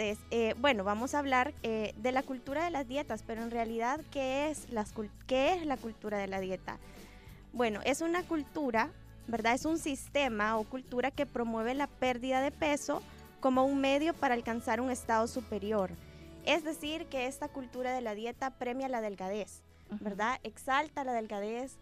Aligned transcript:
Entonces, 0.00 0.24
eh, 0.30 0.54
bueno, 0.58 0.82
vamos 0.82 1.14
a 1.14 1.18
hablar 1.18 1.52
eh, 1.62 1.92
de 1.98 2.10
la 2.10 2.22
cultura 2.22 2.64
de 2.64 2.70
las 2.70 2.88
dietas, 2.88 3.22
pero 3.26 3.42
en 3.42 3.50
realidad, 3.50 4.00
¿qué 4.10 4.48
es, 4.48 4.70
las, 4.70 4.94
¿qué 5.26 5.52
es 5.52 5.66
la 5.66 5.76
cultura 5.76 6.16
de 6.16 6.26
la 6.26 6.40
dieta? 6.40 6.78
Bueno, 7.52 7.80
es 7.84 8.00
una 8.00 8.22
cultura, 8.22 8.90
¿verdad? 9.26 9.52
Es 9.52 9.66
un 9.66 9.78
sistema 9.78 10.56
o 10.56 10.64
cultura 10.64 11.10
que 11.10 11.26
promueve 11.26 11.74
la 11.74 11.86
pérdida 11.86 12.40
de 12.40 12.50
peso 12.50 13.02
como 13.40 13.66
un 13.66 13.82
medio 13.82 14.14
para 14.14 14.32
alcanzar 14.32 14.80
un 14.80 14.90
estado 14.90 15.26
superior. 15.26 15.90
Es 16.46 16.64
decir, 16.64 17.04
que 17.06 17.26
esta 17.26 17.48
cultura 17.48 17.92
de 17.92 18.00
la 18.00 18.14
dieta 18.14 18.52
premia 18.52 18.88
la 18.88 19.02
delgadez, 19.02 19.60
¿verdad? 20.00 20.40
Exalta 20.42 21.04
la 21.04 21.12
delgadez. 21.12 21.76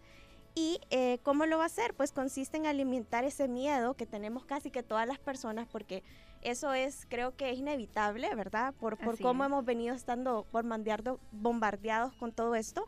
¿Y 0.55 0.81
eh, 0.89 1.19
cómo 1.23 1.45
lo 1.45 1.57
va 1.57 1.63
a 1.63 1.67
hacer? 1.67 1.93
Pues 1.93 2.11
consiste 2.11 2.57
en 2.57 2.65
alimentar 2.65 3.23
ese 3.23 3.47
miedo 3.47 3.93
que 3.93 4.05
tenemos 4.05 4.43
casi 4.43 4.71
que 4.71 4.83
todas 4.83 5.07
las 5.07 5.19
personas, 5.19 5.69
porque 5.71 6.03
eso 6.41 6.73
es, 6.73 7.05
creo 7.09 7.35
que 7.35 7.51
es 7.51 7.59
inevitable, 7.59 8.33
¿verdad? 8.35 8.73
Por, 8.79 8.97
por 8.97 9.19
cómo 9.19 9.43
hemos 9.43 9.65
venido 9.65 9.95
estando 9.95 10.47
bombardeados 10.51 12.13
con 12.15 12.31
todo 12.31 12.55
esto. 12.55 12.87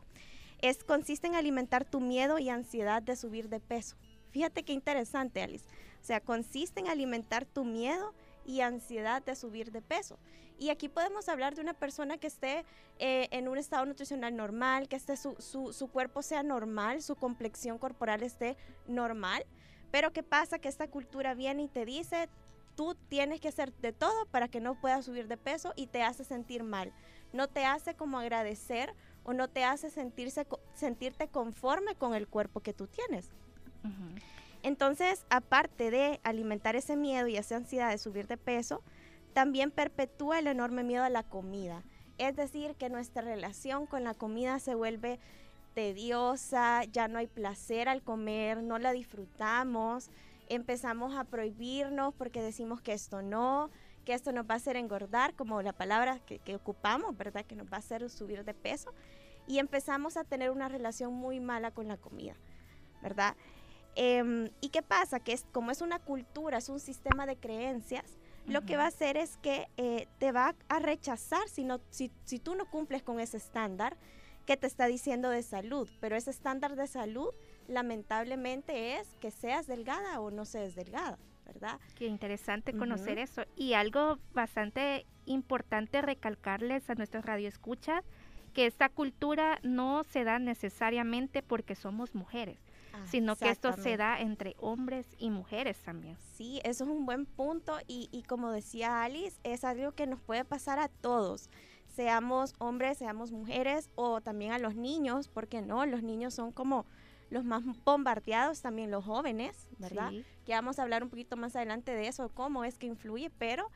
Es, 0.60 0.84
consiste 0.84 1.26
en 1.26 1.34
alimentar 1.34 1.84
tu 1.84 2.00
miedo 2.00 2.38
y 2.38 2.48
ansiedad 2.48 3.02
de 3.02 3.16
subir 3.16 3.48
de 3.48 3.60
peso. 3.60 3.96
Fíjate 4.30 4.62
qué 4.62 4.72
interesante, 4.72 5.42
Alice. 5.42 5.66
O 6.00 6.04
sea, 6.04 6.20
consiste 6.20 6.80
en 6.80 6.88
alimentar 6.88 7.44
tu 7.44 7.64
miedo 7.64 8.14
y 8.46 8.60
ansiedad 8.60 9.22
de 9.22 9.36
subir 9.36 9.70
de 9.70 9.82
peso. 9.82 10.18
Y 10.58 10.70
aquí 10.70 10.88
podemos 10.88 11.28
hablar 11.28 11.54
de 11.54 11.60
una 11.60 11.74
persona 11.74 12.18
que 12.18 12.28
esté 12.28 12.64
eh, 12.98 13.28
en 13.32 13.48
un 13.48 13.58
estado 13.58 13.84
nutricional 13.84 14.36
normal, 14.36 14.88
que 14.88 14.96
esté 14.96 15.16
su, 15.16 15.34
su, 15.38 15.72
su, 15.72 15.88
cuerpo 15.88 16.22
sea 16.22 16.42
normal, 16.42 17.02
su 17.02 17.16
complexión 17.16 17.78
corporal 17.78 18.22
esté 18.22 18.56
normal. 18.86 19.44
Pero 19.90 20.12
¿qué 20.12 20.22
pasa? 20.22 20.58
Que 20.58 20.68
esta 20.68 20.88
cultura 20.88 21.34
viene 21.34 21.64
y 21.64 21.68
te 21.68 21.84
dice, 21.84 22.28
tú 22.74 22.96
tienes 23.08 23.40
que 23.40 23.48
hacer 23.48 23.72
de 23.74 23.92
todo 23.92 24.26
para 24.26 24.48
que 24.48 24.60
no 24.60 24.74
puedas 24.74 25.04
subir 25.04 25.28
de 25.28 25.36
peso 25.36 25.72
y 25.76 25.86
te 25.86 26.02
hace 26.02 26.24
sentir 26.24 26.62
mal. 26.62 26.92
No 27.32 27.48
te 27.48 27.64
hace 27.64 27.94
como 27.94 28.18
agradecer 28.18 28.94
o 29.24 29.32
no 29.32 29.48
te 29.48 29.64
hace 29.64 29.90
sentirse, 29.90 30.46
sentirte 30.74 31.28
conforme 31.28 31.94
con 31.94 32.14
el 32.14 32.28
cuerpo 32.28 32.60
que 32.60 32.72
tú 32.72 32.86
tienes. 32.86 33.30
Entonces, 34.62 35.26
aparte 35.28 35.90
de 35.90 36.20
alimentar 36.22 36.76
ese 36.76 36.96
miedo 36.96 37.26
y 37.26 37.36
esa 37.36 37.56
ansiedad 37.56 37.90
de 37.90 37.98
subir 37.98 38.26
de 38.28 38.36
peso, 38.36 38.82
también 39.32 39.70
perpetúa 39.70 40.38
el 40.38 40.46
enorme 40.46 40.84
miedo 40.84 41.04
a 41.04 41.10
la 41.10 41.22
comida. 41.22 41.82
Es 42.18 42.36
decir, 42.36 42.74
que 42.76 42.88
nuestra 42.88 43.22
relación 43.22 43.86
con 43.86 44.04
la 44.04 44.14
comida 44.14 44.58
se 44.58 44.74
vuelve 44.74 45.18
tediosa, 45.74 46.84
ya 46.84 47.08
no 47.08 47.18
hay 47.18 47.26
placer 47.26 47.88
al 47.88 48.02
comer, 48.02 48.62
no 48.62 48.78
la 48.78 48.92
disfrutamos, 48.92 50.10
empezamos 50.48 51.16
a 51.16 51.24
prohibirnos 51.24 52.14
porque 52.14 52.42
decimos 52.42 52.80
que 52.80 52.92
esto 52.92 53.22
no, 53.22 53.70
que 54.04 54.14
esto 54.14 54.32
nos 54.32 54.46
va 54.46 54.54
a 54.54 54.56
hacer 54.56 54.76
engordar, 54.76 55.34
como 55.34 55.62
la 55.62 55.72
palabra 55.72 56.18
que, 56.20 56.38
que 56.38 56.56
ocupamos, 56.56 57.16
¿verdad? 57.16 57.44
Que 57.44 57.56
nos 57.56 57.66
va 57.66 57.76
a 57.76 57.78
hacer 57.78 58.08
subir 58.10 58.44
de 58.44 58.54
peso. 58.54 58.92
Y 59.46 59.58
empezamos 59.58 60.16
a 60.16 60.24
tener 60.24 60.50
una 60.50 60.68
relación 60.68 61.12
muy 61.14 61.40
mala 61.40 61.70
con 61.72 61.88
la 61.88 61.96
comida, 61.96 62.34
¿verdad? 63.02 63.36
Em, 63.94 64.50
¿Y 64.60 64.70
qué 64.70 64.82
pasa? 64.82 65.20
Que 65.20 65.32
es, 65.32 65.44
como 65.52 65.70
es 65.70 65.82
una 65.82 65.98
cultura, 65.98 66.58
es 66.58 66.68
un 66.68 66.80
sistema 66.80 67.26
de 67.26 67.36
creencias, 67.36 68.18
lo 68.46 68.62
que 68.62 68.76
va 68.76 68.84
a 68.84 68.88
hacer 68.88 69.16
es 69.16 69.36
que 69.36 69.68
eh, 69.76 70.08
te 70.18 70.32
va 70.32 70.56
a 70.68 70.78
rechazar 70.80 71.48
si, 71.48 71.62
no, 71.62 71.80
si, 71.90 72.10
si 72.24 72.40
tú 72.40 72.56
no 72.56 72.68
cumples 72.68 73.02
con 73.02 73.20
ese 73.20 73.36
estándar 73.36 73.96
que 74.46 74.56
te 74.56 74.66
está 74.66 74.86
diciendo 74.86 75.30
de 75.30 75.44
salud. 75.44 75.88
Pero 76.00 76.16
ese 76.16 76.30
estándar 76.30 76.74
de 76.74 76.88
salud 76.88 77.30
lamentablemente 77.68 78.96
es 78.96 79.14
que 79.20 79.30
seas 79.30 79.66
delgada 79.66 80.20
o 80.20 80.30
no 80.30 80.44
seas 80.44 80.74
delgada, 80.74 81.18
¿verdad? 81.46 81.80
Qué 81.96 82.06
interesante 82.06 82.72
conocer 82.72 83.18
eso. 83.18 83.42
Y 83.56 83.74
algo 83.74 84.18
bastante 84.32 85.06
importante 85.26 86.02
recalcarles 86.02 86.88
a 86.90 86.94
nuestros 86.94 87.24
radioescuchas, 87.24 88.04
que 88.52 88.66
esta 88.66 88.88
cultura 88.88 89.58
no 89.62 90.04
se 90.04 90.24
da 90.24 90.38
necesariamente 90.38 91.42
porque 91.42 91.74
somos 91.74 92.14
mujeres 92.14 92.58
sino 93.06 93.36
que 93.36 93.50
esto 93.50 93.72
se 93.72 93.96
da 93.96 94.20
entre 94.20 94.54
hombres 94.58 95.06
y 95.18 95.30
mujeres 95.30 95.78
también. 95.82 96.16
Sí, 96.34 96.60
eso 96.64 96.84
es 96.84 96.90
un 96.90 97.06
buen 97.06 97.26
punto 97.26 97.78
y, 97.86 98.08
y 98.12 98.22
como 98.22 98.50
decía 98.50 99.02
Alice, 99.02 99.40
es 99.44 99.64
algo 99.64 99.92
que 99.92 100.06
nos 100.06 100.20
puede 100.20 100.44
pasar 100.44 100.78
a 100.78 100.88
todos 100.88 101.50
seamos 101.94 102.54
hombres, 102.58 102.98
seamos 102.98 103.32
mujeres 103.32 103.90
o 103.94 104.20
también 104.20 104.52
a 104.52 104.58
los 104.58 104.74
niños, 104.74 105.28
porque 105.28 105.60
no, 105.60 105.84
los 105.86 106.02
niños 106.02 106.34
son 106.34 106.52
como 106.52 106.86
los 107.32 107.44
más 107.44 107.62
bombardeados, 107.84 108.60
también 108.60 108.90
los 108.90 109.04
jóvenes, 109.04 109.68
¿verdad? 109.78 110.12
Que 110.44 110.52
vamos 110.52 110.78
a 110.78 110.82
hablar 110.82 111.02
un 111.02 111.08
poquito 111.08 111.36
más 111.36 111.56
adelante 111.56 111.92
de 111.92 112.06
eso, 112.06 112.28
cómo 112.28 112.64
es 112.64 112.76
que 112.76 112.86
influye, 112.86 113.30
pero 113.38 113.70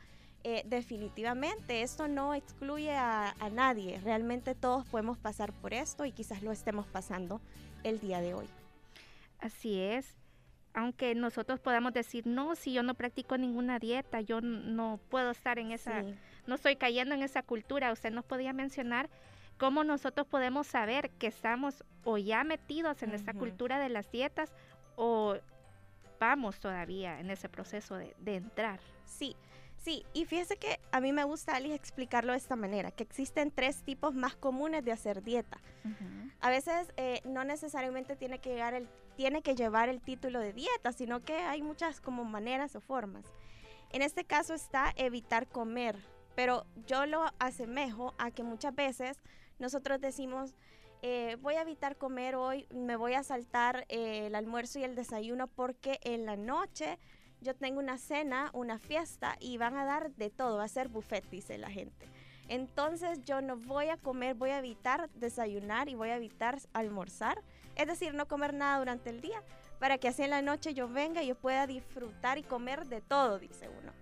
eh, 0.44 0.62
definitivamente 0.66 1.80
esto 1.80 2.06
no 2.06 2.34
excluye 2.34 2.92
a, 2.92 3.34
a, 3.40 3.48
nadie, 3.48 3.98
realmente 4.04 4.54
todos 4.54 4.86
podemos 4.86 5.16
pasar 5.16 5.52
por 5.54 5.72
esto 5.72 6.04
y 6.04 6.12
quizás 6.12 6.42
lo 6.42 6.52
estemos 6.52 6.86
pasando 6.86 7.40
el 7.82 7.98
día 7.98 8.20
de 8.20 8.34
hoy. 8.34 8.46
Así 9.40 9.80
es. 9.80 10.06
Aunque 10.74 11.14
nosotros 11.14 11.58
podamos 11.58 11.94
decir, 11.94 12.26
no, 12.26 12.54
si 12.54 12.74
yo 12.74 12.82
no 12.82 12.92
practico 12.92 13.38
ninguna 13.38 13.78
dieta, 13.78 14.20
yo 14.20 14.42
no 14.42 15.00
puedo 15.08 15.30
estar 15.30 15.58
en 15.58 15.72
esa, 15.72 16.04
no 16.46 16.56
estoy 16.56 16.76
cayendo 16.76 17.14
en 17.14 17.22
esa 17.22 17.42
cultura. 17.42 17.90
Usted 17.92 18.12
nos 18.12 18.26
podía 18.26 18.52
mencionar 18.52 19.08
cómo 19.58 19.84
nosotros 19.84 20.26
podemos 20.26 20.66
saber 20.66 21.10
que 21.10 21.26
estamos 21.26 21.84
o 22.04 22.18
ya 22.18 22.44
metidos 22.44 23.02
en 23.02 23.12
esta 23.12 23.34
cultura 23.34 23.78
de 23.78 23.88
las 23.88 24.10
dietas 24.10 24.52
o 24.96 25.36
vamos 26.20 26.60
todavía 26.60 27.20
en 27.20 27.30
ese 27.30 27.48
proceso 27.48 27.96
de, 27.96 28.14
de 28.18 28.36
entrar. 28.36 28.80
Sí, 29.04 29.36
Sí, 29.86 30.04
y 30.12 30.24
fíjese 30.24 30.56
que 30.56 30.80
a 30.90 31.00
mí 31.00 31.12
me 31.12 31.22
gusta, 31.22 31.54
Alice, 31.54 31.76
explicarlo 31.76 32.32
de 32.32 32.38
esta 32.38 32.56
manera, 32.56 32.90
que 32.90 33.04
existen 33.04 33.52
tres 33.52 33.84
tipos 33.84 34.16
más 34.16 34.34
comunes 34.34 34.84
de 34.84 34.90
hacer 34.90 35.22
dieta. 35.22 35.58
A 36.40 36.50
veces 36.50 36.92
eh, 36.96 37.20
no 37.24 37.44
necesariamente 37.44 38.16
tiene 38.16 38.40
que, 38.40 38.50
llegar 38.50 38.74
el, 38.74 38.88
tiene 39.14 39.42
que 39.42 39.54
llevar 39.54 39.88
el 39.88 40.00
título 40.00 40.40
de 40.40 40.52
dieta, 40.52 40.90
sino 40.90 41.20
que 41.20 41.34
hay 41.34 41.62
muchas 41.62 42.00
como 42.00 42.24
maneras 42.24 42.74
o 42.74 42.80
formas. 42.80 43.26
En 43.92 44.02
este 44.02 44.24
caso 44.24 44.54
está 44.54 44.92
evitar 44.96 45.46
comer, 45.46 45.96
pero 46.34 46.66
yo 46.88 47.06
lo 47.06 47.24
asemejo 47.38 48.12
a 48.18 48.32
que 48.32 48.42
muchas 48.42 48.74
veces 48.74 49.16
nosotros 49.58 50.00
decimos, 50.00 50.54
eh, 51.02 51.36
voy 51.40 51.54
a 51.54 51.62
evitar 51.62 51.96
comer 51.96 52.36
hoy, 52.36 52.66
me 52.74 52.96
voy 52.96 53.14
a 53.14 53.22
saltar 53.22 53.84
eh, 53.88 54.26
el 54.26 54.34
almuerzo 54.34 54.78
y 54.78 54.84
el 54.84 54.94
desayuno 54.94 55.46
porque 55.46 55.98
en 56.02 56.26
la 56.26 56.36
noche 56.36 56.98
yo 57.40 57.54
tengo 57.54 57.78
una 57.78 57.98
cena, 57.98 58.50
una 58.54 58.78
fiesta 58.78 59.36
y 59.40 59.58
van 59.58 59.76
a 59.76 59.84
dar 59.84 60.10
de 60.12 60.30
todo, 60.30 60.56
va 60.56 60.64
a 60.64 60.68
ser 60.68 60.88
buffet, 60.88 61.28
dice 61.30 61.58
la 61.58 61.70
gente. 61.70 62.08
Entonces 62.48 63.24
yo 63.24 63.40
no 63.40 63.56
voy 63.56 63.88
a 63.88 63.96
comer, 63.96 64.34
voy 64.34 64.50
a 64.50 64.58
evitar 64.58 65.10
desayunar 65.14 65.88
y 65.88 65.94
voy 65.94 66.10
a 66.10 66.16
evitar 66.16 66.58
almorzar, 66.72 67.42
es 67.74 67.86
decir, 67.86 68.14
no 68.14 68.26
comer 68.26 68.54
nada 68.54 68.78
durante 68.78 69.10
el 69.10 69.20
día, 69.20 69.42
para 69.78 69.98
que 69.98 70.08
así 70.08 70.22
en 70.22 70.30
la 70.30 70.42
noche 70.42 70.72
yo 70.72 70.88
venga 70.88 71.22
y 71.22 71.28
yo 71.28 71.34
pueda 71.34 71.66
disfrutar 71.66 72.38
y 72.38 72.42
comer 72.42 72.86
de 72.86 73.00
todo, 73.00 73.38
dice 73.38 73.68
uno. 73.68 73.92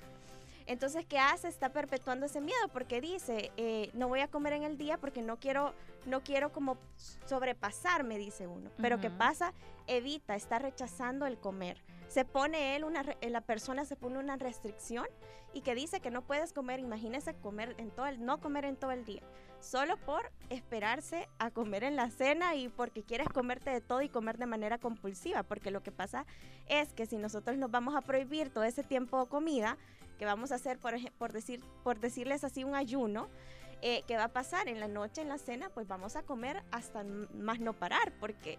Entonces, 0.67 1.05
¿qué 1.07 1.19
hace? 1.19 1.49
Está 1.49 1.71
perpetuando 1.71 2.27
ese 2.27 2.41
miedo 2.41 2.69
porque 2.73 3.01
dice, 3.01 3.53
eh, 3.57 3.91
no 3.95 4.09
voy 4.09 4.21
a 4.21 4.29
comer 4.29 4.55
en 4.55 4.63
el 4.63 4.79
día 4.79 4.99
porque 4.99 5.23
no 5.23 5.39
quiero, 5.39 5.75
no 6.07 6.23
quiero 6.23 6.53
como 6.53 6.79
sobrepasarme, 7.27 8.19
dice 8.19 8.47
uno. 8.47 8.71
Pero 8.79 9.01
¿qué 9.01 9.11
pasa? 9.11 9.53
Evita, 9.87 10.35
está 10.35 10.59
rechazando 10.59 11.27
el 11.27 11.39
comer 11.39 11.83
se 12.15 12.25
pone 12.25 12.77
él, 12.77 12.85
una, 12.85 13.05
eh, 13.21 13.29
la 13.29 13.41
persona 13.41 13.85
se 13.85 13.97
pone 13.97 14.19
una 14.19 14.37
restricción 14.37 15.05
y 15.53 15.63
que 15.63 15.75
dice 15.75 15.99
que 15.99 16.13
no 16.13 16.23
puedes 16.23 16.53
comer, 16.53 16.79
imagínese 16.79 17.35
comer 17.35 17.75
en 17.79 17.91
todo 17.91 18.07
el, 18.07 18.25
no 18.25 18.41
comer 18.41 18.65
en 18.65 18.77
todo 18.77 18.93
el 18.93 19.05
día, 19.05 19.23
solo 19.59 19.97
por 19.97 20.31
esperarse 20.49 21.29
a 21.41 21.51
comer 21.51 21.83
en 21.83 21.97
la 21.97 22.11
cena 22.11 22.55
y 22.55 22.69
porque 22.69 23.03
quieres 23.03 23.29
comerte 23.29 23.71
de 23.71 23.81
todo 23.81 24.01
y 24.01 24.09
comer 24.09 24.39
de 24.39 24.47
manera 24.47 24.79
compulsiva, 24.79 25.43
porque 25.43 25.73
lo 25.73 25.83
que 25.83 25.91
pasa 25.91 26.25
es 26.69 26.93
que 26.93 27.07
si 27.07 27.17
nosotros 27.17 27.57
nos 27.57 27.73
vamos 27.73 27.97
a 27.97 28.01
prohibir 28.01 28.49
todo 28.51 28.63
ese 28.63 28.85
tiempo 28.85 29.21
de 29.21 29.29
comida, 29.29 29.77
que 30.19 30.25
vamos 30.25 30.53
a 30.53 30.57
hacer, 30.57 30.79
por, 30.79 30.95
por, 31.19 31.33
decir, 31.33 31.61
por 31.83 32.01
decirles 32.01 32.45
así, 32.45 32.65
un 32.65 32.75
ayuno, 32.75 33.29
eh, 33.83 34.03
¿qué 34.07 34.17
va 34.17 34.25
a 34.25 34.33
pasar? 34.33 34.69
En 34.69 34.81
la 34.81 34.89
noche, 34.89 35.21
en 35.21 35.29
la 35.29 35.39
cena, 35.39 35.69
pues 35.69 35.87
vamos 35.87 36.17
a 36.17 36.23
comer 36.23 36.63
hasta 36.71 37.05
más 37.35 37.61
no 37.61 37.75
parar, 37.75 38.13
porque 38.19 38.59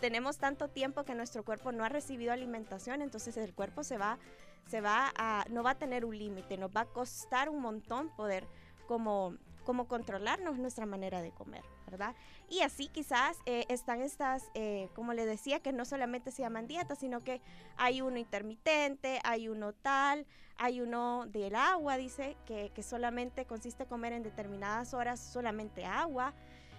tenemos 0.00 0.38
tanto 0.38 0.68
tiempo 0.68 1.04
que 1.04 1.14
nuestro 1.14 1.44
cuerpo 1.44 1.72
no 1.72 1.84
ha 1.84 1.88
recibido 1.88 2.32
alimentación, 2.32 3.02
entonces 3.02 3.36
el 3.36 3.54
cuerpo 3.54 3.84
se 3.84 3.98
va, 3.98 4.18
se 4.66 4.80
va 4.80 5.12
a, 5.16 5.44
no 5.48 5.62
va 5.62 5.70
a 5.70 5.78
tener 5.78 6.04
un 6.04 6.18
límite, 6.18 6.56
nos 6.58 6.70
va 6.70 6.82
a 6.82 6.86
costar 6.86 7.48
un 7.48 7.60
montón 7.60 8.08
poder 8.16 8.46
como, 8.86 9.36
como 9.64 9.86
controlarnos 9.86 10.58
nuestra 10.58 10.86
manera 10.86 11.22
de 11.22 11.30
comer, 11.30 11.62
¿verdad? 11.86 12.14
Y 12.48 12.60
así 12.60 12.88
quizás 12.88 13.38
eh, 13.46 13.64
están 13.68 14.02
estas, 14.02 14.50
eh, 14.54 14.88
como 14.94 15.12
le 15.12 15.26
decía, 15.26 15.60
que 15.60 15.72
no 15.72 15.84
solamente 15.84 16.30
se 16.30 16.42
llaman 16.42 16.66
dietas, 16.66 16.98
sino 16.98 17.20
que 17.20 17.40
hay 17.76 18.02
uno 18.02 18.18
intermitente, 18.18 19.20
hay 19.24 19.48
uno 19.48 19.72
tal, 19.72 20.26
hay 20.56 20.80
uno 20.80 21.26
del 21.26 21.54
agua, 21.54 21.96
dice, 21.96 22.36
que, 22.46 22.70
que 22.74 22.82
solamente 22.82 23.46
consiste 23.46 23.84
en 23.84 23.88
comer 23.88 24.12
en 24.12 24.22
determinadas 24.22 24.94
horas 24.94 25.20
solamente 25.20 25.84
agua. 25.84 26.34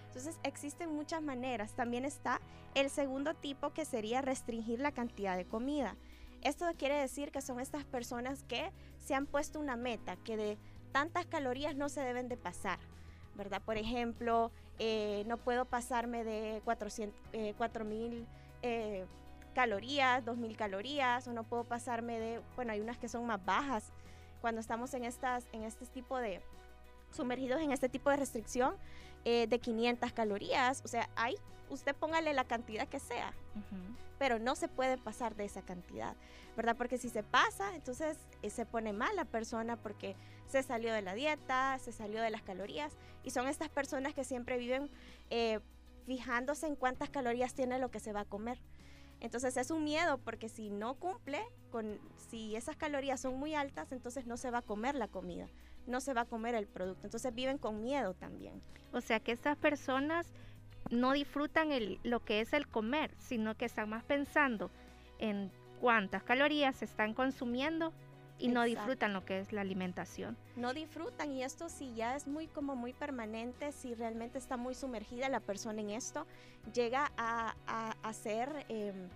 Entonces 0.07 0.39
existen 0.43 0.93
muchas 0.93 1.23
maneras. 1.23 1.73
También 1.73 2.05
está 2.05 2.39
el 2.75 2.89
segundo 2.89 3.33
tipo 3.33 3.73
que 3.73 3.83
sería 3.83 4.21
restringir 4.21 4.79
la 4.79 4.91
cantidad 4.91 5.35
de 5.35 5.45
comida. 5.45 5.95
Esto 6.43 6.65
quiere 6.77 6.99
decir 6.99 7.31
que 7.31 7.41
son 7.41 7.59
estas 7.59 7.85
personas 7.85 8.43
que 8.43 8.71
se 8.99 9.15
han 9.15 9.25
puesto 9.25 9.59
una 9.59 9.77
meta, 9.77 10.17
que 10.17 10.37
de 10.37 10.57
tantas 10.93 11.25
calorías 11.25 11.75
no 11.75 11.89
se 11.89 11.99
deben 11.99 12.29
de 12.29 12.37
pasar, 12.37 12.79
¿verdad? 13.35 13.61
Por 13.65 13.77
ejemplo, 13.77 14.51
eh, 14.79 15.23
no 15.27 15.37
puedo 15.37 15.65
pasarme 15.65 16.23
de 16.23 16.61
400, 16.63 17.19
4000 17.57 18.25
eh, 18.61 19.05
calorías, 19.53 20.23
2000 20.23 20.55
calorías, 20.55 21.27
o 21.27 21.33
no 21.33 21.43
puedo 21.43 21.63
pasarme 21.63 22.19
de, 22.19 22.41
bueno, 22.55 22.71
hay 22.71 22.79
unas 22.79 22.97
que 22.97 23.09
son 23.09 23.25
más 23.25 23.43
bajas. 23.43 23.91
Cuando 24.39 24.61
estamos 24.61 24.93
en, 24.93 25.03
estas, 25.03 25.47
en 25.51 25.63
este 25.63 25.85
tipo 25.87 26.17
de, 26.17 26.41
sumergidos 27.11 27.61
en 27.61 27.71
este 27.71 27.89
tipo 27.89 28.09
de 28.09 28.17
restricción, 28.17 28.75
eh, 29.25 29.47
de 29.47 29.59
500 29.59 30.13
calorías, 30.13 30.81
o 30.85 30.87
sea, 30.87 31.09
hay, 31.15 31.35
usted 31.73 31.95
póngale 31.95 32.33
la 32.33 32.45
cantidad 32.45 32.87
que 32.87 32.99
sea, 32.99 33.33
pero 34.17 34.39
no 34.39 34.55
se 34.55 34.67
puede 34.67 34.97
pasar 34.97 35.35
de 35.35 35.45
esa 35.45 35.61
cantidad, 35.61 36.15
¿verdad? 36.55 36.75
Porque 36.77 36.97
si 36.97 37.09
se 37.09 37.23
pasa, 37.23 37.75
entonces 37.75 38.17
eh, 38.41 38.49
se 38.49 38.65
pone 38.65 38.93
mal 38.93 39.15
la 39.15 39.25
persona 39.25 39.75
porque 39.75 40.15
se 40.47 40.63
salió 40.63 40.93
de 40.93 41.01
la 41.01 41.13
dieta, 41.13 41.77
se 41.79 41.91
salió 41.91 42.21
de 42.21 42.29
las 42.29 42.41
calorías, 42.41 42.93
y 43.23 43.31
son 43.31 43.47
estas 43.47 43.69
personas 43.69 44.13
que 44.13 44.23
siempre 44.23 44.57
viven 44.57 44.89
eh, 45.29 45.59
fijándose 46.05 46.67
en 46.67 46.75
cuántas 46.75 47.09
calorías 47.09 47.53
tiene 47.53 47.79
lo 47.79 47.89
que 47.91 47.99
se 47.99 48.13
va 48.13 48.21
a 48.21 48.25
comer. 48.25 48.59
Entonces 49.19 49.55
es 49.55 49.71
un 49.71 49.85
miedo 49.85 50.17
porque 50.17 50.49
si 50.49 50.69
no 50.69 50.95
cumple, 50.95 51.41
con, 51.71 51.97
si 52.29 52.57
esas 52.57 52.75
calorías 52.75 53.21
son 53.21 53.39
muy 53.39 53.55
altas, 53.55 53.91
entonces 53.93 54.25
no 54.25 54.35
se 54.35 54.51
va 54.51 54.59
a 54.59 54.61
comer 54.61 54.95
la 54.95 55.07
comida 55.07 55.47
no 55.87 56.01
se 56.01 56.13
va 56.13 56.21
a 56.21 56.25
comer 56.25 56.55
el 56.55 56.67
producto. 56.67 57.05
Entonces 57.05 57.33
viven 57.33 57.57
con 57.57 57.81
miedo 57.81 58.13
también. 58.13 58.61
O 58.91 59.01
sea 59.01 59.19
que 59.19 59.31
estas 59.31 59.57
personas 59.57 60.27
no 60.89 61.13
disfrutan 61.13 61.71
el, 61.71 61.99
lo 62.03 62.23
que 62.23 62.41
es 62.41 62.53
el 62.53 62.67
comer, 62.67 63.13
sino 63.17 63.55
que 63.55 63.65
están 63.65 63.89
más 63.89 64.03
pensando 64.03 64.69
en 65.19 65.51
cuántas 65.79 66.23
calorías 66.23 66.75
se 66.77 66.85
están 66.85 67.13
consumiendo 67.13 67.93
y 68.39 68.47
no 68.49 68.63
disfrutan 68.63 69.13
lo 69.13 69.23
que 69.23 69.39
es 69.39 69.53
la 69.53 69.61
alimentación. 69.61 70.35
No 70.55 70.73
disfrutan 70.73 71.31
y 71.31 71.43
esto 71.43 71.69
sí 71.69 71.93
ya 71.95 72.15
es 72.15 72.27
muy 72.27 72.47
como 72.47 72.75
muy 72.75 72.93
permanente, 72.93 73.71
si 73.71 73.93
realmente 73.93 74.37
está 74.37 74.57
muy 74.57 74.75
sumergida 74.75 75.29
la 75.29 75.39
persona 75.39 75.81
en 75.81 75.91
esto, 75.91 76.25
llega 76.73 77.11
a, 77.17 77.55
a, 77.67 77.95
em, 78.69 79.07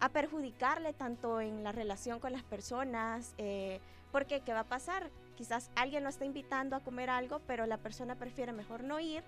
a 0.00 0.08
perjudicarle 0.08 0.92
tanto 0.92 1.40
en 1.40 1.62
la 1.64 1.72
relación 1.72 2.18
con 2.18 2.32
las 2.32 2.42
personas, 2.42 3.34
eh, 3.38 3.80
porque 4.12 4.40
¿qué 4.40 4.52
va 4.52 4.60
a 4.60 4.68
pasar? 4.68 5.10
Quizás 5.36 5.70
alguien 5.74 6.02
lo 6.02 6.10
está 6.10 6.24
invitando 6.24 6.76
a 6.76 6.80
comer 6.80 7.08
algo, 7.08 7.40
pero 7.46 7.66
la 7.66 7.78
persona 7.78 8.16
prefiere 8.16 8.52
mejor 8.52 8.84
no 8.84 9.00
ir 9.00 9.22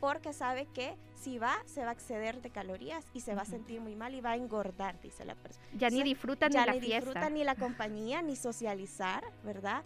porque 0.00 0.32
sabe 0.32 0.66
que 0.66 0.96
si 1.14 1.38
va 1.38 1.56
se 1.66 1.82
va 1.82 1.90
a 1.90 1.92
exceder 1.92 2.42
de 2.42 2.50
calorías 2.50 3.04
y 3.14 3.20
se 3.20 3.34
va 3.34 3.42
a 3.42 3.44
sentir 3.46 3.80
muy 3.80 3.96
mal 3.96 4.14
y 4.14 4.20
va 4.20 4.32
a 4.32 4.36
engordar, 4.36 5.00
dice 5.00 5.24
la 5.24 5.34
persona. 5.34 5.66
Ya 5.76 5.90
ni 5.90 6.02
disfruta 6.02 6.48
ni 6.48 6.54
la 6.54 6.72
ni 6.72 6.80
disfruta 6.80 7.30
ni 7.30 7.44
la 7.44 7.54
compañía 7.54 8.22
ni 8.22 8.36
socializar, 8.36 9.24
¿verdad? 9.44 9.84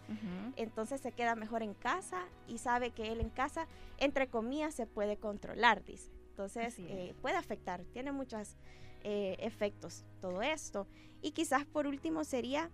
Entonces 0.55 1.01
se 1.01 1.11
queda 1.11 1.35
mejor 1.35 1.63
en 1.63 1.73
casa 1.73 2.25
y 2.47 2.57
sabe 2.57 2.91
que 2.91 3.11
él 3.11 3.21
en 3.21 3.29
casa, 3.29 3.67
entre 3.97 4.27
comillas, 4.27 4.73
se 4.73 4.85
puede 4.85 5.17
controlar, 5.17 5.83
dice. 5.83 6.11
Entonces 6.29 6.75
eh, 6.79 7.13
puede 7.21 7.35
afectar, 7.35 7.83
tiene 7.93 8.11
muchos 8.11 8.57
eh, 9.03 9.37
efectos 9.39 10.05
todo 10.21 10.41
esto. 10.41 10.87
Y 11.21 11.31
quizás 11.31 11.65
por 11.65 11.87
último 11.87 12.23
sería 12.23 12.69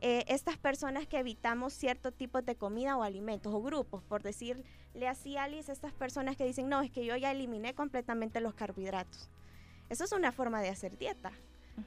eh, 0.00 0.24
estas 0.28 0.58
personas 0.58 1.06
que 1.06 1.18
evitamos 1.18 1.72
cierto 1.72 2.12
tipo 2.12 2.42
de 2.42 2.54
comida 2.54 2.96
o 2.96 3.02
alimentos 3.02 3.52
o 3.54 3.62
grupos, 3.62 4.02
por 4.02 4.22
decirle 4.22 4.64
así 5.08 5.36
a 5.36 5.44
Alice, 5.44 5.72
estas 5.72 5.92
personas 5.92 6.36
que 6.36 6.44
dicen, 6.44 6.68
no, 6.68 6.82
es 6.82 6.90
que 6.90 7.04
yo 7.04 7.16
ya 7.16 7.30
eliminé 7.30 7.74
completamente 7.74 8.40
los 8.40 8.54
carbohidratos. 8.54 9.30
Eso 9.88 10.04
es 10.04 10.12
una 10.12 10.32
forma 10.32 10.60
de 10.60 10.68
hacer 10.68 10.98
dieta, 10.98 11.32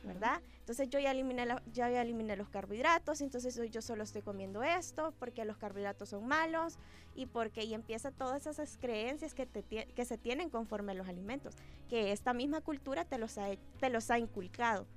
¿verdad? 0.03 0.41
Entonces 0.59 0.89
yo 0.89 1.00
ya 1.00 1.11
eliminé, 1.11 1.47
ya 1.73 1.89
eliminé 2.01 2.35
los 2.35 2.50
carbohidratos, 2.50 3.21
entonces 3.21 3.59
yo 3.69 3.81
solo 3.81 4.03
estoy 4.03 4.21
comiendo 4.21 4.63
esto 4.63 5.13
porque 5.19 5.45
los 5.45 5.57
carbohidratos 5.57 6.09
son 6.09 6.27
malos 6.27 6.77
y 7.15 7.25
porque 7.25 7.63
y 7.63 7.73
empieza 7.73 8.11
todas 8.11 8.47
esas 8.47 8.77
creencias 8.77 9.33
que, 9.33 9.47
que 9.47 10.06
se 10.06 10.17
tienen 10.17 10.50
conforme 10.50 10.94
a 10.94 10.95
los 10.95 11.07
alimentos, 11.07 11.56
que 11.89 12.11
esta 12.11 12.33
misma 12.33 12.61
cultura 12.61 13.06
te 13.06 13.17
los 13.17 13.38
ha, 13.38 13.50
te 13.79 13.89
los 13.89 14.09
ha 14.09 14.17
inculcado. 14.17 14.88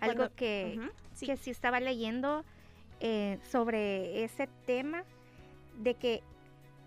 Algo 0.00 0.30
que, 0.34 0.78
sí. 1.14 1.30
estaba 1.50 1.80
leyendo 1.80 2.44
eh, 3.00 3.38
sobre 3.50 4.24
ese 4.24 4.48
tema, 4.66 5.04
de 5.78 5.94
que 5.94 6.22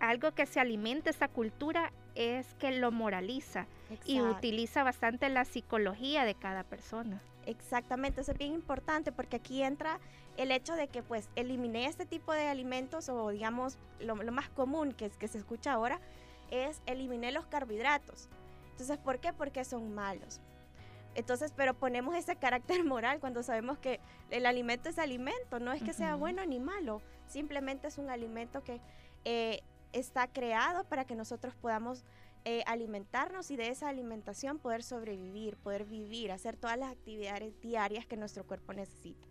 algo 0.00 0.32
que 0.32 0.46
se 0.46 0.60
alimenta 0.60 1.10
esa 1.10 1.28
cultura 1.28 1.92
es 2.14 2.54
que 2.54 2.70
lo 2.72 2.92
moraliza 2.92 3.66
y 4.04 4.20
utiliza 4.20 4.84
bastante 4.84 5.28
la 5.28 5.44
psicología 5.44 6.24
de 6.24 6.34
cada 6.34 6.62
persona. 6.64 7.20
Exactamente, 7.46 8.20
eso 8.20 8.32
es 8.32 8.38
bien 8.38 8.52
importante 8.52 9.12
porque 9.12 9.36
aquí 9.36 9.62
entra 9.62 9.98
el 10.36 10.50
hecho 10.50 10.74
de 10.74 10.88
que 10.88 11.02
pues 11.02 11.28
eliminé 11.36 11.86
este 11.86 12.06
tipo 12.06 12.32
de 12.32 12.48
alimentos 12.48 13.08
o 13.08 13.28
digamos 13.30 13.76
lo, 14.00 14.16
más 14.16 14.48
común 14.48 14.92
que, 14.92 15.10
que 15.10 15.28
se 15.28 15.38
escucha 15.38 15.72
ahora 15.72 16.00
es 16.50 16.80
eliminé 16.86 17.32
los 17.32 17.46
carbohidratos. 17.46 18.28
Entonces, 18.72 18.98
¿por 18.98 19.20
qué? 19.20 19.32
Porque 19.32 19.64
son 19.64 19.94
malos. 19.94 20.40
Entonces, 21.14 21.52
pero 21.56 21.74
ponemos 21.74 22.14
ese 22.14 22.36
carácter 22.36 22.84
moral 22.84 23.20
cuando 23.20 23.42
sabemos 23.42 23.78
que 23.78 24.00
el 24.30 24.46
alimento 24.46 24.88
es 24.88 24.98
alimento, 24.98 25.60
no 25.60 25.72
es 25.72 25.82
que 25.82 25.92
sea 25.92 26.14
bueno 26.16 26.44
ni 26.46 26.60
malo, 26.60 27.02
simplemente 27.26 27.88
es 27.88 27.98
un 27.98 28.10
alimento 28.10 28.62
que 28.62 28.80
eh, 29.24 29.60
está 29.92 30.26
creado 30.26 30.84
para 30.84 31.04
que 31.04 31.14
nosotros 31.14 31.54
podamos 31.54 32.04
eh, 32.44 32.62
alimentarnos 32.66 33.50
y 33.50 33.56
de 33.56 33.68
esa 33.68 33.88
alimentación 33.88 34.58
poder 34.58 34.82
sobrevivir, 34.82 35.56
poder 35.56 35.84
vivir, 35.84 36.30
hacer 36.30 36.56
todas 36.56 36.76
las 36.76 36.92
actividades 36.92 37.58
diarias 37.60 38.04
que 38.06 38.16
nuestro 38.16 38.44
cuerpo 38.44 38.74
necesita. 38.74 39.26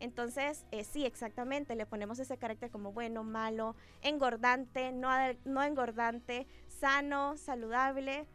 Entonces, 0.00 0.64
eh, 0.72 0.84
sí, 0.84 1.06
exactamente, 1.06 1.74
le 1.74 1.86
ponemos 1.86 2.18
ese 2.18 2.36
carácter 2.36 2.70
como 2.70 2.92
bueno, 2.92 3.24
malo, 3.24 3.76
engordante, 4.02 4.92
no, 4.92 5.10
no 5.44 5.62
engordante, 5.62 6.46
sano, 6.66 7.36
saludable, 7.36 8.26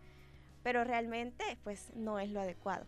pero 0.63 0.84
realmente 0.84 1.58
pues 1.63 1.92
no 1.96 2.19
es 2.19 2.30
lo 2.30 2.42
adecuado. 2.42 2.86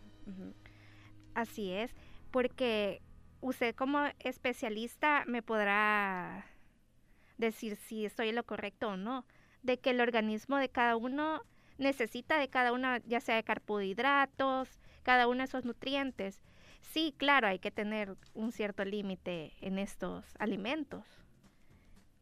Así 1.33 1.71
es, 1.71 1.95
porque 2.31 3.01
usted 3.41 3.75
como 3.75 4.05
especialista 4.19 5.23
me 5.27 5.41
podrá 5.41 6.45
decir 7.37 7.75
si 7.75 8.05
estoy 8.05 8.29
en 8.29 8.35
lo 8.35 8.43
correcto 8.43 8.89
o 8.89 8.97
no, 8.97 9.25
de 9.63 9.79
que 9.79 9.91
el 9.91 10.01
organismo 10.01 10.57
de 10.57 10.69
cada 10.69 10.95
uno 10.95 11.41
necesita 11.77 12.37
de 12.37 12.49
cada 12.49 12.71
una, 12.71 12.99
ya 13.05 13.19
sea 13.19 13.35
de 13.35 13.43
carbohidratos, 13.43 14.79
cada 15.03 15.27
uno 15.27 15.39
de 15.39 15.45
esos 15.45 15.65
nutrientes. 15.65 16.41
Sí, 16.81 17.13
claro, 17.17 17.47
hay 17.47 17.59
que 17.59 17.71
tener 17.71 18.15
un 18.33 18.51
cierto 18.51 18.85
límite 18.85 19.53
en 19.61 19.79
estos 19.79 20.25
alimentos. 20.37 21.05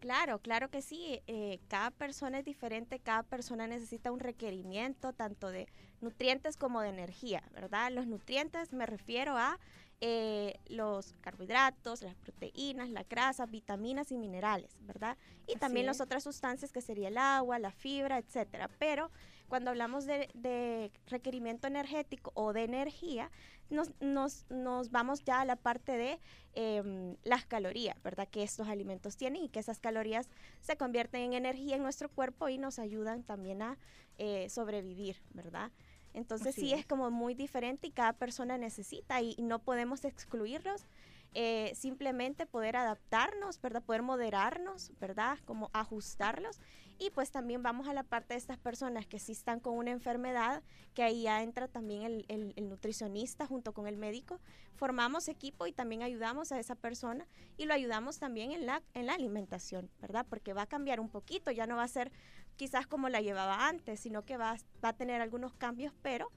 Claro, 0.01 0.39
claro 0.39 0.69
que 0.71 0.81
sí. 0.81 1.21
Eh, 1.27 1.59
cada 1.68 1.92
persona 1.92 2.39
es 2.39 2.45
diferente, 2.45 2.99
cada 2.99 3.21
persona 3.21 3.68
necesita 3.68 4.11
un 4.11 4.19
requerimiento 4.19 5.14
tanto 5.14 5.52
de 5.52 5.68
nutrientes 6.02 6.57
como 6.57 6.81
de 6.81 6.90
energía, 6.90 7.44
¿verdad? 7.54 7.92
Los 7.92 8.07
nutrientes 8.07 8.73
me 8.73 8.87
refiero 8.87 9.37
a 9.37 9.59
eh, 10.02 10.56
los 10.68 11.14
carbohidratos, 11.21 12.02
las 12.02 12.16
proteínas, 12.16 12.90
la 12.90 13.04
grasa, 13.04 13.45
vitaminas 13.45 14.11
y 14.11 14.18
minerales, 14.18 14.75
¿verdad? 14.81 15.19
Y 15.45 15.57
también 15.57 15.85
las 15.85 16.02
otras 16.02 16.23
sustancias 16.23 16.71
que 16.71 16.81
sería 16.81 17.09
el 17.09 17.19
agua, 17.19 17.59
la 17.59 17.71
fibra, 17.71 18.18
etcétera. 18.18 18.71
Pero 18.80 19.11
cuando 19.51 19.69
hablamos 19.69 20.05
de, 20.05 20.93
requerimiento 21.07 21.67
energético 21.67 22.31
o 22.35 22.53
de 22.53 22.63
energía, 22.63 23.29
nos, 23.69 23.91
nos, 23.99 24.45
nos, 24.49 24.91
vamos 24.91 25.25
ya 25.25 25.41
a 25.41 25.45
la 25.45 25.57
parte 25.57 25.97
de 25.97 26.21
em, 26.53 27.17
las 27.25 27.45
calorías, 27.45 28.01
¿verdad? 28.01 28.29
Que 28.29 28.43
estos 28.43 28.69
alimentos 28.69 29.17
tienen 29.17 29.43
y 29.43 29.49
que 29.49 29.59
esas 29.59 29.79
calorías 29.79 30.29
se 30.61 30.77
convierten 30.77 31.23
en 31.23 31.33
energía 31.33 31.75
en 31.75 31.83
nuestro 31.83 32.07
cuerpo 32.07 32.47
y 32.47 32.57
nos 32.57 32.79
ayudan 32.79 33.23
también 33.23 33.61
a 33.61 33.77
eh, 34.17 34.47
sobrevivir, 34.49 35.17
¿verdad? 35.33 35.73
Entonces 36.13 36.55
sí 36.55 36.71
es. 36.71 36.85
como 36.85 37.11
muy 37.11 37.33
diferente 37.33 37.87
y 37.87 37.91
cada 37.91 38.13
persona 38.13 38.57
necesita 38.57 39.21
y, 39.21 39.35
no 39.37 39.59
podemos 39.59 40.05
excluirlos. 40.05 40.85
Eh, 41.33 41.73
simplemente 41.75 42.45
poder 42.45 42.77
adaptarnos, 42.77 43.59
¿verdad? 43.59 43.83
Poder 43.83 44.01
moderarnos, 44.01 44.93
¿verdad? 45.01 45.39
Como 45.43 45.69
ajustarlos. 45.73 46.57
Y 47.01 47.09
pues 47.09 47.31
también 47.31 47.63
vamos 47.63 47.87
a 47.87 47.93
la 47.93 48.03
parte 48.03 48.35
de 48.35 48.37
estas 48.37 48.59
personas 48.59 49.07
que 49.07 49.17
sí 49.17 49.31
están 49.31 49.59
con 49.59 49.75
una 49.75 49.89
enfermedad, 49.89 50.61
que 50.93 51.01
ahí 51.01 51.23
ya 51.23 51.41
entra 51.41 51.67
también 51.67 52.23
el, 52.27 52.53
nutricionista 52.69 53.47
junto 53.47 53.73
con 53.73 53.87
el 53.87 53.97
médico. 53.97 54.39
Formamos 54.75 55.27
equipo 55.27 55.65
y 55.65 55.71
también 55.71 56.03
ayudamos 56.03 56.51
a 56.51 56.59
esa 56.59 56.75
persona 56.75 57.25
y 57.57 57.65
lo 57.65 57.73
ayudamos 57.73 58.19
también 58.19 58.51
en 58.51 58.67
la, 58.67 58.83
en 58.93 59.07
la 59.07 59.15
alimentación, 59.15 59.89
¿verdad? 59.99 60.27
Porque 60.29 60.53
va 60.53 60.61
a 60.61 60.67
cambiar 60.67 60.99
un 60.99 61.09
poquito, 61.09 61.49
ya 61.49 61.65
no 61.65 61.77
va 61.77 61.85
a 61.85 61.87
ser 61.87 62.11
quizás 62.55 62.85
como 62.85 63.09
la 63.09 63.19
llevaba 63.19 63.67
antes, 63.67 63.99
sino 63.99 64.23
que 64.23 64.37
va, 64.37 64.57
va 64.85 64.89
a 64.89 64.93
tener 64.93 65.21
algunos 65.21 65.55
cambios, 65.55 65.95
pero 66.03 66.29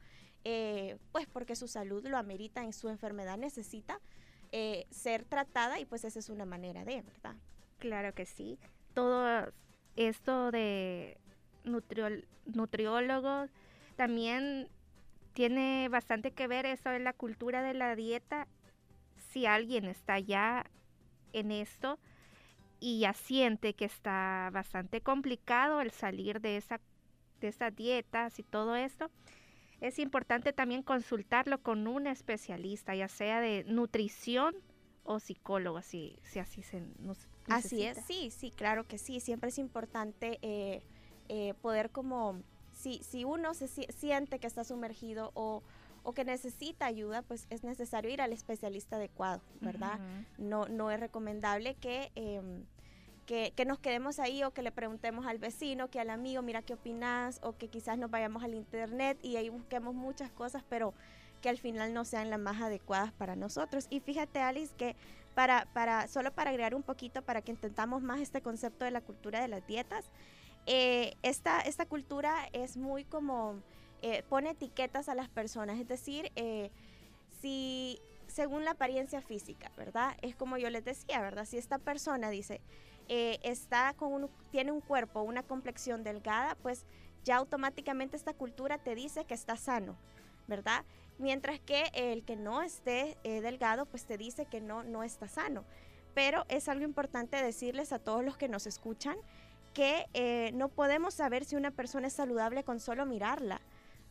eh, 0.45 0.97
pues 1.13 1.27
porque 1.27 1.57
su 1.57 1.69
salud 1.69 2.07
lo 2.07 2.17
amerita 2.17 2.65
en 2.65 2.73
su 2.73 2.89
enfermedad, 2.89 3.37
necesita 3.37 4.01
eh, 4.51 4.87
ser 4.91 5.27
tratada 5.27 5.79
y 5.79 5.85
pues 5.85 6.05
esa 6.05 6.21
es 6.21 6.31
una 6.31 6.47
manera 6.47 6.87
de, 6.87 7.03
¿verdad? 7.03 7.37
Claro 7.77 8.15
que 8.15 8.25
sí. 8.25 8.59
Todo 8.95 9.53
esto 9.97 10.51
de 10.51 11.19
nutriólogos 11.65 13.51
también 13.97 14.69
tiene 15.33 15.89
bastante 15.89 16.33
que 16.33 16.47
ver 16.47 16.67
eso 16.67 16.91
de 16.91 17.01
la 17.01 17.13
cultura 17.13 17.63
de 17.63 17.75
la 17.75 17.97
dieta. 17.97 18.47
Si 19.17 19.47
alguien 19.47 19.87
está 19.87 20.19
ya 20.19 20.67
en 21.33 21.51
esto, 21.51 21.99
y 22.81 23.01
ya 23.01 23.15
siente 23.15 23.73
que 23.73 23.87
está 23.87 24.51
bastante 24.53 25.01
complicado 25.01 25.81
el 25.81 25.91
salir 25.91 26.43
de 26.43 26.59
esa 26.59 26.83
de 27.41 27.49
esas 27.49 27.75
dietas 27.75 28.39
y 28.39 28.43
todo 28.43 28.77
esto, 28.77 29.11
es 29.81 29.99
importante 29.99 30.53
también 30.53 30.83
consultarlo 30.83 31.63
con 31.63 31.87
un 31.87 32.07
especialista, 32.07 32.95
ya 32.95 33.09
sea 33.09 33.41
de 33.41 33.65
nutrición 33.65 34.55
o 35.03 35.19
psicólogo, 35.19 35.81
si, 35.81 36.19
si 36.23 36.41
así 36.41 36.63
se 36.63 36.81
nos 36.99 37.27
Así 37.49 37.83
es, 37.85 37.99
sí, 38.07 38.31
sí, 38.31 38.51
claro 38.51 38.87
que 38.87 38.99
sí. 38.99 39.21
Siempre 39.21 39.51
es 39.51 39.59
importante 39.59 40.39
eh, 40.43 40.83
eh, 41.29 41.55
poder 41.61 41.91
como, 41.91 42.43
si, 42.73 43.01
si 43.03 43.25
uno 43.25 43.55
se 43.55 43.69
siente 43.69 44.39
que 44.39 44.47
está 44.47 44.65
sumergido 44.65 45.31
o, 45.35 45.63
o, 46.03 46.13
que 46.13 46.25
necesita 46.25 46.87
ayuda, 46.87 47.23
pues 47.23 47.47
es 47.51 47.65
necesario 47.65 48.11
ir 48.11 48.21
al 48.21 48.33
especialista 48.33 48.97
adecuado, 48.97 49.43
¿verdad? 49.61 49.99
no, 50.39 50.67
no 50.67 50.91
es 50.91 51.01
recomendable 51.01 51.75
que... 51.77 52.13
Em, 52.15 52.65
que, 53.25 53.65
nos 53.67 53.79
quedemos 53.79 54.19
ahí 54.19 54.43
o 54.45 54.53
que 54.53 54.63
le 54.63 54.71
preguntemos 54.71 55.27
al 55.27 55.39
vecino, 55.39 55.89
que 55.89 56.01
al 56.01 56.11
amigo, 56.11 56.43
mira 56.43 56.63
qué 56.63 56.75
opinas, 56.75 57.41
o 57.43 57.57
que 57.57 57.69
quizás 57.69 57.99
nos 57.99 58.11
vayamos 58.11 58.45
al 58.45 58.55
internet 58.55 59.19
y 59.23 59.37
ahí 59.37 59.49
busquemos 59.49 59.95
muchas 59.95 60.31
cosas, 60.31 60.63
pero 60.69 60.95
que 61.41 61.49
al 61.49 61.59
final 61.59 61.93
no 61.93 62.05
sean 62.05 62.31
las 62.31 62.39
más 62.39 62.61
adecuadas 62.61 63.13
para 63.13 63.37
nosotros. 63.37 63.87
Y 63.91 64.01
fíjate, 64.01 64.41
Alice, 64.41 64.75
que 64.77 64.97
para, 65.35 65.67
para, 65.73 66.09
solo 66.09 66.33
para 66.33 66.51
agregar 66.51 66.75
un 66.75 66.83
poquito, 66.83 67.23
para 67.23 67.43
que 67.43 67.53
intentamos 67.53 68.03
más 68.03 68.21
este 68.21 68.41
concepto 68.41 68.85
de 68.85 68.91
la 68.91 69.01
cultura 69.01 69.41
de 69.41 69.49
las 69.49 69.67
dietas, 69.67 70.11
eh, 70.67 71.15
esta, 71.23 71.61
esta 71.61 71.87
cultura 71.87 72.49
es 72.53 72.77
muy 72.77 73.05
como, 73.05 73.63
eh, 74.03 74.23
pone 74.29 74.51
etiquetas 74.51 75.09
a 75.09 75.15
las 75.15 75.29
personas, 75.29 75.79
es 75.79 75.89
decir, 75.89 76.31
eh, 76.37 76.71
si 77.41 78.01
según 78.27 78.65
la 78.65 78.73
apariencia 78.73 79.21
física, 79.21 79.71
¿verdad? 79.77 80.17
Es 80.23 80.35
como 80.35 80.57
yo 80.59 80.71
les 80.71 80.85
decía, 80.85 81.21
¿verdad? 81.21 81.45
Si 81.45 81.57
esta 81.57 81.79
persona 81.79 82.31
dice, 82.31 82.61
eh, 83.09 83.39
está 83.43 83.95
con 83.95 84.13
un, 84.13 84.31
tiene 84.51 84.73
un 84.73 84.81
cuerpo, 84.81 85.23
una 85.23 85.43
complexión 85.43 86.03
delgada, 86.03 86.57
pues 86.57 86.87
ya 87.23 87.37
automáticamente 87.37 88.17
esta 88.17 88.35
cultura 88.35 88.79
te 88.79 88.95
dice 88.95 89.25
que 89.25 89.35
está 89.35 89.57
sano, 89.57 89.97
¿verdad? 90.49 90.85
Mientras 91.19 91.61
que 91.61 91.91
el 91.95 92.25
que 92.25 92.37
no 92.37 92.63
esté 92.63 93.17
eh, 93.23 93.41
delgado, 93.41 93.87
pues 93.87 94.05
te 94.05 94.19
dice 94.19 94.47
que 94.47 94.61
no, 94.61 94.83
no 94.83 95.03
está 95.03 95.29
sano. 95.29 95.65
Pero 96.15 96.45
es 96.49 96.69
algo 96.69 96.85
importante 96.85 97.43
decirles 97.43 97.93
a 97.93 97.99
todos 97.99 98.25
los 98.25 98.37
que 98.37 98.49
nos 98.49 98.67
escuchan 98.67 99.17
que 99.73 100.07
eh, 100.15 100.53
no 100.55 100.69
podemos 100.69 101.15
saber 101.15 101.45
si 101.45 101.57
una 101.57 101.73
persona 101.73 102.07
es 102.07 102.13
saludable 102.13 102.65
con 102.65 102.81
solo 102.81 103.07
mirarla. 103.07 103.61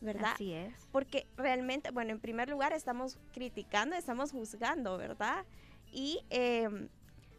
¿verdad? 0.00 0.32
Así 0.34 0.52
es. 0.52 0.74
Porque 0.92 1.26
realmente, 1.36 1.90
bueno, 1.90 2.12
en 2.12 2.20
primer 2.20 2.48
lugar 2.48 2.72
estamos 2.72 3.18
criticando, 3.32 3.96
estamos 3.96 4.32
juzgando, 4.32 4.98
¿verdad? 4.98 5.44
Y 5.90 6.20
em, 6.28 6.88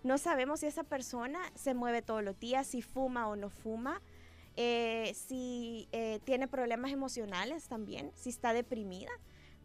no 0.03 0.17
sabemos 0.17 0.61
si 0.61 0.65
esa 0.65 0.83
persona 0.83 1.39
se 1.53 1.73
mueve 1.73 2.01
todos 2.01 2.23
los 2.23 2.39
días, 2.39 2.67
si 2.67 2.81
fuma 2.81 3.27
o 3.27 3.35
no 3.35 3.49
fuma, 3.49 4.01
eh, 4.55 5.13
si 5.15 5.87
eh, 5.91 6.19
tiene 6.23 6.47
problemas 6.47 6.91
emocionales 6.91 7.67
también, 7.67 8.11
si 8.15 8.29
está 8.29 8.53
deprimida, 8.53 9.11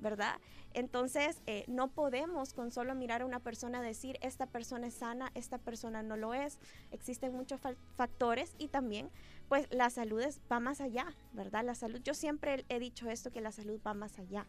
¿verdad? 0.00 0.40
Entonces, 0.72 1.42
eh, 1.46 1.64
no 1.68 1.88
podemos 1.88 2.52
con 2.52 2.70
solo 2.70 2.94
mirar 2.94 3.22
a 3.22 3.26
una 3.26 3.40
persona 3.40 3.82
decir, 3.82 4.18
esta 4.22 4.46
persona 4.46 4.86
es 4.86 4.94
sana, 4.94 5.30
esta 5.34 5.58
persona 5.58 6.02
no 6.02 6.16
lo 6.16 6.34
es. 6.34 6.58
Existen 6.90 7.32
muchos 7.32 7.60
factores 7.96 8.54
y 8.58 8.68
también, 8.68 9.10
pues, 9.48 9.66
la 9.70 9.90
salud 9.90 10.24
va 10.50 10.60
más 10.60 10.80
allá, 10.80 11.06
¿verdad? 11.32 11.64
La 11.64 11.74
salud, 11.74 12.00
yo 12.02 12.14
siempre 12.14 12.64
he 12.68 12.78
dicho 12.78 13.10
esto, 13.10 13.30
que 13.30 13.40
la 13.40 13.52
salud 13.52 13.80
va 13.84 13.94
más 13.94 14.18
allá, 14.18 14.46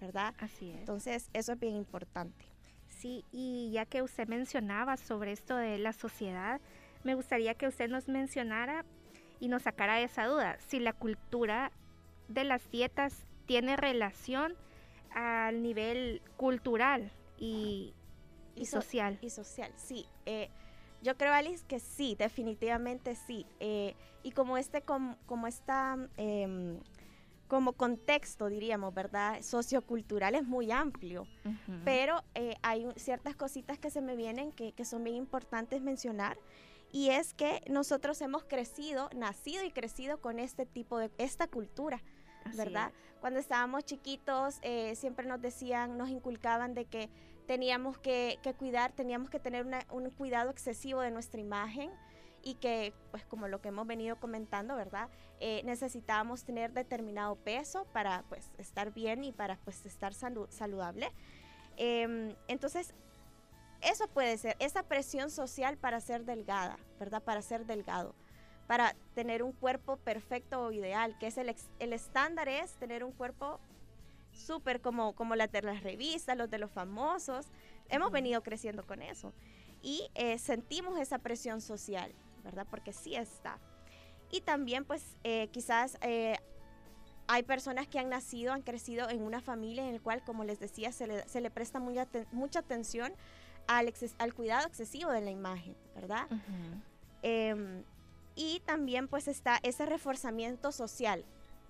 ¿verdad? 0.00 0.34
Así 0.38 0.70
es. 0.70 0.78
Entonces, 0.80 1.30
eso 1.32 1.52
es 1.52 1.58
bien 1.58 1.76
importante. 1.76 2.46
Sí, 2.88 3.24
y 3.32 3.70
ya 3.72 3.84
que 3.84 4.02
usted 4.02 4.28
mencionaba 4.28 4.96
sobre 4.96 5.32
esto 5.32 5.56
de 5.56 5.78
la 5.78 5.92
sociedad, 5.92 6.60
me 7.02 7.14
gustaría 7.14 7.54
que 7.54 7.66
usted 7.66 7.90
nos 7.90 8.08
mencionara 8.08 8.84
y 9.40 9.48
nos 9.48 9.62
sacara 9.62 10.00
esa 10.00 10.26
duda, 10.26 10.56
si 10.66 10.78
la 10.78 10.92
cultura 10.92 11.72
de 12.28 12.44
las 12.44 12.70
dietas 12.70 13.24
tiene 13.46 13.76
relación 13.76 14.54
al 15.16 15.62
nivel 15.62 16.20
cultural 16.36 17.10
y, 17.38 17.94
social. 18.64 19.18
Y 19.22 19.30
social, 19.30 19.72
sí. 19.76 20.06
Eh, 20.26 20.50
yo 21.02 21.16
creo, 21.16 21.32
Alice, 21.32 21.64
que 21.66 21.80
sí, 21.80 22.14
definitivamente 22.18 23.14
sí. 23.14 23.46
Eh, 23.58 23.94
y 24.22 24.32
como 24.32 24.58
este, 24.58 24.82
como, 24.82 25.16
como 25.26 25.46
esta 25.46 25.96
em, 26.16 26.78
como 27.48 27.72
contexto, 27.72 28.48
diríamos, 28.48 28.92
¿verdad? 28.92 29.40
Sociocultural 29.42 30.34
es 30.34 30.44
muy 30.44 30.70
amplio, 30.72 31.26
pero 31.84 32.22
eh, 32.34 32.56
hay 32.62 32.86
ciertas 32.96 33.36
cositas 33.36 33.78
que 33.78 33.90
se 33.90 34.00
me 34.00 34.16
vienen 34.16 34.52
que, 34.52 34.74
son 34.84 35.04
bien 35.04 35.16
importantes 35.16 35.80
mencionar. 35.80 36.38
Y 36.92 37.10
es 37.10 37.34
que 37.34 37.62
nosotros 37.68 38.20
hemos 38.20 38.44
crecido, 38.44 39.10
nacido 39.14 39.64
y 39.64 39.70
crecido 39.70 40.20
con 40.20 40.38
este 40.38 40.66
tipo 40.66 40.98
de, 40.98 41.10
esta 41.18 41.46
cultura, 41.46 42.02
¿verdad? 42.54 42.92
Cuando 43.20 43.40
estábamos 43.40 43.84
chiquitos, 43.84 44.58
eh, 44.62 44.94
siempre 44.94 45.26
nos 45.26 45.40
decían, 45.40 45.96
nos 45.96 46.10
inculcaban 46.10 46.74
de 46.74 46.84
que 46.84 47.08
teníamos 47.46 47.98
que, 47.98 48.38
cuidar, 48.58 48.92
teníamos 48.92 49.30
que 49.30 49.38
tener 49.38 49.66
un 49.90 50.10
cuidado 50.10 50.50
excesivo 50.50 51.00
de 51.00 51.10
nuestra 51.10 51.40
imagen, 51.40 51.90
y 52.46 52.54
que, 52.54 52.94
pues 53.10 53.24
como 53.24 53.48
lo 53.48 53.60
que 53.60 53.70
hemos 53.70 53.88
venido 53.88 54.20
comentando, 54.20 54.76
¿verdad? 54.76 55.08
Eh, 55.40 55.62
necesitábamos 55.64 56.44
tener 56.44 56.72
determinado 56.72 57.34
peso 57.34 57.86
para, 57.92 58.22
pues, 58.28 58.52
estar 58.56 58.94
bien 58.94 59.24
y 59.24 59.32
para, 59.32 59.56
pues, 59.64 59.84
estar 59.84 60.14
saludable. 60.14 61.10
Em, 61.76 62.36
entonces, 62.46 62.94
eso 63.80 64.06
puede 64.06 64.38
ser, 64.38 64.54
esa 64.60 64.84
presión 64.84 65.30
social 65.30 65.76
para 65.76 66.00
ser 66.00 66.24
delgada, 66.24 66.78
¿verdad? 67.00 67.20
Para 67.20 67.42
ser 67.42 67.66
delgado, 67.66 68.14
para 68.66 68.94
tener 69.14 69.42
un 69.42 69.52
cuerpo 69.52 69.96
perfecto 69.96 70.60
o 70.60 70.72
ideal, 70.72 71.16
que 71.18 71.28
es 71.28 71.38
el, 71.38 71.54
el 71.78 71.92
estándar 71.92 72.48
es 72.48 72.72
tener 72.74 73.04
un 73.04 73.12
cuerpo 73.12 73.60
súper 74.32 74.80
como, 74.80 75.14
como 75.14 75.34
la 75.34 75.46
de 75.46 75.62
las 75.62 75.82
revistas, 75.82 76.36
los 76.36 76.50
de 76.50 76.58
los 76.58 76.70
famosos. 76.70 77.46
Hemos 77.88 78.10
venido 78.10 78.42
creciendo 78.42 78.86
con 78.86 79.02
eso 79.02 79.32
y 79.82 80.10
eh, 80.14 80.38
sentimos 80.38 80.98
esa 80.98 81.18
presión 81.18 81.60
social. 81.60 82.14
¿verdad? 82.46 82.66
Porque 82.70 82.92
sí 82.92 83.14
está. 83.14 83.58
Y 84.30 84.40
también 84.40 84.84
pues 84.84 85.16
eh, 85.24 85.48
quizás 85.48 85.98
eh, 86.00 86.36
hay 87.26 87.42
personas 87.42 87.86
que 87.88 87.98
han 87.98 88.08
nacido, 88.08 88.52
han 88.52 88.62
crecido 88.62 89.10
en 89.10 89.22
una 89.22 89.40
familia 89.40 89.86
en 89.86 89.94
la 89.94 90.00
cual, 90.00 90.24
como 90.24 90.44
les 90.44 90.60
decía, 90.60 90.92
se 90.92 91.06
le, 91.06 91.28
se 91.28 91.40
le 91.40 91.50
presta 91.50 91.80
mucha 91.80 92.58
atención 92.60 93.12
al, 93.66 93.92
al, 94.18 94.34
cuidado 94.34 94.66
excesivo 94.66 95.10
de 95.10 95.20
la 95.20 95.30
imagen, 95.30 95.76
¿verdad? 95.94 96.28
Y 98.36 98.60
también 98.60 99.08
pues 99.08 99.26
está 99.26 99.58
ese 99.62 99.86
reforzamiento 99.86 100.70
social. 100.70 101.24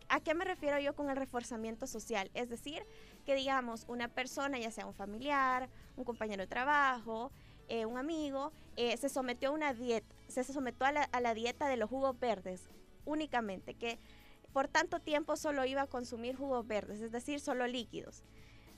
¿A 0.09 0.21
qué 0.21 0.35
me 0.35 0.45
refiero 0.45 0.79
yo 0.79 0.95
con 0.95 1.09
el 1.09 1.17
reforzamiento 1.17 1.87
social? 1.87 2.31
Es 2.35 2.51
decir, 2.51 2.85
que 3.25 3.35
digamos, 3.35 3.85
una 3.89 4.09
persona, 4.09 4.59
ya 4.59 4.71
sea 4.71 4.87
un 4.87 4.95
familiar, 4.95 5.69
un 5.97 6.05
compañero 6.05 6.43
de 6.43 6.47
trabajo, 6.47 7.33
eh, 7.69 7.87
un 7.87 7.99
amigo, 7.99 8.53
eh, 8.77 8.97
se 8.97 9.09
sometió 9.09 9.49
a 9.49 9.53
una 9.53 9.75
dieta, 9.75 10.15
se 10.29 10.45
sometió 10.45 10.87
a 10.87 11.21
la, 11.21 11.35
dieta 11.35 11.69
de 11.69 11.77
los 11.77 11.89
jugos 11.91 12.19
verdes 12.19 12.69
únicamente, 13.05 13.75
que 13.75 13.99
por 14.53 14.69
tanto 14.69 15.01
tiempo 15.01 15.37
solo 15.37 15.65
iba 15.65 15.83
a 15.83 15.87
consumir 15.87 16.37
jugos 16.37 16.67
verdes, 16.67 17.01
es 17.01 17.11
decir, 17.11 17.41
solo 17.41 17.67
líquidos. 17.67 18.23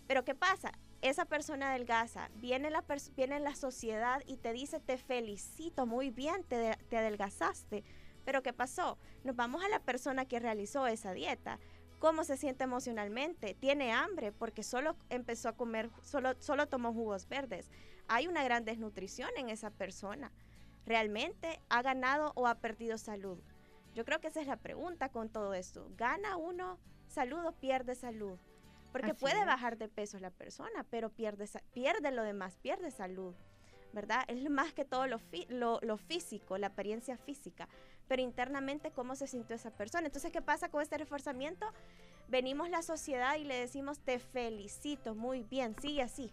Pero 0.06 0.24
¿qué 0.24 0.34
pasa? 0.34 0.72
Esa 1.00 1.24
persona 1.24 1.70
adelgaza, 1.70 2.28
viene 2.36 2.70
la, 2.70 2.84
viene 3.16 3.38
la 3.40 3.54
sociedad 3.54 4.22
y 4.26 4.36
te 4.36 4.52
dice, 4.52 4.80
te 4.80 4.98
felicito, 4.98 5.86
muy 5.86 6.10
bien, 6.10 6.42
te, 6.44 6.76
te 6.88 6.96
adelgazaste. 6.96 7.84
Pero 8.24 8.42
¿qué 8.42 8.52
pasó? 8.52 8.98
Nos 9.24 9.36
vamos 9.36 9.64
a 9.64 9.68
la 9.68 9.80
persona 9.80 10.26
que 10.26 10.40
realizó 10.40 10.86
esa 10.86 11.12
dieta 11.12 11.58
cómo 11.98 12.24
se 12.24 12.36
siente 12.36 12.64
emocionalmente. 12.64 13.54
Tiene 13.54 13.92
hambre 13.92 14.32
porque 14.32 14.62
solo 14.62 14.96
empezó 15.10 15.48
a 15.48 15.56
comer, 15.56 15.90
solo, 16.02 16.34
solo 16.38 16.66
tomó 16.66 16.92
jugos 16.92 17.28
verdes. 17.28 17.70
Hay 18.06 18.26
una 18.26 18.44
gran 18.44 18.64
desnutrición 18.64 19.30
en 19.36 19.48
esa 19.48 19.70
persona. 19.70 20.32
¿Realmente 20.86 21.60
ha 21.68 21.82
ganado 21.82 22.32
o 22.34 22.46
ha 22.46 22.56
perdido 22.56 22.96
salud? 22.98 23.38
Yo 23.94 24.04
creo 24.04 24.20
que 24.20 24.28
esa 24.28 24.40
es 24.40 24.46
la 24.46 24.56
pregunta 24.56 25.10
con 25.10 25.28
todo 25.28 25.54
esto. 25.54 25.90
¿Gana 25.96 26.36
uno 26.36 26.78
salud 27.08 27.44
o 27.44 27.52
pierde 27.52 27.94
salud? 27.94 28.38
Porque 28.92 29.14
puede 29.14 29.44
bajar 29.44 29.76
de 29.76 29.88
peso 29.88 30.18
la 30.18 30.30
persona, 30.30 30.84
pero 30.90 31.10
pierde, 31.10 31.46
pierde 31.72 32.10
lo 32.10 32.22
demás, 32.22 32.56
pierde 32.56 32.90
salud. 32.90 33.34
¿verdad? 33.92 34.24
Es 34.28 34.48
más 34.50 34.72
que 34.72 34.84
todo 34.84 35.06
lo, 35.06 35.20
lo, 35.82 35.96
físico, 35.96 36.58
la 36.58 36.68
apariencia 36.68 37.16
física, 37.16 37.68
pero 38.06 38.22
internamente 38.22 38.90
cómo 38.90 39.16
se 39.16 39.26
sintió 39.26 39.56
esa 39.56 39.70
persona. 39.70 40.06
Entonces, 40.06 40.32
¿qué 40.32 40.42
pasa 40.42 40.68
con 40.68 40.82
este 40.82 40.98
reforzamiento? 40.98 41.66
Venimos 42.28 42.68
la 42.70 42.82
sociedad 42.82 43.36
y 43.36 43.44
le 43.44 43.58
decimos, 43.58 44.00
te 44.00 44.18
felicito, 44.18 45.14
muy 45.14 45.42
bien, 45.42 45.74
sigue 45.80 46.02
así, 46.02 46.30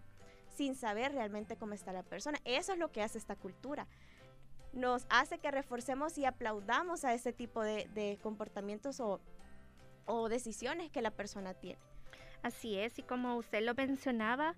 sin 0.55 0.75
saber 0.75 1.13
realmente 1.13 1.55
cómo 1.55 1.73
está 1.73 1.93
la 1.93 2.03
persona. 2.03 2.39
Eso 2.43 2.73
es 2.73 2.79
lo 2.79 2.91
que 2.91 3.01
hace 3.01 3.17
esta 3.17 3.35
cultura. 3.35 3.87
Nos 4.73 5.05
hace 5.09 5.39
que 5.39 5.51
reforcemos 5.51 6.17
y 6.17 6.25
aplaudamos 6.25 7.05
a 7.05 7.13
ese 7.13 7.31
tipo 7.31 7.63
de, 7.63 8.19
comportamientos 8.21 8.99
o, 8.99 9.21
o 10.05 10.27
decisiones 10.27 10.91
que 10.91 11.01
la 11.01 11.11
persona 11.11 11.53
tiene. 11.53 11.79
Así 12.45 12.77
es, 12.77 12.99
y 12.99 13.01
como 13.01 13.37
usted 13.37 13.63
lo 13.63 13.73
mencionaba, 13.73 14.53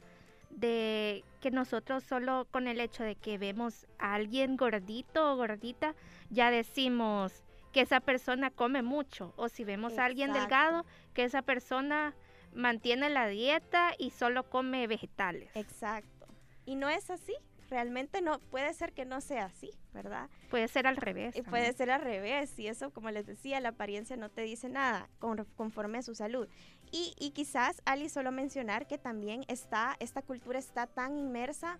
de 0.49 1.23
que 1.39 1.51
nosotros 1.51 2.03
solo 2.03 2.45
con 2.51 2.67
el 2.67 2.81
hecho 2.81 3.01
de 3.03 3.15
que 3.15 3.37
vemos 3.37 3.87
a 3.97 4.15
alguien 4.15 4.57
gordito 4.57 5.31
o 5.31 5.37
gordita, 5.37 5.95
ya 6.29 6.51
decimos 6.51 7.45
que 7.71 7.79
esa 7.79 8.01
persona 8.01 8.51
come 8.51 8.81
mucho. 8.81 9.33
O 9.37 9.47
si 9.47 9.63
vemos 9.63 9.97
a 9.97 10.03
alguien 10.03 10.33
delgado, 10.33 10.85
que 11.13 11.23
esa 11.23 11.43
persona 11.43 12.13
mantiene 12.53 13.09
la 13.09 13.25
dieta 13.27 13.93
y 13.97 14.09
solo 14.09 14.49
come 14.49 14.85
vegetales. 14.87 15.55
Exacto. 15.55 16.27
Y 16.65 16.75
no 16.75 16.89
es 16.89 17.09
así. 17.09 17.35
Realmente 17.69 18.21
no, 18.21 18.39
puede 18.39 18.73
ser 18.73 18.93
que 18.93 19.05
no 19.05 19.19
sea 19.19 19.45
así, 19.45 19.71
¿verdad? 19.93 20.29
Puede 20.49 20.67
ser 20.67 20.87
al 20.87 20.95
revés. 20.95 21.35
Y 21.35 21.41
puede 21.41 21.73
ser 21.73 21.91
al 21.91 22.01
revés. 22.01 22.57
Y 22.57 22.67
eso, 22.67 22.91
como 22.91 23.11
les 23.11 23.25
decía, 23.25 23.59
la 23.59 23.69
apariencia 23.69 24.15
no 24.15 24.29
te 24.29 24.41
dice 24.41 24.69
nada 24.69 25.09
conforme 25.55 25.97
a 25.97 26.01
su 26.01 26.15
salud. 26.15 26.47
Y, 26.91 27.13
y 27.19 27.31
quizás, 27.31 27.81
Ali, 27.85 28.07
solo 28.07 28.31
mencionar 28.31 28.87
que 28.87 28.97
también 28.97 29.43
está, 29.49 29.97
esta 29.99 30.21
cultura 30.21 30.59
está 30.59 30.87
tan 30.87 31.17
inmersa 31.17 31.79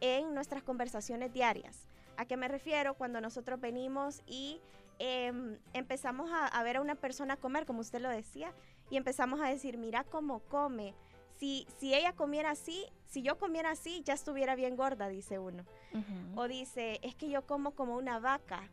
en 0.00 0.34
nuestras 0.34 0.62
conversaciones 0.62 1.32
diarias. 1.32 1.88
¿A 2.16 2.26
qué 2.26 2.36
me 2.36 2.48
refiero? 2.48 2.94
Cuando 2.94 3.20
nosotros 3.20 3.60
venimos 3.60 4.20
y 4.26 4.60
em, 4.98 5.58
empezamos 5.72 6.30
a, 6.32 6.62
ver 6.62 6.76
a 6.76 6.80
una 6.80 6.94
persona 6.94 7.36
comer, 7.36 7.66
como 7.66 7.80
usted 7.80 8.00
lo 8.00 8.10
decía, 8.10 8.52
y 8.90 8.96
empezamos 8.96 9.40
a 9.40 9.48
decir, 9.48 9.78
mira 9.78 10.04
cómo 10.04 10.40
come. 10.40 10.94
Si, 11.42 11.66
si 11.78 11.92
ella 11.92 12.12
comiera 12.12 12.52
así, 12.52 12.86
si 13.08 13.20
yo 13.20 13.36
comiera 13.36 13.72
así, 13.72 14.00
ya 14.04 14.14
estuviera 14.14 14.54
bien 14.54 14.76
gorda, 14.76 15.08
dice 15.08 15.40
uno. 15.40 15.64
O 16.36 16.46
dice, 16.46 17.00
es 17.02 17.16
que 17.16 17.30
yo 17.30 17.44
como 17.48 17.72
como 17.72 17.96
una 17.96 18.20
vaca. 18.20 18.70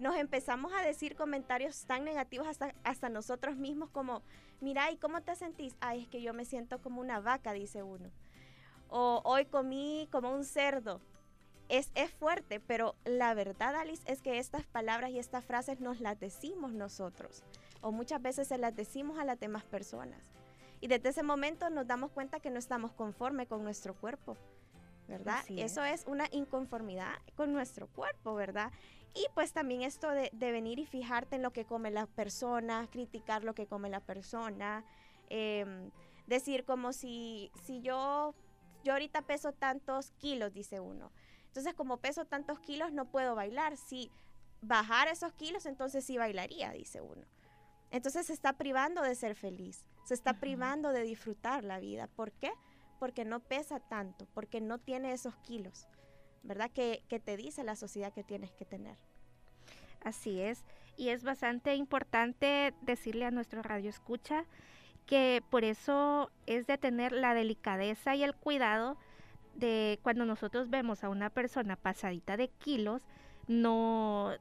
Nos 0.00 0.16
empezamos 0.16 0.72
a 0.72 0.82
decir 0.82 1.14
comentarios 1.14 1.84
tan 1.84 2.02
negativos 2.02 2.48
hasta, 2.48 2.74
hasta 2.82 3.08
nosotros 3.10 3.56
mismos 3.56 3.90
como, 3.90 4.22
mira, 4.60 4.90
¿y 4.90 4.96
cómo 4.96 5.20
te 5.20 5.36
sentís? 5.36 5.76
Ay, 5.78 6.02
es 6.02 6.08
que 6.08 6.20
yo 6.20 6.34
me 6.34 6.44
siento 6.44 6.82
como 6.82 7.00
una 7.00 7.20
vaca, 7.20 7.52
dice 7.52 7.84
uno. 7.84 8.10
O 8.88 9.20
hoy 9.24 9.44
comí 9.44 10.08
como 10.10 10.32
un 10.32 10.44
cerdo 10.44 11.00
es, 11.70 12.10
fuerte, 12.18 12.58
pero 12.58 12.96
la 13.04 13.34
verdad, 13.34 13.76
Alice, 13.76 14.02
es 14.06 14.20
que 14.20 14.38
estas 14.38 14.66
palabras 14.66 15.10
y 15.10 15.20
estas 15.20 15.44
frases 15.44 15.78
nos 15.78 16.00
las 16.00 16.18
decimos 16.18 16.72
nosotros, 16.72 17.44
o 17.80 17.92
muchas 17.92 18.20
veces 18.20 18.48
se 18.48 18.58
las 18.58 18.74
decimos 18.74 19.18
a 19.20 19.24
las 19.24 19.38
demás 19.38 19.62
personas. 19.62 20.20
Y 20.80 20.88
desde 20.88 21.10
ese 21.10 21.22
momento 21.22 21.68
nos 21.70 21.86
damos 21.86 22.10
cuenta 22.10 22.40
que 22.40 22.50
no 22.50 22.58
estamos 22.58 22.92
conformes 22.92 23.48
con 23.48 23.62
nuestro 23.62 23.94
cuerpo, 23.94 24.36
¿verdad? 25.08 25.44
Eso 25.48 25.84
es 25.84 26.04
una 26.06 26.26
inconformidad 26.32 27.14
con 27.36 27.52
nuestro 27.52 27.86
cuerpo, 27.88 28.34
¿verdad? 28.34 28.72
Y 29.14 29.26
pues 29.34 29.52
también 29.52 29.82
esto 29.82 30.08
de, 30.10 30.30
venir 30.32 30.78
y 30.78 30.86
fijarte 30.86 31.36
en 31.36 31.42
lo 31.42 31.52
que 31.52 31.64
come 31.64 31.90
la 31.90 32.06
persona, 32.06 32.88
criticar 32.90 33.44
lo 33.44 33.54
que 33.54 33.66
come 33.66 33.90
la 33.90 34.00
persona, 34.00 34.84
em, 35.28 35.90
decir 36.26 36.64
como 36.64 36.92
si, 36.92 37.50
si 37.64 37.80
yo, 37.82 38.34
yo 38.84 38.92
ahorita 38.92 39.22
peso 39.22 39.52
tantos 39.52 40.12
kilos, 40.12 40.52
dice 40.54 40.80
uno. 40.80 41.10
Entonces, 41.46 41.74
como 41.74 41.96
peso 41.96 42.24
tantos 42.24 42.60
kilos, 42.60 42.92
no 42.92 43.06
puedo 43.06 43.34
bailar. 43.34 43.76
Si 43.76 44.10
bajara 44.62 45.10
esos 45.10 45.32
kilos, 45.32 45.66
entonces 45.66 46.04
sí 46.04 46.16
bailaría, 46.16 46.70
dice 46.72 47.00
uno. 47.00 47.26
Entonces 47.90 48.26
se 48.26 48.32
está 48.32 48.52
privando 48.52 49.02
de 49.02 49.16
ser 49.16 49.34
feliz, 49.34 49.84
se 50.04 50.14
está 50.14 50.34
privando 50.34 50.90
de 50.90 51.02
disfrutar 51.02 51.64
la 51.64 51.78
vida. 51.78 52.08
¿Por 52.08 52.32
qué? 52.32 52.52
Porque 52.98 53.24
no 53.24 53.40
pesa 53.40 53.80
tanto, 53.80 54.26
porque 54.34 54.60
no 54.60 54.78
tiene 54.78 55.12
esos 55.12 55.36
kilos, 55.36 55.88
¿verdad? 56.42 56.70
Que, 56.70 57.02
que 57.08 57.20
te 57.20 57.36
dice 57.36 57.64
la 57.64 57.76
sociedad 57.76 58.12
que 58.12 58.24
tienes 58.24 58.52
que 58.52 58.64
tener. 58.64 58.96
Así 60.02 60.40
es, 60.40 60.64
y 60.96 61.08
es 61.08 61.24
bastante 61.24 61.74
importante 61.74 62.74
decirle 62.82 63.24
a 63.24 63.30
nuestro 63.30 63.62
radio 63.62 63.90
escucha 63.90 64.44
que 65.06 65.42
por 65.50 65.64
eso 65.64 66.30
es 66.46 66.66
de 66.66 66.78
tener 66.78 67.12
la 67.12 67.34
delicadeza 67.34 68.14
y 68.14 68.22
el 68.22 68.34
cuidado 68.34 68.96
de 69.54 69.98
cuando 70.02 70.24
nosotros 70.24 70.70
vemos 70.70 71.02
a 71.02 71.08
una 71.08 71.30
persona 71.30 71.76
pasadita 71.76 72.36
de 72.36 72.48
kilos, 72.48 73.02
no 73.48 74.34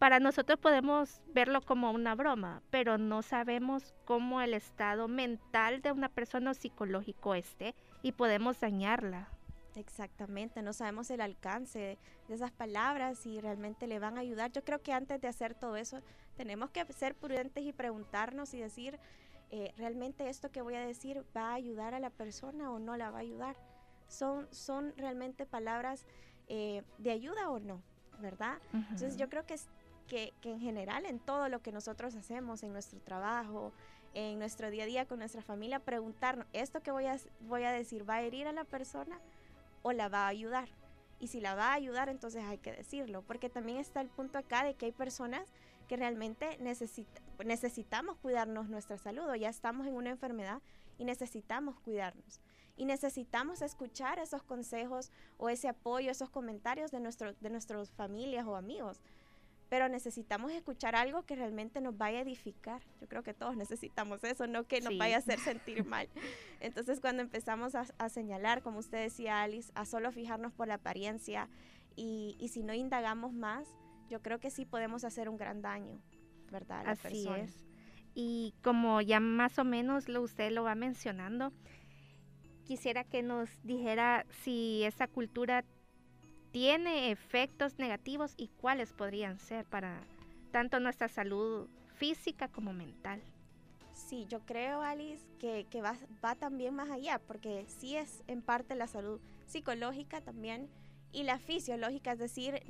para 0.00 0.18
nosotros 0.18 0.58
podemos 0.58 1.20
verlo 1.32 1.60
como 1.60 1.92
una 1.92 2.16
broma, 2.16 2.60
pero 2.70 2.98
no 2.98 3.22
sabemos 3.22 3.94
cómo 4.04 4.40
el 4.40 4.54
estado 4.54 5.06
mental 5.06 5.80
de 5.82 5.92
una 5.92 6.08
persona 6.08 6.50
o 6.50 6.54
psicológico 6.54 7.36
esté 7.36 7.76
y 8.02 8.10
podemos 8.10 8.58
dañarla. 8.58 9.28
Exactamente, 9.76 10.62
no 10.62 10.72
sabemos 10.72 11.08
el 11.12 11.20
alcance 11.20 11.96
de 12.26 12.34
esas 12.34 12.50
palabras 12.50 13.24
y 13.24 13.40
realmente 13.40 13.86
le 13.86 14.00
van 14.00 14.18
a 14.18 14.22
ayudar. 14.22 14.50
Yo 14.50 14.64
creo 14.64 14.82
que 14.82 14.92
antes 14.92 15.20
de 15.20 15.28
hacer 15.28 15.54
todo 15.54 15.76
eso 15.76 16.00
tenemos 16.36 16.70
que 16.70 16.84
ser 16.92 17.14
prudentes 17.14 17.62
y 17.64 17.72
preguntarnos 17.72 18.52
y 18.54 18.58
decir, 18.58 18.98
eh, 19.52 19.72
¿realmente 19.76 20.28
esto 20.28 20.50
que 20.50 20.62
voy 20.62 20.74
a 20.74 20.80
decir 20.80 21.24
va 21.36 21.50
a 21.50 21.54
ayudar 21.54 21.94
a 21.94 22.00
la 22.00 22.10
persona 22.10 22.72
o 22.72 22.80
no 22.80 22.96
la 22.96 23.12
va 23.12 23.18
a 23.18 23.20
ayudar? 23.20 23.54
son, 24.10 24.48
son 24.50 24.92
realmente 24.96 25.46
palabras 25.46 26.04
eh, 26.48 26.82
de 26.98 27.10
ayuda 27.10 27.48
o 27.50 27.58
no, 27.58 27.80
¿verdad? 28.20 28.58
Entonces 28.72 29.16
yo 29.16 29.28
creo 29.28 29.46
que, 29.46 29.56
que, 30.10 30.34
en 30.42 30.58
general 30.60 31.06
en 31.06 31.20
todo 31.20 31.48
lo 31.48 31.62
que 31.62 31.70
nosotros 31.70 32.16
hacemos, 32.16 32.64
en 32.64 32.72
nuestro 32.72 33.00
trabajo, 33.00 33.72
en 34.12 34.40
nuestro 34.40 34.70
día 34.70 34.82
a 34.82 34.86
día 34.86 35.06
con 35.06 35.20
nuestra 35.20 35.40
familia, 35.40 35.78
preguntarnos, 35.78 36.46
¿esto 36.52 36.82
que 36.82 36.90
voy 36.90 37.06
a, 37.06 37.16
voy 37.42 37.62
a 37.62 37.70
decir 37.70 38.08
va 38.08 38.16
a 38.16 38.22
herir 38.22 38.48
a 38.48 38.52
la 38.52 38.64
persona 38.64 39.20
o 39.82 39.92
la 39.92 40.08
va 40.08 40.24
a 40.24 40.28
ayudar? 40.28 40.68
Y 41.20 41.28
si 41.28 41.40
la 41.40 41.54
va 41.54 41.68
a 41.68 41.74
ayudar, 41.74 42.08
entonces 42.08 42.42
hay 42.44 42.58
que 42.58 42.72
decirlo, 42.72 43.22
porque 43.22 43.48
también 43.48 43.78
está 43.78 44.00
el 44.00 44.08
punto 44.08 44.38
acá 44.38 44.64
de 44.64 44.74
que 44.74 44.86
hay 44.86 44.92
personas 44.92 45.48
que 45.86 45.96
realmente 45.96 46.58
necesitamos 47.44 48.16
cuidarnos 48.16 48.68
nuestra 48.68 48.98
salud 48.98 49.28
o 49.28 49.34
ya 49.36 49.48
estamos 49.48 49.86
en 49.86 49.94
una 49.94 50.10
enfermedad 50.10 50.60
y 50.98 51.04
necesitamos 51.04 51.78
cuidarnos 51.80 52.40
y 52.80 52.86
necesitamos 52.86 53.60
escuchar 53.60 54.18
esos 54.18 54.42
consejos 54.42 55.10
o 55.36 55.50
ese 55.50 55.68
apoyo, 55.68 56.10
esos 56.10 56.30
comentarios 56.30 56.90
de, 56.90 56.98
nuestro, 56.98 57.34
de 57.34 57.50
nuestras 57.50 57.90
familias 57.90 58.46
o 58.46 58.56
amigos. 58.56 59.02
Pero 59.70 59.88
necesitamos 59.88 60.52
escuchar 60.52 60.94
algo 60.94 61.22
que 61.24 61.36
realmente 61.36 61.80
nos 61.80 61.96
vaya 61.96 62.18
a 62.18 62.22
edificar. 62.22 62.82
Yo 63.00 63.08
creo 63.08 63.22
que 63.22 63.32
todos 63.32 63.56
necesitamos 63.64 64.22
eso, 64.24 64.46
no 64.46 64.64
que 64.64 64.82
nos 64.82 64.98
vaya 64.98 65.16
a 65.16 65.18
hacer 65.20 65.38
sentir 65.40 65.86
mal. 65.86 66.10
Entonces 66.60 67.00
cuando 67.00 67.22
empezamos 67.22 67.74
a, 67.74 68.08
señalar, 68.10 68.62
como 68.62 68.80
usted 68.80 68.98
decía 68.98 69.42
Alice, 69.42 69.72
a 69.74 69.86
solo 69.86 70.12
fijarnos 70.12 70.52
por 70.52 70.68
la 70.68 70.74
apariencia 70.74 71.48
y, 71.96 72.36
y, 72.38 72.48
si 72.48 72.62
no 72.62 72.74
indagamos 72.74 73.32
más, 73.32 73.66
yo 74.08 74.20
creo 74.20 74.40
que 74.40 74.50
sí 74.50 74.66
podemos 74.66 75.04
hacer 75.04 75.28
un 75.28 75.36
gran 75.36 75.62
daño, 75.62 76.00
¿verdad? 76.50 76.86
Así 76.86 77.26
es. 77.38 77.64
Y 78.14 78.54
como 78.62 79.00
ya 79.00 79.20
más 79.20 79.58
o 79.58 79.64
menos 79.64 80.08
lo, 80.08 80.22
usted 80.22 80.50
lo 80.50 80.64
va 80.64 80.74
mencionando, 80.74 81.52
quisiera 82.64 83.04
que 83.04 83.22
nos 83.22 83.48
dijera 83.62 84.26
si 84.42 84.82
esa 84.84 85.06
cultura 85.06 85.64
tiene 86.52 87.10
efectos 87.10 87.78
negativos 87.78 88.34
y 88.36 88.48
cuáles 88.48 88.92
podrían 88.92 89.38
ser 89.38 89.64
para 89.64 90.00
tanto 90.50 90.80
nuestra 90.80 91.08
salud 91.08 91.68
física 91.94 92.48
como 92.48 92.72
mental. 92.72 93.22
Sí, 93.92 94.26
yo 94.28 94.40
creo, 94.40 94.80
Alice, 94.82 95.24
que, 95.38 95.82
va, 95.82 95.96
va, 96.24 96.34
también 96.34 96.74
más 96.74 96.90
allá, 96.90 97.20
porque 97.26 97.66
sí 97.68 97.96
es 97.96 98.22
en 98.26 98.42
parte 98.42 98.74
la 98.74 98.86
salud 98.86 99.20
psicológica 99.46 100.20
también 100.20 100.68
y 101.12 101.24
la 101.24 101.38
fisiológica, 101.38 102.12
es 102.12 102.18
decir, 102.18 102.62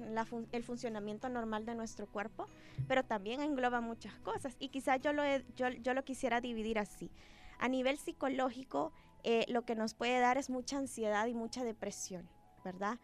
el 0.52 0.64
funcionamiento 0.64 1.28
normal 1.28 1.66
de 1.66 1.74
nuestro 1.74 2.06
cuerpo, 2.06 2.48
pero 2.88 3.04
también 3.04 3.40
engloba 3.40 3.80
muchas 3.80 4.14
cosas. 4.20 4.56
Y 4.58 4.68
quizás 4.68 5.00
yo 5.00 5.12
lo, 5.12 5.22
yo, 5.56 5.68
yo 5.68 5.94
lo 5.94 6.04
quisiera 6.04 6.40
dividir 6.40 6.78
así. 6.78 7.10
A 7.58 7.68
nivel 7.68 7.98
psicológico, 7.98 8.92
eh, 9.22 9.44
lo 9.48 9.62
que 9.62 9.74
nos 9.74 9.94
puede 9.94 10.18
dar 10.18 10.38
es 10.38 10.48
mucha 10.48 10.78
ansiedad 10.78 11.26
y 11.26 11.34
mucha 11.34 11.64
depresión, 11.64 12.28
¿verdad? 12.64 12.98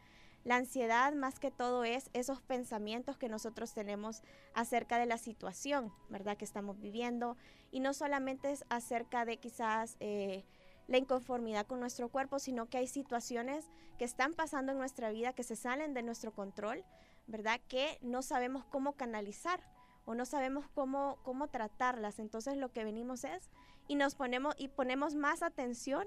La 0.47 0.55
ansiedad 0.55 1.13
más 1.13 1.41
que 1.41 1.51
todo 1.51 1.83
es 1.83 2.09
esos 2.13 2.41
pensamientos 2.41 3.19
que 3.19 3.29
nosotros 3.29 3.75
tenemos 3.75 4.23
acerca 4.55 4.97
de 4.97 5.07
la 5.07 5.19
situación, 5.19 5.93
¿verdad? 6.09 6.37
Que 6.37 6.45
estamos 6.45 6.79
viviendo. 6.79 7.37
Y 7.73 7.81
no 7.81 7.93
solamente 7.93 8.53
es 8.53 8.65
acerca 8.69 9.25
de 9.25 9.39
quizás 9.39 9.97
eh, 9.99 10.45
la 10.87 10.99
inconformidad 10.99 11.67
con 11.67 11.81
nuestro 11.81 12.11
cuerpo, 12.11 12.39
sino 12.39 12.67
que 12.67 12.79
hay 12.79 12.87
situaciones 12.87 13.69
que 13.99 14.05
están 14.05 14.35
pasando 14.35 14.71
en 14.71 14.79
nuestra 14.79 15.11
vida 15.11 15.33
que 15.33 15.43
se 15.43 15.57
salen 15.57 15.95
de 15.95 16.05
nuestro 16.05 16.33
control, 16.33 16.85
¿verdad? 17.27 17.61
Que 17.67 17.99
no 18.01 18.23
sabemos 18.23 18.65
cómo 18.67 18.93
canalizar 18.93 19.61
o 20.05 20.15
no 20.15 20.27
sabemos 20.27 20.69
cómo, 20.77 21.19
cómo 21.25 21.49
tratarlas. 21.49 22.21
Entonces 22.21 22.57
lo 22.57 22.71
que 22.71 22.85
venimos 22.85 23.25
es 23.25 23.51
y 23.89 23.97
nos 23.97 24.15
ponemos 24.15 24.55
y 24.57 24.69
ponemos 24.69 25.17
más 25.17 25.43
atención 25.43 26.07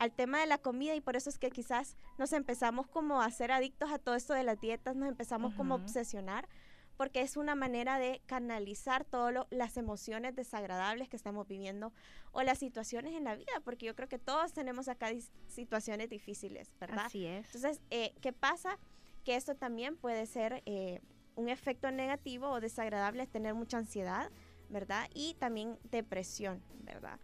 al 0.00 0.12
tema 0.12 0.40
de 0.40 0.46
la 0.46 0.56
comida 0.56 0.94
y 0.94 1.02
por 1.02 1.14
eso 1.14 1.28
es 1.28 1.38
que 1.38 1.50
quizás 1.50 1.94
nos 2.16 2.32
empezamos 2.32 2.86
como 2.86 3.20
a 3.20 3.30
ser 3.30 3.52
adictos 3.52 3.92
a 3.92 3.98
todo 3.98 4.14
esto 4.14 4.32
de 4.32 4.44
las 4.44 4.58
dietas, 4.58 4.96
nos 4.96 5.10
empezamos 5.10 5.54
como 5.54 5.74
a 5.74 5.76
obsesionar 5.76 6.48
porque 6.96 7.20
es 7.20 7.36
una 7.36 7.54
manera 7.54 7.98
de 7.98 8.22
canalizar 8.24 9.04
todas 9.04 9.46
las 9.50 9.76
emociones 9.76 10.34
desagradables 10.34 11.10
que 11.10 11.16
estamos 11.16 11.46
viviendo 11.46 11.92
o 12.32 12.42
las 12.42 12.58
situaciones 12.58 13.14
en 13.14 13.24
la 13.24 13.34
vida, 13.34 13.52
porque 13.62 13.84
yo 13.84 13.94
creo 13.94 14.08
que 14.08 14.18
todos 14.18 14.54
tenemos 14.54 14.88
acá 14.88 15.10
situaciones 15.48 16.08
difíciles, 16.08 16.72
¿verdad? 16.80 17.04
Así 17.06 17.26
es. 17.26 17.54
Entonces, 17.54 17.82
eh, 17.90 18.14
¿qué 18.22 18.32
pasa? 18.32 18.78
Que 19.22 19.36
esto 19.36 19.54
también 19.54 19.98
puede 19.98 20.24
ser 20.24 20.62
eh, 20.64 21.02
un 21.36 21.50
efecto 21.50 21.90
negativo 21.90 22.48
o 22.48 22.60
desagradable, 22.60 23.26
tener 23.26 23.52
mucha 23.52 23.76
ansiedad, 23.76 24.30
¿verdad? 24.70 25.10
Y 25.14 25.34
también 25.34 25.78
depresión, 25.84 26.62
¿verdad? 26.84 27.20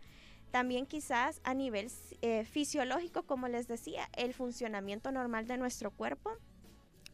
También 0.56 0.86
quizás 0.86 1.42
a 1.44 1.52
nivel 1.52 1.92
eh, 2.22 2.46
fisiológico, 2.46 3.24
como 3.24 3.46
les 3.46 3.68
decía, 3.68 4.08
el 4.16 4.32
funcionamiento 4.32 5.12
normal 5.12 5.46
de 5.46 5.58
nuestro 5.58 5.90
cuerpo 5.90 6.30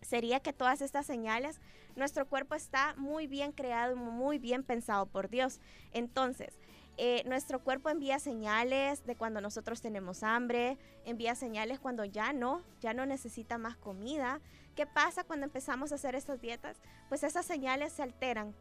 sería 0.01 0.39
que 0.39 0.53
todas 0.53 0.81
estas 0.81 1.07
señales, 1.07 1.61
nuestro 1.97 2.29
cuerpo 2.29 2.55
está 2.55 2.95
muy 2.97 3.27
bien 3.27 3.51
creado, 3.51 3.97
muy 3.97 4.39
bien 4.39 4.63
pensado 4.63 5.07
por 5.07 5.29
Dios. 5.29 5.59
Entonces, 5.93 6.57
eh, 6.99 7.25
nuestro 7.27 7.65
cuerpo 7.65 7.91
envía 7.91 8.21
señales 8.21 9.05
de 9.07 9.17
cuando 9.17 9.41
nosotros 9.41 9.81
tenemos 9.81 10.23
hambre, 10.23 10.79
envía 11.05 11.35
señales 11.35 11.81
cuando 11.81 12.05
ya 12.05 12.33
no, 12.33 12.63
ya 12.81 12.95
no 12.95 13.07
necesita 13.07 13.59
más 13.59 13.77
comida. 13.77 14.41
¿Qué 14.77 14.87
pasa 14.87 15.25
cuando 15.25 15.47
empezamos 15.47 15.91
a 15.91 15.97
hacer 15.97 16.15
estas 16.15 16.41
dietas? 16.41 16.81
Pues 17.09 17.25
esas 17.25 17.45
señales 17.45 17.93
se 17.93 18.05
alteran, 18.05 18.55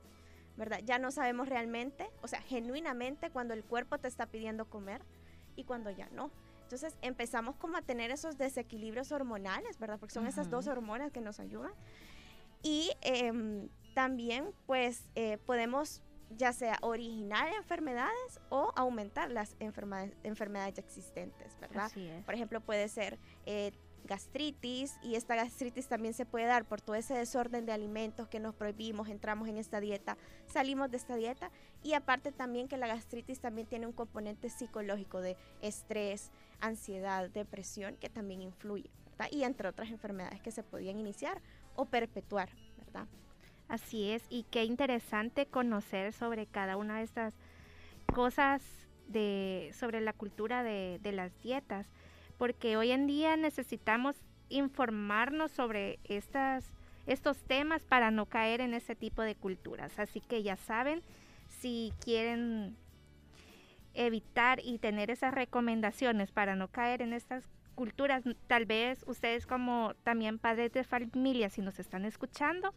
¿verdad? 0.61 0.81
Ya 0.85 0.99
no 0.99 1.09
sabemos 1.09 1.49
realmente, 1.49 2.07
o 2.21 2.27
sea, 2.27 2.39
genuinamente 2.41 3.31
cuando 3.31 3.55
el 3.55 3.63
cuerpo 3.63 3.97
te 3.97 4.07
está 4.07 4.27
pidiendo 4.27 4.69
comer 4.69 5.01
y 5.55 5.63
cuando 5.63 5.89
ya 5.89 6.07
no. 6.11 6.29
Entonces 6.61 6.95
empezamos 7.01 7.55
como 7.55 7.77
a 7.77 7.81
tener 7.81 8.11
esos 8.11 8.37
desequilibrios 8.37 9.11
hormonales, 9.11 9.79
¿verdad? 9.79 9.97
Porque 9.99 10.13
son 10.13 10.27
esas 10.27 10.51
dos 10.51 10.67
hormonas 10.67 11.11
que 11.11 11.19
nos 11.19 11.39
ayudan. 11.39 11.71
Y 12.61 12.91
em, 13.01 13.69
también 13.95 14.53
pues 14.67 15.07
eh, 15.15 15.39
podemos 15.47 16.03
ya 16.29 16.53
sea 16.53 16.77
originar 16.83 17.51
enfermedades 17.53 18.39
o 18.49 18.71
aumentar 18.75 19.31
las 19.31 19.55
enfermedades, 19.59 20.15
enfermedades 20.23 20.77
existentes, 20.77 21.59
¿verdad? 21.59 21.91
Por 22.23 22.35
ejemplo, 22.35 22.61
puede 22.61 22.87
ser 22.87 23.17
eh, 23.47 23.71
gastritis 24.05 24.97
y 25.01 25.15
esta 25.15 25.35
gastritis 25.35 25.87
también 25.87 26.13
se 26.13 26.25
puede 26.25 26.45
dar 26.45 26.65
por 26.65 26.81
todo 26.81 26.95
ese 26.95 27.13
desorden 27.13 27.65
de 27.65 27.71
alimentos 27.71 28.27
que 28.27 28.39
nos 28.39 28.55
prohibimos, 28.55 29.09
entramos 29.09 29.47
en 29.47 29.57
esta 29.57 29.79
dieta, 29.79 30.17
salimos 30.47 30.91
de 30.91 30.97
esta 30.97 31.15
dieta 31.15 31.51
y 31.83 31.93
aparte 31.93 32.31
también 32.31 32.67
que 32.67 32.77
la 32.77 32.87
gastritis 32.87 33.39
también 33.39 33.67
tiene 33.67 33.87
un 33.87 33.93
componente 33.93 34.49
psicológico 34.49 35.21
de 35.21 35.37
estrés, 35.61 36.31
ansiedad, 36.59 37.29
depresión 37.29 37.95
que 37.97 38.09
también 38.09 38.41
influye. 38.41 38.89
Y 39.29 39.43
entre 39.43 39.67
otras 39.67 39.91
enfermedades 39.91 40.41
que 40.41 40.51
se 40.51 40.63
podían 40.63 40.97
iniciar 40.97 41.41
o 41.75 41.85
perpetuar, 41.85 42.49
¿verdad? 42.77 43.07
Así 43.67 44.09
es, 44.09 44.25
y 44.29 44.43
qué 44.49 44.63
interesante 44.63 45.45
conocer 45.45 46.11
sobre 46.11 46.47
cada 46.47 46.75
una 46.75 46.97
de 46.97 47.03
estas 47.03 47.35
cosas 48.13 48.63
de, 49.07 49.71
sobre 49.77 50.01
la 50.01 50.13
cultura 50.13 50.63
de 50.63 51.11
las 51.13 51.39
dietas, 51.41 51.85
porque 52.41 52.75
hoy 52.75 52.89
en 52.89 53.05
día 53.05 53.37
necesitamos 53.37 54.15
informarnos 54.49 55.51
sobre 55.51 55.99
estas, 56.05 56.73
estos 57.05 57.43
temas 57.43 57.85
para 57.85 58.09
no 58.09 58.25
caer 58.25 58.61
en 58.61 58.73
ese 58.73 58.95
tipo 58.95 59.21
de 59.21 59.35
culturas. 59.35 59.99
Así 59.99 60.21
que 60.21 60.41
ya 60.41 60.55
saben, 60.55 61.03
si 61.47 61.93
quieren 62.03 62.75
evitar 63.93 64.59
y 64.63 64.79
tener 64.79 65.11
esas 65.11 65.35
recomendaciones 65.35 66.31
para 66.31 66.55
no 66.55 66.67
caer 66.67 67.03
en 67.03 67.13
estas 67.13 67.47
culturas, 67.75 68.23
tal 68.47 68.65
vez 68.65 69.03
ustedes 69.05 69.45
como 69.45 69.93
también 70.03 70.39
padres 70.39 70.71
de 70.73 70.83
familia, 70.83 71.51
si 71.51 71.61
nos 71.61 71.77
están 71.77 72.05
escuchando, 72.05 72.73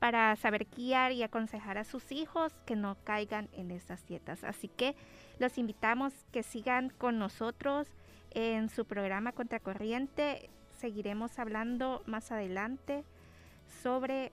para 0.00 0.34
saber 0.34 0.66
guiar 0.76 1.12
y 1.12 1.22
aconsejar 1.22 1.78
a 1.78 1.84
sus 1.84 2.10
hijos 2.10 2.52
que 2.66 2.74
no 2.74 2.96
caigan 3.04 3.50
en 3.52 3.70
estas 3.70 4.04
dietas. 4.04 4.42
Así 4.42 4.66
que 4.66 4.96
los 5.38 5.58
invitamos 5.58 6.12
que 6.32 6.42
sigan 6.42 6.88
con 6.90 7.20
nosotros 7.20 7.86
en 8.36 8.68
su 8.68 8.84
programa 8.84 9.32
Contracorriente. 9.32 10.50
Seguiremos 10.76 11.36
hablando 11.38 12.02
más 12.04 12.30
adelante 12.30 13.02
sobre 13.82 14.30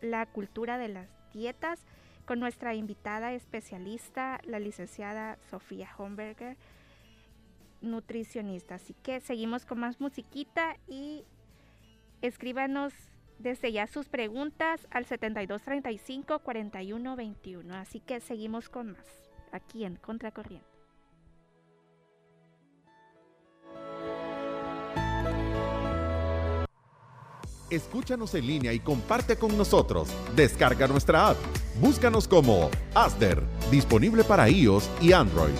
la 0.00 0.24
cultura 0.26 0.78
de 0.78 0.88
las 0.88 1.10
dietas 1.34 1.84
con 2.24 2.40
nuestra 2.40 2.74
invitada 2.74 3.34
especialista, 3.34 4.40
la 4.44 4.58
licenciada 4.58 5.36
Sofía 5.50 5.90
Homberger, 5.98 6.56
nutricionista. 7.82 8.76
Así 8.76 8.94
que 9.02 9.20
seguimos 9.20 9.66
con 9.66 9.80
más 9.80 10.00
musiquita 10.00 10.78
y 10.88 11.26
escríbanos 12.22 12.94
desde 13.38 13.70
ya 13.70 13.86
sus 13.86 14.08
preguntas 14.08 14.88
al 14.90 15.04
7235-4121. 15.04 17.70
Así 17.74 18.00
que 18.00 18.20
seguimos 18.20 18.70
con 18.70 18.92
más 18.92 19.04
aquí 19.52 19.84
en 19.84 19.96
Contracorriente. 19.96 20.71
Escúchanos 27.72 28.34
en 28.34 28.46
línea 28.46 28.74
y 28.74 28.80
comparte 28.80 29.36
con 29.36 29.56
nosotros. 29.56 30.08
Descarga 30.36 30.86
nuestra 30.86 31.30
app. 31.30 31.38
Búscanos 31.80 32.28
como 32.28 32.68
ASDER, 32.94 33.42
disponible 33.70 34.24
para 34.24 34.46
iOS 34.50 34.90
y 35.00 35.12
Android. 35.12 35.54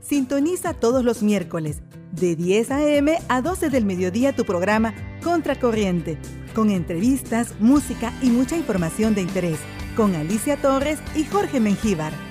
Sintoniza 0.00 0.74
todos 0.74 1.04
los 1.04 1.22
miércoles 1.22 1.82
de 2.10 2.34
10 2.34 2.70
a.m. 2.72 3.18
a 3.28 3.40
12 3.40 3.70
del 3.70 3.84
mediodía 3.84 4.34
tu 4.34 4.44
programa 4.44 4.92
Contracorriente, 5.22 6.18
con 6.52 6.70
entrevistas, 6.70 7.54
música 7.60 8.12
y 8.22 8.30
mucha 8.30 8.56
información 8.56 9.14
de 9.14 9.22
interés, 9.22 9.60
con 9.96 10.16
Alicia 10.16 10.56
Torres 10.56 10.98
y 11.14 11.22
Jorge 11.24 11.60
Mengíbar. 11.60 12.25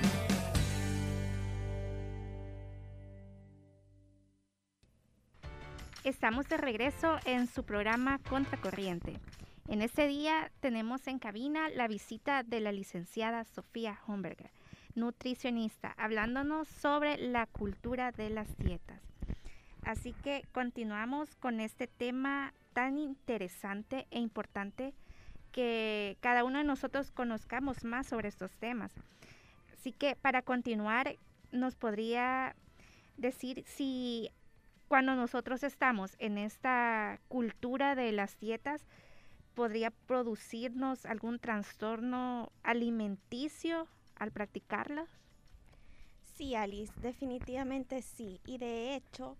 Estamos 6.06 6.48
de 6.48 6.56
regreso 6.56 7.18
en 7.24 7.48
su 7.48 7.64
programa 7.64 8.20
Contracorriente. 8.28 9.18
En 9.66 9.82
este 9.82 10.06
día 10.06 10.52
tenemos 10.60 11.08
en 11.08 11.18
cabina 11.18 11.68
la 11.68 11.88
visita 11.88 12.44
de 12.44 12.60
la 12.60 12.70
licenciada 12.70 13.42
Sofía 13.42 13.98
Homberger 14.06 14.52
nutricionista, 14.94 15.96
hablándonos 15.98 16.68
sobre 16.68 17.18
la 17.18 17.46
cultura 17.46 18.12
de 18.12 18.30
las 18.30 18.56
dietas. 18.56 19.02
Así 19.82 20.12
que 20.22 20.44
continuamos 20.52 21.34
con 21.34 21.58
este 21.58 21.88
tema 21.88 22.54
tan 22.72 22.98
interesante 22.98 24.06
e 24.12 24.20
importante 24.20 24.94
que 25.50 26.18
cada 26.20 26.44
uno 26.44 26.58
de 26.58 26.64
nosotros 26.64 27.10
conozcamos 27.10 27.82
más 27.82 28.06
sobre 28.06 28.28
estos 28.28 28.52
temas. 28.58 28.92
Así 29.72 29.90
que 29.90 30.14
para 30.14 30.42
continuar, 30.42 31.16
nos 31.50 31.74
podría 31.74 32.54
decir 33.16 33.64
si 33.66 34.30
cuando 34.88 35.14
nosotros 35.14 35.62
estamos 35.62 36.16
en 36.18 36.38
esta 36.38 37.20
cultura 37.28 37.94
de 37.94 38.12
las 38.12 38.38
dietas, 38.38 38.86
podría 39.54 39.90
producirnos 39.90 41.06
algún 41.06 41.38
trastorno 41.38 42.52
alimenticio 42.62 43.88
al 44.16 44.30
practicarlas? 44.30 45.08
Sí, 46.36 46.54
Alice, 46.54 46.92
definitivamente 47.00 48.02
sí. 48.02 48.40
Y 48.44 48.58
de 48.58 48.94
hecho, 48.94 49.36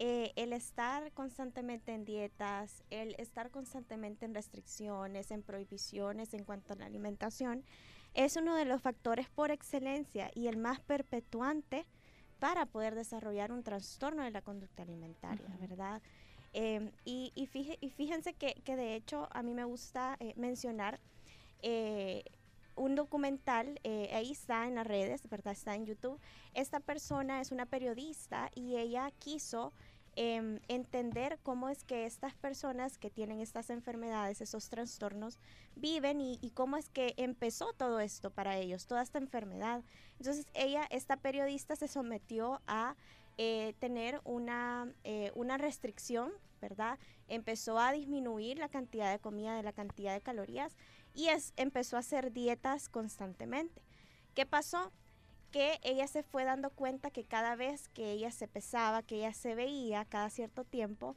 eh, 0.00 0.32
el 0.34 0.52
estar 0.52 1.12
constantemente 1.12 1.92
en 1.92 2.04
dietas, 2.04 2.82
el 2.90 3.14
estar 3.18 3.50
constantemente 3.50 4.24
en 4.24 4.34
restricciones, 4.34 5.30
en 5.30 5.42
prohibiciones 5.42 6.34
en 6.34 6.44
cuanto 6.44 6.72
a 6.72 6.76
la 6.76 6.86
alimentación, 6.86 7.64
es 8.14 8.36
uno 8.36 8.56
de 8.56 8.64
los 8.64 8.82
factores 8.82 9.28
por 9.28 9.50
excelencia 9.50 10.30
y 10.34 10.48
el 10.48 10.56
más 10.56 10.80
perpetuante 10.80 11.86
para 12.40 12.66
poder 12.66 12.94
desarrollar 12.94 13.52
un 13.52 13.62
trastorno 13.62 14.24
de 14.24 14.30
la 14.32 14.42
conducta 14.42 14.82
alimentaria, 14.82 15.56
¿verdad? 15.60 16.02
Em, 16.52 16.90
y, 17.04 17.32
y, 17.36 17.46
fíjense 17.46 18.32
que, 18.34 18.54
que, 18.64 18.74
de 18.74 18.96
hecho 18.96 19.28
a 19.30 19.42
mí 19.44 19.54
me 19.54 19.62
gusta 19.62 20.16
eh, 20.18 20.32
mencionar 20.36 20.98
eh, 21.62 22.24
un 22.74 22.96
documental, 22.96 23.78
eh, 23.84 24.10
ahí 24.14 24.32
está 24.32 24.66
en 24.66 24.74
las 24.74 24.86
redes, 24.86 25.28
¿verdad? 25.28 25.52
Está 25.52 25.74
en 25.74 25.86
YouTube. 25.86 26.18
Esta 26.54 26.80
persona 26.80 27.40
es 27.40 27.52
una 27.52 27.66
periodista 27.66 28.50
y 28.54 28.76
ella 28.76 29.12
quiso 29.18 29.72
em, 30.16 30.60
entender 30.68 31.38
cómo 31.42 31.68
es 31.68 31.84
que 31.84 32.06
estas 32.06 32.34
personas 32.34 32.98
que 32.98 33.10
tienen 33.10 33.40
estas 33.40 33.70
enfermedades, 33.70 34.40
esos 34.40 34.68
trastornos, 34.68 35.38
viven 35.76 36.20
y, 36.20 36.38
cómo 36.54 36.76
es 36.76 36.88
que 36.88 37.14
empezó 37.16 37.72
todo 37.72 38.00
esto 38.00 38.30
para 38.30 38.56
ellos, 38.56 38.86
toda 38.86 39.02
esta 39.02 39.18
enfermedad. 39.18 39.82
Entonces 40.18 40.46
ella, 40.54 40.86
esta 40.90 41.16
periodista, 41.16 41.76
se 41.76 41.88
sometió 41.88 42.60
a 42.66 42.96
eh, 43.38 43.74
tener 43.78 44.20
una, 44.24 44.92
eh, 45.04 45.32
una 45.34 45.58
restricción, 45.58 46.32
¿verdad? 46.60 46.98
Empezó 47.28 47.78
a 47.78 47.92
disminuir 47.92 48.58
la 48.58 48.68
cantidad 48.68 49.10
de 49.10 49.18
comida, 49.18 49.56
de 49.56 49.62
la 49.62 49.72
cantidad 49.72 50.12
de 50.12 50.20
calorías 50.20 50.76
y 51.14 51.28
es, 51.28 51.52
empezó 51.56 51.96
a 51.96 52.00
hacer 52.00 52.32
dietas 52.32 52.88
constantemente. 52.88 53.82
¿Qué 54.34 54.46
pasó? 54.46 54.92
Que 55.50 55.78
ella 55.82 56.06
se 56.06 56.22
fue 56.22 56.44
dando 56.44 56.70
cuenta 56.70 57.10
que 57.10 57.24
cada 57.24 57.56
vez 57.56 57.88
que 57.88 58.12
ella 58.12 58.30
se 58.30 58.48
pesaba, 58.48 59.02
que 59.02 59.16
ella 59.16 59.32
se 59.32 59.54
veía 59.54 60.04
cada 60.04 60.30
cierto 60.30 60.64
tiempo, 60.64 61.16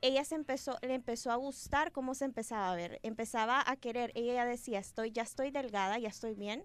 ella 0.00 0.24
se 0.24 0.34
empezó, 0.34 0.76
le 0.82 0.94
empezó 0.94 1.30
a 1.30 1.36
gustar 1.36 1.90
cómo 1.92 2.14
se 2.14 2.24
empezaba 2.24 2.70
a 2.70 2.76
ver, 2.76 3.00
empezaba 3.02 3.62
a 3.66 3.76
querer, 3.76 4.12
ella 4.14 4.44
decía, 4.44 4.78
estoy, 4.78 5.10
ya 5.12 5.22
estoy 5.22 5.50
delgada, 5.50 5.98
ya 5.98 6.08
estoy 6.08 6.34
bien, 6.34 6.64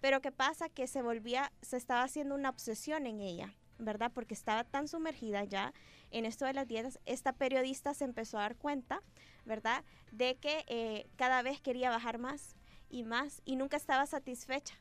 pero 0.00 0.20
¿qué 0.20 0.30
pasa? 0.30 0.68
Que 0.68 0.86
se 0.86 1.02
volvía, 1.02 1.52
se 1.60 1.76
estaba 1.76 2.04
haciendo 2.04 2.36
una 2.36 2.50
obsesión 2.50 3.06
en 3.06 3.20
ella, 3.20 3.54
¿verdad? 3.78 4.12
Porque 4.14 4.34
estaba 4.34 4.62
tan 4.62 4.86
sumergida 4.86 5.42
ya 5.44 5.72
en 6.12 6.24
esto 6.24 6.44
de 6.44 6.52
las 6.52 6.68
dietas, 6.68 7.00
esta 7.04 7.32
periodista 7.32 7.94
se 7.94 8.04
empezó 8.04 8.38
a 8.38 8.42
dar 8.42 8.56
cuenta 8.56 9.02
¿verdad? 9.48 9.84
De 10.12 10.36
que 10.36 10.64
eh, 10.68 11.08
cada 11.16 11.42
vez 11.42 11.60
quería 11.60 11.90
bajar 11.90 12.18
más 12.18 12.54
y 12.88 13.02
más 13.02 13.42
y 13.44 13.56
nunca 13.56 13.76
estaba 13.76 14.06
satisfecha. 14.06 14.78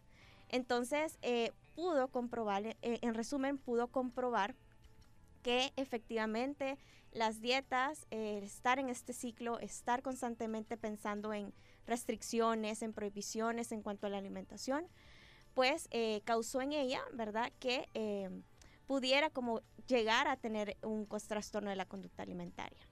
Entonces 0.50 1.18
eh, 1.22 1.52
pudo 1.76 2.08
comprobar, 2.10 2.66
eh, 2.66 2.78
en 2.82 3.14
resumen, 3.14 3.58
pudo 3.58 3.88
comprobar 3.88 4.56
que 5.44 5.72
efectivamente 5.76 6.78
las 7.12 7.42
dietas, 7.42 8.06
estar 8.10 8.80
en 8.80 8.90
este 8.90 9.14
ciclo, 9.14 9.60
estar 9.60 10.02
constantemente 10.02 10.78
pensando 10.78 11.34
en 11.34 11.54
restricciones, 11.86 12.82
en 12.82 12.94
prohibiciones 12.94 13.72
en 13.72 13.82
cuanto 13.82 14.08
a 14.08 14.10
la 14.10 14.18
alimentación, 14.18 14.88
pues 15.54 15.88
eh, 15.92 16.22
causó 16.26 16.62
en 16.62 16.74
ella, 16.74 17.02
¿verdad?, 17.14 17.52
que 17.60 17.90
pudiera 18.88 19.30
como 19.30 19.62
llegar 19.88 20.28
a 20.28 20.36
tener 20.36 20.78
un 20.84 21.08
trastorno 21.08 21.70
de 21.70 21.76
la 21.78 21.86
conducta 21.86 22.24
alimentaria. 22.24 22.86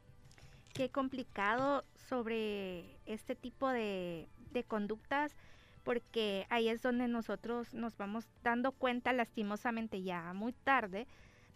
Qué 0.74 0.90
complicado 0.90 1.84
sobre 2.08 2.98
este 3.06 3.36
tipo 3.36 3.70
de 3.70 4.30
conductas 4.68 5.36
porque 5.86 6.48
ahí 6.50 6.68
es 6.68 6.82
donde 6.82 7.08
nosotros 7.08 7.74
nos 7.76 7.96
vamos 7.96 8.28
dando 8.44 8.72
cuenta 8.72 9.14
lastimosamente 9.14 10.02
ya 10.02 10.34
muy 10.34 10.52
tarde 10.52 11.08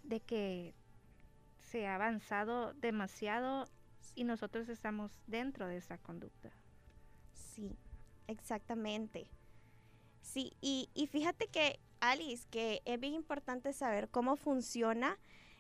de 0.04 0.22
que 0.22 0.76
se 1.58 1.88
ha 1.88 1.96
avanzado 1.96 2.74
demasiado 2.76 3.68
y 4.16 4.24
nosotros 4.26 4.70
estamos 4.70 5.12
dentro 5.26 5.68
de 5.68 5.78
esa 5.78 5.98
conducta. 5.98 6.52
Sí, 7.34 7.76
exactamente. 8.28 9.28
Sí, 10.22 10.54
y, 10.62 10.90
y 10.94 11.08
fíjate 11.08 11.48
que, 11.48 11.80
Alice, 12.00 12.46
que 12.52 12.84
es 12.86 13.00
bien 13.00 13.16
importante 13.16 13.74
saber 13.74 14.10
cómo 14.10 14.36
funciona 14.36 15.18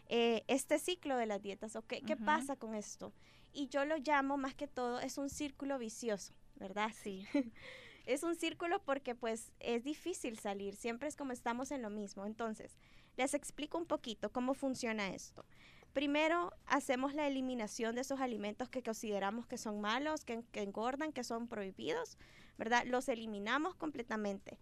eh, 0.10 0.44
este 0.48 0.78
ciclo 0.78 1.18
de 1.18 1.26
las 1.26 1.42
dietas, 1.42 1.76
o 1.76 1.82
qué, 1.82 2.02
qué 2.04 2.16
pasa 2.16 2.56
con 2.56 2.76
esto. 2.76 3.14
Y 3.52 3.68
yo 3.68 3.84
lo 3.86 3.98
llamo 3.98 4.38
más 4.38 4.54
que 4.54 4.68
todo, 4.68 5.00
es 5.00 5.18
un 5.18 5.32
círculo 5.32 5.80
vicioso, 5.80 6.36
¿verdad? 6.56 6.92
Sí. 7.02 7.26
es 8.06 8.24
un 8.24 8.36
círculo 8.36 8.82
porque 8.84 9.16
pues 9.16 9.52
es 9.60 9.84
difícil 9.84 10.40
salir, 10.40 10.76
siempre 10.76 11.08
es 11.08 11.16
como 11.16 11.32
estamos 11.32 11.72
en 11.72 11.82
lo 11.82 11.90
mismo. 11.90 12.26
Entonces, 12.26 12.78
les 13.18 13.34
explico 13.34 13.78
un 13.78 13.86
poquito 13.86 14.32
cómo 14.32 14.54
funciona 14.54 15.10
esto. 15.10 15.46
Primero, 15.94 16.54
hacemos 16.68 17.14
la 17.16 17.28
eliminación 17.28 17.96
de 17.96 18.02
esos 18.02 18.20
alimentos 18.20 18.70
que 18.70 18.84
consideramos 18.84 19.48
que 19.48 19.58
son 19.58 19.82
malos, 19.82 20.24
que, 20.24 20.44
engordan, 20.54 21.12
que 21.12 21.24
son 21.24 21.48
prohibidos, 21.48 22.18
¿verdad? 22.58 22.84
Los 22.86 23.10
eliminamos 23.10 23.76
completamente. 23.76 24.60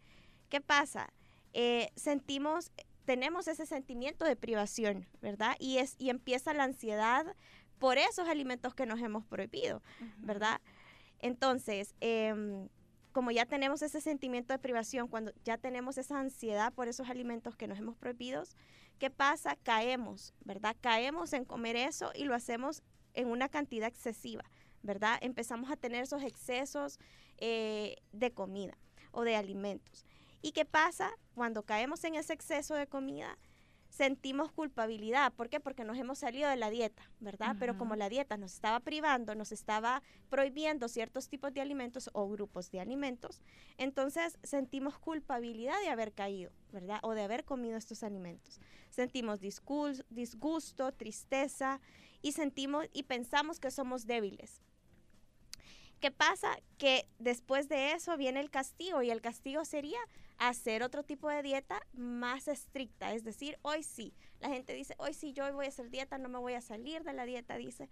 ¿Qué 0.50 0.62
pasa? 0.62 1.14
Eh, 1.54 1.92
sentimos, 1.96 2.72
tenemos 3.06 3.48
ese 3.48 3.66
sentimiento 3.66 4.24
de 4.24 4.38
privación, 4.38 5.06
¿verdad? 5.22 5.56
Y, 5.60 5.80
es, 5.80 5.96
y 5.98 6.10
empieza 6.10 6.54
la 6.54 6.64
ansiedad 6.64 7.36
por 7.78 7.98
esos 7.98 8.28
alimentos 8.28 8.74
que 8.74 8.86
nos 8.86 9.02
hemos 9.02 9.26
prohibido, 9.26 9.84
¿verdad? 10.20 10.62
Entonces, 11.20 11.94
eh, 12.00 12.34
como 13.18 13.32
ya 13.32 13.48
tenemos 13.48 13.82
ese 13.82 14.00
sentimiento 14.00 14.54
de 14.54 14.60
privación, 14.60 15.08
cuando 15.08 15.34
ya 15.44 15.58
tenemos 15.58 15.98
esa 15.98 16.20
ansiedad 16.20 16.72
por 16.72 16.88
esos 16.88 17.10
alimentos 17.10 17.56
que 17.56 17.68
nos 17.68 17.80
hemos 17.80 17.98
prohibido, 17.98 18.44
¿qué 19.00 19.10
pasa? 19.10 19.56
Caemos, 19.64 20.36
¿verdad? 20.46 20.76
Caemos 20.82 21.34
en 21.34 21.44
comer 21.44 21.76
eso 21.78 22.12
y 22.14 22.26
lo 22.26 22.36
hacemos 22.36 22.84
en 23.16 23.30
una 23.30 23.50
cantidad 23.50 23.88
excesiva, 23.88 24.44
¿verdad? 24.84 25.18
Empezamos 25.22 25.72
a 25.72 25.78
tener 25.78 26.04
esos 26.04 26.22
excesos 26.22 27.00
eh, 27.40 27.96
de 28.12 28.30
comida 28.30 28.78
o 29.10 29.24
de 29.24 29.36
alimentos. 29.36 30.06
¿Y 30.44 30.52
qué 30.52 30.66
pasa? 30.66 31.10
Cuando 31.34 31.64
caemos 31.64 32.04
en 32.04 32.14
ese 32.14 32.34
exceso 32.34 32.76
de 32.76 32.86
comida, 32.86 33.40
sentimos 33.98 34.52
culpabilidad. 34.52 35.34
¿Por 35.34 35.50
qué? 35.50 35.60
Porque 35.60 35.84
nos 35.84 35.98
hemos 35.98 36.20
salido 36.20 36.48
de 36.50 36.56
la 36.56 36.70
dieta, 36.70 37.10
¿verdad? 37.20 37.56
Pero 37.60 37.80
como 37.80 37.96
la 37.96 38.10
dieta 38.10 38.38
nos 38.38 38.54
estaba 38.54 38.80
privando, 38.80 39.34
nos 39.34 39.52
estaba 39.52 40.04
prohibiendo 40.30 40.88
ciertos 40.88 41.28
tipos 41.30 41.52
de 41.52 41.62
alimentos 41.62 42.12
o 42.14 42.30
grupos 42.30 42.70
de 42.70 42.80
alimentos, 42.80 43.42
entonces 43.78 44.38
sentimos 44.44 45.00
culpabilidad 45.00 45.82
de 45.82 45.90
haber 45.90 46.14
caído, 46.14 46.52
¿verdad? 46.72 47.00
O 47.02 47.16
de 47.16 47.24
haber 47.24 47.44
comido 47.44 47.76
estos 47.76 48.04
alimentos. 48.04 48.62
Sentimos 48.92 49.40
disgusto, 49.42 50.92
tristeza 50.92 51.82
y 52.22 52.34
sentimos 52.34 52.86
y 52.94 53.04
pensamos 53.04 53.60
que 53.60 53.72
somos 53.72 54.06
débiles. 54.06 54.62
¿Qué 56.00 56.12
pasa? 56.12 56.58
Que 56.78 57.08
después 57.18 57.70
de 57.70 57.94
eso 57.94 58.16
viene 58.18 58.40
el 58.40 58.52
castigo 58.52 59.02
y 59.02 59.10
el 59.10 59.22
castigo 59.22 59.66
sería 59.66 60.00
hacer 60.38 60.84
otro 60.84 61.04
tipo 61.04 61.30
de 61.30 61.42
dieta 61.42 61.82
más 61.94 62.48
estricta. 62.48 63.14
Es 63.14 63.24
decir, 63.24 63.58
hoy 63.64 63.82
sí, 63.84 64.14
la 64.40 64.50
gente 64.50 64.74
dice, 64.74 64.96
hoy 65.00 65.14
sí, 65.14 65.34
yo 65.34 65.52
voy 65.54 65.66
a 65.66 65.70
hacer 65.70 65.90
dieta, 65.90 66.18
no 66.18 66.30
me 66.30 66.38
voy 66.38 66.54
a 66.54 66.62
salir 66.62 67.04
de 67.04 67.14
la 67.14 67.26
dieta, 67.26 67.58
dice. 67.58 67.90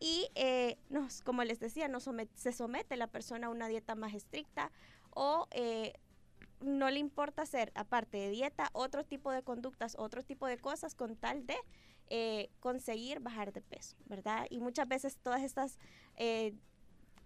Y 0.00 0.28
eh, 0.34 0.76
nos, 0.90 1.22
como 1.22 1.44
les 1.44 1.60
decía, 1.60 1.88
no 1.88 2.00
se 2.00 2.52
somete 2.52 2.96
la 2.96 3.06
persona 3.06 3.46
a 3.46 3.50
una 3.50 3.68
dieta 3.68 3.94
más 3.94 4.14
estricta 4.14 4.70
o 5.10 5.46
eh, 5.52 5.94
no 6.60 6.90
le 6.90 6.98
importa 6.98 7.42
hacer, 7.42 7.72
aparte 7.74 8.18
de 8.18 8.30
dieta, 8.30 8.70
otro 8.72 9.04
tipo 9.04 9.30
de 9.30 9.42
conductas, 9.42 9.94
otro 9.98 10.22
tipo 10.22 10.46
de 10.46 10.58
cosas 10.58 10.94
con 10.94 11.16
tal 11.16 11.46
de 11.46 11.56
eh, 12.08 12.50
conseguir 12.60 13.20
bajar 13.20 13.52
de 13.52 13.62
peso, 13.62 13.96
¿verdad? 14.06 14.46
Y 14.50 14.60
muchas 14.60 14.88
veces 14.88 15.18
todas 15.18 15.42
estas 15.42 15.78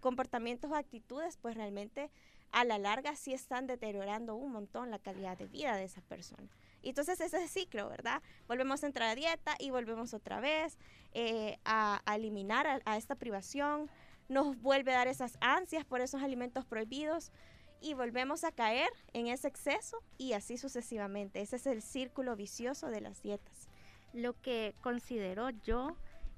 comportamientos 0.01 0.69
o 0.71 0.75
actitudes, 0.75 1.37
pues 1.37 1.55
realmente 1.55 2.11
a 2.51 2.65
la 2.65 2.77
larga 2.77 3.15
sí 3.15 3.33
están 3.33 3.67
deteriorando 3.67 4.35
un 4.35 4.51
montón 4.51 4.91
la 4.91 4.99
calidad 4.99 5.37
de 5.37 5.47
vida 5.47 5.75
de 5.75 5.85
esa 5.85 6.01
persona. 6.01 6.49
Y 6.81 6.89
entonces 6.89 7.21
ese 7.21 7.43
es 7.43 7.51
ciclo, 7.51 7.87
¿verdad? 7.87 8.21
Volvemos 8.47 8.83
a 8.83 8.87
entrar 8.87 9.09
a 9.09 9.15
dieta 9.15 9.55
y 9.59 9.69
volvemos 9.69 10.13
otra 10.13 10.39
vez 10.41 10.77
eh, 11.13 11.59
a, 11.63 12.01
eliminar 12.13 12.81
a, 12.85 12.97
esta 12.97 13.15
privación, 13.15 13.89
nos 14.27 14.59
vuelve 14.61 14.93
a 14.93 14.97
dar 14.97 15.07
esas 15.07 15.37
ansias 15.41 15.85
por 15.85 16.01
esos 16.01 16.21
alimentos 16.21 16.65
prohibidos 16.65 17.31
y 17.79 17.93
volvemos 17.93 18.43
a 18.43 18.51
caer 18.51 18.89
en 19.13 19.27
ese 19.27 19.47
exceso 19.47 20.03
y 20.17 20.33
así 20.33 20.57
sucesivamente. 20.57 21.41
Ese 21.41 21.55
es 21.55 21.67
el 21.67 21.81
círculo 21.81 22.35
vicioso 22.35 22.87
de 22.87 23.01
las 23.01 23.21
dietas. 23.21 23.69
Lo 24.13 24.39
que 24.41 24.75
considero 24.81 25.49
yo 25.49 25.95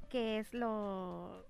que 0.09 0.37
es 0.37 0.53
lo 0.53 1.43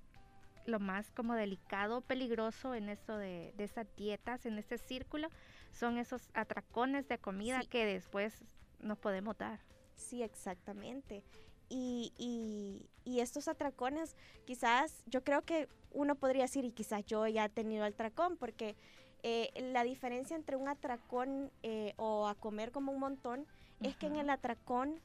lo 0.65 0.80
más 0.80 1.12
como 1.12 1.36
delicado, 1.36 2.02
peligroso 2.02 2.76
en 2.76 2.89
esto 2.89 3.17
de, 3.17 3.54
de 3.58 3.63
esas 3.63 3.88
dietas, 3.95 4.45
en 4.45 4.58
este 4.58 4.78
círculo, 4.78 5.30
son 5.71 5.97
esos 5.97 6.30
atracones 6.34 7.08
de 7.08 7.17
comida 7.17 7.62
que 7.69 7.86
después 7.86 8.45
nos 8.80 8.97
podemos 8.97 9.38
dar. 9.38 9.60
Sí, 9.95 10.23
exactamente. 10.23 11.23
Y, 11.69 12.13
y, 12.17 12.89
y, 13.04 13.21
estos 13.21 13.47
atracones, 13.47 14.15
quizás 14.45 15.04
yo 15.08 15.23
creo 15.23 15.41
que 15.41 15.67
uno 15.91 16.15
podría 16.15 16.43
decir, 16.43 16.65
y 16.65 16.71
quizás 16.71 17.06
yo 17.06 17.26
ya 17.28 17.45
he 17.45 17.49
tenido 17.49 17.84
atracón, 17.84 18.38
porque 18.38 18.76
eh, 19.23 19.52
la 19.71 19.84
diferencia 19.84 20.36
entre 20.36 20.58
un 20.58 20.67
atracón 20.67 21.52
eh, 21.63 21.93
o 21.95 22.28
a 22.28 22.36
comer 22.36 22.71
como 22.71 22.91
un 22.91 22.99
montón 22.99 23.47
es 23.80 23.95
que 23.95 24.08
en 24.08 24.17
el 24.17 24.30
atracón 24.30 24.99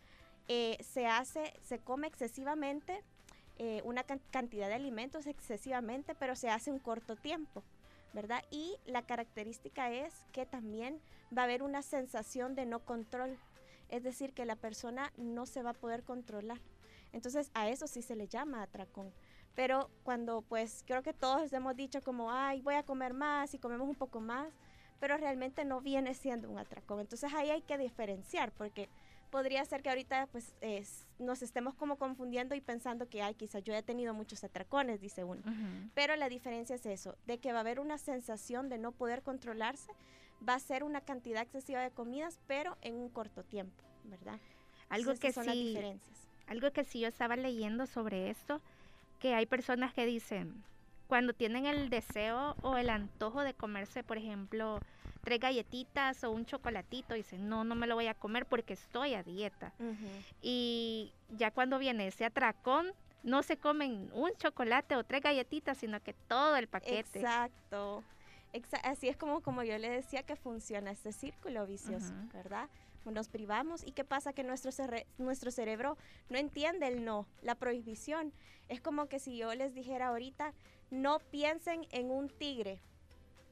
eh, 0.48 0.76
se 0.80 1.06
hace, 1.06 1.54
se 1.62 1.78
come 1.78 2.06
excesivamente 2.08 3.02
eh, 3.58 3.82
una 3.84 4.04
cantidad 4.04 4.68
de 4.68 4.74
alimentos 4.74 5.26
excesivamente, 5.26 6.14
pero 6.14 6.36
se 6.36 6.48
hace 6.48 6.70
un 6.70 6.78
corto 6.78 7.16
tiempo, 7.16 7.64
¿verdad? 8.12 8.42
Y 8.50 8.76
la 8.86 9.02
característica 9.02 9.90
es 9.90 10.14
que 10.32 10.46
también 10.46 11.00
va 11.36 11.42
a 11.42 11.44
haber 11.44 11.62
una 11.62 11.82
sensación 11.82 12.54
de 12.54 12.66
no 12.66 12.80
control, 12.80 13.36
es 13.88 14.02
decir, 14.02 14.32
que 14.32 14.44
la 14.44 14.56
persona 14.56 15.12
no 15.16 15.46
se 15.46 15.62
va 15.62 15.70
a 15.70 15.74
poder 15.74 16.04
controlar. 16.04 16.60
Entonces 17.12 17.50
a 17.54 17.68
eso 17.68 17.86
sí 17.86 18.02
se 18.02 18.16
le 18.16 18.28
llama 18.28 18.62
atracón. 18.62 19.12
Pero 19.54 19.90
cuando 20.04 20.42
pues 20.42 20.84
creo 20.86 21.02
que 21.02 21.12
todos 21.12 21.52
hemos 21.52 21.74
dicho 21.74 22.00
como, 22.02 22.30
ay, 22.30 22.62
voy 22.62 22.74
a 22.74 22.84
comer 22.84 23.12
más 23.12 23.54
y 23.54 23.58
comemos 23.58 23.88
un 23.88 23.96
poco 23.96 24.20
más, 24.20 24.52
pero 25.00 25.16
realmente 25.16 25.64
no 25.64 25.80
viene 25.80 26.14
siendo 26.14 26.48
un 26.48 26.58
atracón. 26.58 27.00
Entonces 27.00 27.32
ahí 27.34 27.50
hay 27.50 27.62
que 27.62 27.76
diferenciar 27.76 28.52
porque 28.52 28.88
podría 29.30 29.64
ser 29.64 29.82
que 29.82 29.88
ahorita 29.90 30.28
pues 30.32 30.54
nos 31.18 31.42
estemos 31.42 31.74
como 31.74 31.96
confundiendo 31.96 32.54
y 32.54 32.60
pensando 32.60 33.08
que, 33.08 33.22
ay, 33.22 33.34
quizá 33.34 33.58
yo 33.60 33.74
he 33.74 33.82
tenido 33.82 34.14
muchos 34.14 34.44
atracones, 34.44 35.00
dice 35.00 35.24
uno. 35.24 35.42
Pero 35.94 36.16
la 36.16 36.28
diferencia 36.28 36.76
es 36.76 36.86
eso, 36.86 37.16
de 37.26 37.38
que 37.38 37.52
va 37.52 37.58
a 37.58 37.60
haber 37.60 37.80
una 37.80 37.98
sensación 37.98 38.68
de 38.68 38.78
no 38.78 38.92
poder 38.92 39.22
controlarse, 39.22 39.92
va 40.46 40.54
a 40.54 40.60
ser 40.60 40.84
una 40.84 41.00
cantidad 41.00 41.42
excesiva 41.42 41.80
de 41.80 41.90
comidas, 41.90 42.38
pero 42.46 42.76
en 42.82 42.94
un 42.94 43.08
corto 43.08 43.42
tiempo, 43.42 43.82
¿verdad? 44.04 44.38
Algo 44.88 45.14
que 45.14 45.32
son 45.32 45.44
sí, 45.44 45.48
las 45.48 45.58
diferencias. 45.58 46.18
Algo 46.46 46.70
que 46.70 46.84
sí 46.84 47.00
yo 47.00 47.08
estaba 47.08 47.36
leyendo 47.36 47.86
sobre 47.86 48.30
esto, 48.30 48.60
que 49.18 49.34
hay 49.34 49.46
personas 49.46 49.92
que 49.92 50.06
dicen, 50.06 50.62
cuando 51.08 51.32
tienen 51.32 51.66
el 51.66 51.90
deseo 51.90 52.54
o 52.62 52.76
el 52.76 52.88
antojo 52.90 53.42
de 53.42 53.54
comerse, 53.54 54.04
por 54.04 54.16
ejemplo, 54.16 54.80
tres 55.22 55.40
galletitas 55.40 56.24
o 56.24 56.30
un 56.30 56.46
chocolatito, 56.46 57.14
dicen, 57.14 57.48
no, 57.48 57.64
no 57.64 57.74
me 57.74 57.86
lo 57.86 57.94
voy 57.94 58.06
a 58.06 58.14
comer 58.14 58.46
porque 58.46 58.74
estoy 58.74 59.14
a 59.14 59.22
dieta. 59.22 59.72
Y 60.42 61.12
ya 61.30 61.50
cuando 61.50 61.78
viene 61.78 62.06
ese 62.06 62.24
atracón, 62.24 62.92
no 63.22 63.42
se 63.42 63.56
comen 63.56 64.10
un 64.12 64.30
chocolate 64.38 64.96
o 64.96 65.04
tres 65.04 65.22
galletitas, 65.22 65.78
sino 65.78 66.00
que 66.00 66.14
todo 66.14 66.56
el 66.56 66.68
paquete. 66.68 67.20
Exacto. 67.20 68.04
Así 68.82 69.08
es 69.08 69.16
como, 69.16 69.42
como 69.42 69.62
yo 69.62 69.76
le 69.78 69.90
decía 69.90 70.22
que 70.22 70.34
funciona 70.34 70.90
este 70.90 71.12
círculo 71.12 71.66
vicioso, 71.66 72.14
¿verdad? 72.32 72.68
Nos 73.04 73.28
privamos 73.28 73.86
y 73.86 73.92
qué 73.92 74.04
pasa 74.04 74.34
que 74.34 74.44
nuestro, 74.44 74.70
nuestro 75.16 75.50
cerebro 75.50 75.96
no 76.28 76.38
entiende 76.38 76.86
el 76.88 77.04
no, 77.04 77.26
la 77.42 77.54
prohibición. 77.54 78.32
Es 78.68 78.80
como 78.80 79.06
que 79.06 79.18
si 79.18 79.36
yo 79.36 79.54
les 79.54 79.74
dijera 79.74 80.08
ahorita, 80.08 80.52
no 80.90 81.18
piensen 81.18 81.86
en 81.90 82.10
un 82.10 82.28
tigre, 82.28 82.80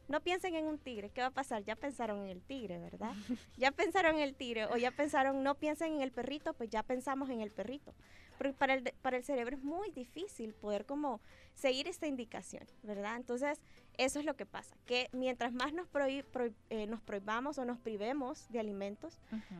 no 0.08 0.20
piensen 0.20 0.54
en 0.54 0.66
un 0.66 0.78
tigre, 0.78 1.10
¿qué 1.10 1.20
va 1.20 1.28
a 1.28 1.32
pasar? 1.32 1.64
Ya 1.64 1.76
pensaron 1.76 2.24
en 2.24 2.30
el 2.30 2.42
tigre, 2.42 2.78
¿verdad? 2.78 3.12
ya 3.56 3.70
pensaron 3.72 4.16
en 4.16 4.22
el 4.22 4.34
tigre 4.34 4.66
o 4.66 4.76
ya 4.76 4.90
pensaron, 4.90 5.42
no 5.42 5.54
piensen 5.54 5.94
en 5.94 6.00
el 6.00 6.12
perrito, 6.12 6.54
pues 6.54 6.70
ya 6.70 6.82
pensamos 6.82 7.30
en 7.30 7.40
el 7.40 7.50
perrito. 7.50 7.94
Porque 8.38 8.52
para 8.52 8.74
el, 8.74 8.92
para 9.02 9.16
el 9.16 9.24
cerebro 9.24 9.56
es 9.56 9.62
muy 9.62 9.90
difícil 9.90 10.52
poder 10.54 10.84
como 10.84 11.20
seguir 11.54 11.88
esta 11.88 12.06
indicación, 12.06 12.64
¿verdad? 12.82 13.16
Entonces, 13.16 13.60
eso 13.96 14.18
es 14.18 14.26
lo 14.26 14.36
que 14.36 14.44
pasa, 14.44 14.76
que 14.84 15.08
mientras 15.12 15.52
más 15.54 15.72
nos, 15.72 15.88
eh, 16.68 16.86
nos 16.86 17.00
prohibamos 17.00 17.56
o 17.58 17.64
nos 17.64 17.78
privemos 17.78 18.46
de 18.50 18.60
alimentos, 18.60 19.18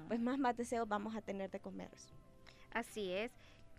pues 0.09 0.21
más, 0.21 0.39
más 0.39 0.57
deseos 0.57 0.87
vamos 0.87 1.17
a 1.17 1.23
tener 1.23 1.51
de 1.51 1.59
comerlos. 1.59 2.09
Así 2.73 3.13
es, 3.13 3.33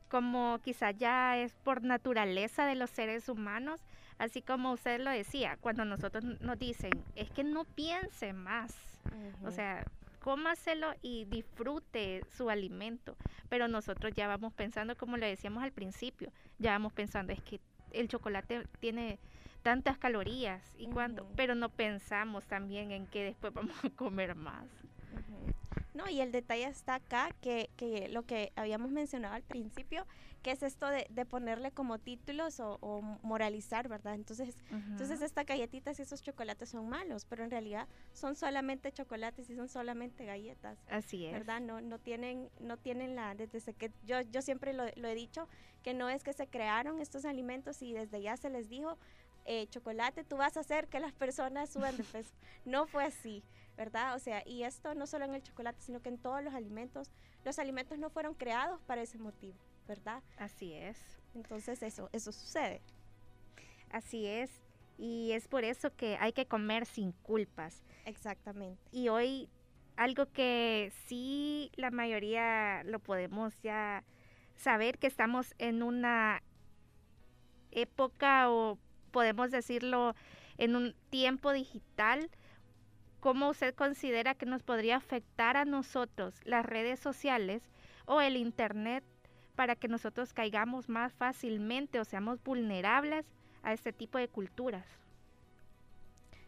como 0.10 0.60
quizá 0.63 0.91
ya 0.91 1.38
es 1.38 1.53
por 1.63 1.84
naturaleza 1.84 2.65
de 2.65 2.75
los 2.75 2.89
seres 2.89 3.30
humanos, 3.30 3.82
así 4.17 4.41
como 4.41 4.71
usted 4.71 4.99
lo 4.99 5.12
decía, 5.12 5.58
cuando 5.60 5.86
nosotros 5.86 6.23
nos 6.23 6.58
dicen, 6.58 6.91
es 7.15 7.30
que 7.32 7.43
no 7.43 7.65
piense 7.65 8.34
más, 8.34 8.75
o 9.43 9.51
sea, 9.51 9.86
cómaselo 10.21 10.93
y 11.01 11.25
disfrute 11.25 12.21
su 12.36 12.49
alimento, 12.49 13.15
pero 13.49 13.67
nosotros 13.67 14.13
ya 14.13 14.27
vamos 14.27 14.53
pensando, 14.53 14.95
como 14.97 15.17
le 15.17 15.27
decíamos 15.27 15.63
al 15.63 15.71
principio, 15.71 16.32
ya 16.60 16.71
vamos 16.71 16.93
pensando, 16.93 17.34
es 17.34 17.41
que 17.41 17.60
el 17.91 18.08
chocolate 18.08 18.67
tiene 18.80 19.19
tantas 19.63 19.97
calorías 19.97 20.63
y 20.77 20.88
cuánto, 20.88 21.27
pero 21.36 21.56
no 21.56 21.69
pensamos 21.69 22.45
también 22.45 22.91
en 22.91 23.08
que 23.08 23.23
después 23.23 23.53
vamos 23.53 23.75
a 23.84 23.89
comer 23.89 24.36
más. 24.36 24.65
No, 25.98 26.08
y 26.08 26.22
el 26.22 26.32
detalle 26.32 26.66
está 26.66 26.96
acá, 26.96 27.30
que, 27.42 27.72
que, 27.76 28.08
lo 28.10 28.22
que 28.22 28.52
habíamos 28.56 28.92
mencionado 28.92 29.34
al 29.34 29.42
principio, 29.42 30.06
que 30.44 30.52
es 30.52 30.62
esto 30.62 30.86
de, 30.86 31.08
de 31.10 31.26
ponerle 31.26 31.72
como 31.72 31.98
títulos 31.98 32.60
o, 32.60 33.02
moralizar, 33.24 33.88
¿verdad? 33.88 34.14
Entonces, 34.14 34.56
entonces 34.70 35.22
estas 35.22 35.48
galletitas 35.48 35.98
y 35.98 36.04
esos 36.04 36.22
chocolates 36.22 36.70
son 36.70 36.88
malos, 36.88 37.26
pero 37.26 37.44
en 37.44 37.50
realidad 37.50 37.88
son 38.14 38.36
solamente 38.36 38.92
chocolates 38.92 39.50
y 39.50 39.56
son 39.56 39.70
solamente 39.70 40.24
galletas. 40.24 40.78
Así 40.88 41.26
es. 41.26 41.34
¿Verdad? 41.34 41.62
No, 41.62 41.82
no 41.82 41.98
tienen, 41.98 42.48
no 42.60 42.78
tienen 42.78 43.16
la, 43.16 43.34
desde 43.34 43.74
que 43.74 43.92
yo, 44.06 44.22
yo 44.22 44.44
siempre 44.44 44.74
lo, 44.74 44.84
lo 44.98 45.08
he 45.08 45.16
dicho, 45.16 45.50
que 45.82 45.96
no 45.96 46.10
es 46.10 46.24
que 46.24 46.34
se 46.34 46.46
crearon 46.46 47.02
estos 47.02 47.26
alimentos 47.26 47.82
y 47.82 47.94
desde 47.94 48.22
ya 48.22 48.38
se 48.38 48.52
les 48.52 48.70
dijo, 48.70 49.00
eh, 49.46 49.66
chocolate, 49.70 50.24
tú 50.24 50.38
vas 50.38 50.58
a 50.58 50.60
hacer 50.60 50.90
que 50.90 51.00
las 51.00 51.14
personas 51.14 51.72
suban 51.72 51.98
de 51.98 52.04
peso. 52.04 52.30
no 52.66 52.86
fue 52.86 53.06
así, 53.06 53.44
¿verdad? 53.78 54.16
O 54.16 54.20
sea, 54.20 54.44
y 54.46 54.63
esto 54.63 54.94
no 54.96 55.08
solo 55.08 55.26
en 55.26 55.36
el 55.36 55.44
chocolate, 55.44 55.82
sino 55.82 56.02
que 56.02 56.10
en 56.10 56.18
todos 56.18 56.44
los 56.44 56.54
alimentos. 56.54 57.12
Los 57.46 57.60
alimentos 57.60 57.98
no 57.98 58.10
fueron 58.10 58.34
creados 58.34 58.82
para 58.82 59.02
ese 59.02 59.18
motivo, 59.18 59.58
¿verdad? 59.88 60.22
Así 60.38 60.74
es. 60.74 60.98
Entonces 61.36 61.82
eso, 61.84 62.10
eso 62.12 62.32
sucede. 62.32 62.82
Así 63.92 64.26
es. 64.26 64.62
Y 64.98 65.32
es 65.34 65.48
por 65.48 65.63
eso 65.63 65.96
que 65.96 66.18
hay 66.20 66.34
que 66.34 66.48
comer 66.48 66.86
sin 66.86 67.12
culpas. 67.12 67.84
Exactamente. 68.06 68.82
Y 68.92 69.10
hoy 69.10 69.50
algo 69.96 70.26
que 70.32 70.92
sí 71.06 71.72
la 71.76 71.92
mayoría 71.92 72.84
lo 72.84 73.00
podemos 73.00 73.60
ya 73.62 74.04
saber 74.56 74.98
que 74.98 75.08
estamos 75.08 75.54
en 75.60 75.84
una 75.84 76.42
época 77.72 78.50
o 78.50 78.78
podemos 79.12 79.52
decirlo, 79.52 80.16
en 80.58 80.76
un 80.76 80.96
tiempo 81.10 81.54
digital, 81.54 82.30
¿cómo 83.28 83.50
usted 83.50 83.76
considera 83.76 84.36
que 84.36 84.46
nos 84.46 84.63
podría 84.63 84.96
afectar 84.96 85.58
a 85.58 85.66
nosotros 85.66 86.34
las 86.46 86.66
redes 86.66 86.98
sociales 87.02 87.62
o 88.06 88.22
el 88.22 88.38
Internet 88.38 89.04
para 89.58 89.76
que 89.76 89.90
nosotros 89.90 90.32
caigamos 90.32 90.88
más 90.88 91.12
fácilmente 91.12 92.00
o 92.00 92.06
seamos 92.06 92.42
vulnerables 92.42 93.26
a 93.63 93.74
este 93.74 93.92
tipo 93.92 94.18
de 94.18 94.30
culturas? 94.30 94.86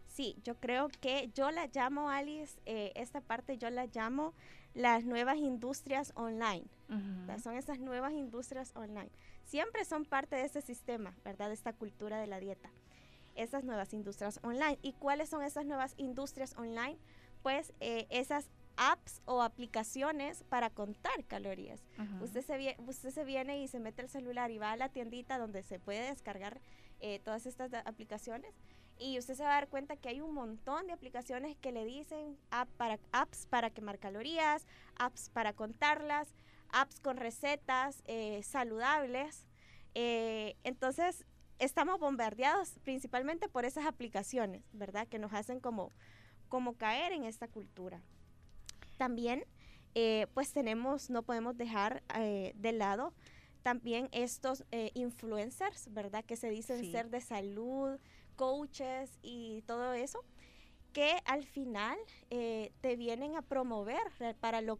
Sí, 0.08 0.38
yo 0.46 0.56
creo 0.56 0.88
que 1.02 1.30
yo 1.36 1.52
la 1.52 1.68
llamo, 1.68 2.10
Alice, 2.10 2.58
eh, 2.66 2.94
esta 2.96 3.20
parte 3.20 3.58
yo 3.58 3.70
la 3.70 3.88
llamo 3.88 4.34
las 4.74 5.04
nuevas 5.04 5.36
industrias 5.36 6.14
online. 6.16 6.64
Son 7.44 7.56
esas 7.56 7.80
nuevas 7.80 8.14
industrias 8.14 8.72
online 8.74 9.10
siempre 9.50 9.84
son 9.84 10.06
parte 10.06 10.36
de 10.36 10.44
este 10.44 10.62
sistema, 10.62 11.14
¿verdad? 11.26 11.48
De 11.48 11.56
esta 11.56 11.74
cultura 11.74 12.20
de 12.20 12.28
la 12.28 12.40
dieta. 12.40 12.70
Esas 13.36 13.64
nuevas 13.64 13.94
industrias 13.94 14.40
online. 14.44 14.80
¿Y 14.82 14.94
cuáles 14.94 15.30
son 15.30 15.44
esas 15.44 15.66
nuevas 15.66 15.94
industrias 15.98 16.56
online? 16.58 16.98
Pues 17.42 17.74
eh, 17.80 18.08
esas 18.10 18.50
apps 18.78 19.22
o 19.26 19.42
aplicaciones 19.42 20.44
para 20.44 20.70
contar 20.70 21.26
calorías. 21.26 21.82
usted, 22.22 22.42
se 22.42 22.78
usted 22.88 23.12
se 23.12 23.26
viene 23.26 23.62
y 23.62 23.68
se 23.68 23.80
mete 23.80 24.02
el 24.02 24.10
celular 24.10 24.52
y 24.52 24.58
va 24.58 24.72
a 24.72 24.78
la 24.78 24.90
tiendita 24.90 25.38
donde 25.38 25.64
se 25.64 25.80
puede 25.80 26.02
descargar 26.10 26.62
eh, 27.02 27.20
todas 27.20 27.46
estas 27.46 27.74
aplicaciones 27.86 28.54
y 29.00 29.18
usted 29.18 29.36
se 29.36 29.44
va 29.44 29.52
a 29.52 29.56
dar 29.56 29.70
cuenta 29.70 29.96
que 29.96 30.10
hay 30.10 30.20
un 30.20 30.34
montón 30.34 30.88
de 30.88 30.94
aplicaciones 30.94 31.56
que 31.58 31.72
le 31.72 31.86
dicen 31.86 32.38
para, 32.78 33.00
apps 33.14 33.46
para 33.46 33.70
quemar 33.70 33.98
calorías, 33.98 34.68
apps 34.98 35.30
para 35.30 35.54
contarlas, 35.54 36.36
apps 36.70 37.00
con 37.00 37.16
recetas 37.16 38.04
eh, 38.06 38.44
saludables. 38.44 39.48
Eh, 39.96 40.58
entonces, 40.64 41.26
estamos 41.60 42.00
bombardeados 42.00 42.72
principalmente 42.84 43.48
por 43.48 43.66
esas 43.66 43.86
aplicaciones, 43.86 44.64
¿verdad? 44.74 45.08
Que 45.08 45.20
nos 45.20 45.34
hacen 45.34 45.60
como, 45.60 45.92
como 46.48 46.74
caer 46.74 47.12
en 47.12 47.26
esta 47.26 47.48
cultura. 47.48 48.02
También, 48.98 49.46
eh, 49.96 50.28
pues 50.34 50.52
tenemos, 50.52 51.10
no 51.10 51.24
podemos 51.24 51.58
dejar 51.58 52.04
de 52.08 52.72
lado 52.74 53.14
también 53.64 54.10
estos 54.12 54.64
influencers, 54.94 55.94
¿verdad? 55.94 56.26
Que 56.26 56.36
se 56.36 56.50
dicen 56.50 56.90
ser 56.92 57.10
de 57.10 57.22
salud, 57.22 58.00
coaches 58.36 59.20
y 59.22 59.62
todo 59.64 59.94
eso, 59.94 60.24
que 60.94 61.18
al 61.26 61.44
final 61.46 61.98
te 62.30 62.96
vienen 62.98 63.36
a 63.36 63.42
promover 63.42 64.02
para 64.40 64.62
lo 64.62 64.80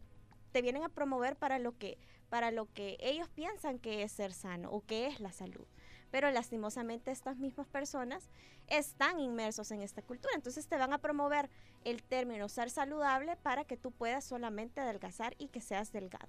te 0.52 0.62
vienen 0.62 0.82
a 0.82 0.88
promover 0.88 1.36
para 1.36 1.58
lo 1.58 1.76
que 1.76 1.98
para 2.28 2.50
lo 2.50 2.72
que 2.72 2.96
ellos 3.00 3.28
piensan 3.28 3.78
que 3.78 4.02
es 4.02 4.12
ser 4.12 4.32
sano 4.32 4.70
o 4.70 4.82
que 4.82 5.06
es 5.06 5.20
la 5.20 5.32
salud. 5.32 5.66
Pero 6.10 6.30
lastimosamente 6.30 7.10
estas 7.10 7.36
mismas 7.38 7.66
personas 7.68 8.28
están 8.66 9.20
inmersos 9.20 9.70
en 9.70 9.82
esta 9.82 10.02
cultura, 10.02 10.34
entonces 10.34 10.66
te 10.66 10.76
van 10.76 10.92
a 10.92 10.98
promover 10.98 11.50
el 11.84 12.02
término 12.02 12.48
ser 12.48 12.70
saludable 12.70 13.36
para 13.36 13.64
que 13.64 13.76
tú 13.76 13.90
puedas 13.90 14.24
solamente 14.24 14.80
adelgazar 14.80 15.34
y 15.38 15.48
que 15.48 15.60
seas 15.60 15.92
delgado. 15.92 16.28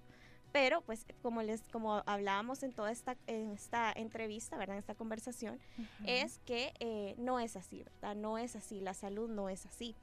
Pero 0.51 0.81
pues 0.81 1.05
como 1.21 1.43
les 1.43 1.61
como 1.71 2.03
hablábamos 2.05 2.61
en 2.63 2.73
toda 2.73 2.91
esta 2.91 3.15
en 3.27 3.51
esta 3.51 3.91
entrevista, 3.93 4.57
¿verdad? 4.57 4.75
En 4.75 4.79
esta 4.79 4.95
conversación 4.95 5.59
es 6.05 6.39
que 6.39 6.73
eh, 6.79 7.15
no 7.17 7.39
es 7.39 7.55
así, 7.55 7.83
¿verdad? 7.83 8.15
No 8.15 8.37
es 8.37 8.55
así, 8.55 8.81
la 8.81 8.93
salud 8.93 9.29
no 9.29 9.47
es 9.47 9.65
así. 9.65 9.95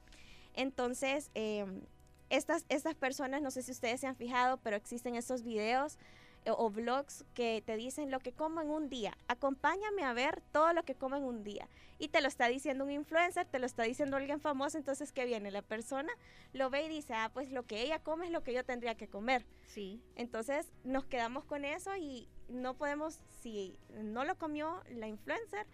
Entonces, 0.55 1.29
em, 1.35 1.81
estas, 2.29 2.65
estas 2.69 2.95
personas, 2.95 3.41
no 3.41 3.51
sé 3.51 3.61
si 3.61 3.71
ustedes 3.71 4.01
se 4.01 4.07
han 4.07 4.15
fijado, 4.15 4.57
pero 4.57 4.75
existen 4.75 5.15
estos 5.15 5.43
videos 5.43 5.97
o, 6.45 6.69
blogs 6.69 7.25
que 7.33 7.63
te 7.65 7.75
dicen 7.75 8.11
lo 8.11 8.19
que 8.19 8.31
como 8.31 8.61
en 8.61 8.69
un 8.69 8.89
día. 8.89 9.17
Acompáñame 9.27 10.03
a 10.03 10.13
ver 10.13 10.41
todo 10.51 10.73
lo 10.73 10.83
que 10.83 10.95
como 10.95 11.15
en 11.15 11.23
un 11.23 11.43
día. 11.43 11.67
Y 11.97 12.07
te 12.09 12.21
lo 12.21 12.27
está 12.27 12.47
diciendo 12.47 12.83
un 12.85 12.91
influencer, 12.91 13.45
te 13.45 13.59
lo 13.59 13.65
está 13.65 13.83
diciendo 13.83 14.17
alguien 14.17 14.39
famoso, 14.39 14.77
entonces 14.77 15.11
¿qué 15.11 15.25
viene? 15.25 15.51
La 15.51 15.61
persona 15.61 16.11
lo 16.53 16.69
ve 16.69 16.85
y 16.85 16.89
dice, 16.89 17.13
ah, 17.13 17.29
pues 17.33 17.51
lo 17.51 17.63
que 17.63 17.81
ella 17.81 17.99
come 17.99 18.25
es 18.25 18.31
lo 18.31 18.43
que 18.43 18.53
yo 18.53 18.63
tendría 18.63 18.95
que 18.95 19.07
comer. 19.07 19.45
Sí. 19.67 20.01
Entonces 20.15 20.71
nos 20.83 21.05
quedamos 21.05 21.43
con 21.45 21.65
eso 21.65 21.95
y 21.97 22.29
no 22.47 22.75
podemos, 22.75 23.19
si 23.41 23.77
no 24.01 24.23
lo 24.25 24.37
comió 24.37 24.81
la 24.89 25.07
influencer, 25.07 25.67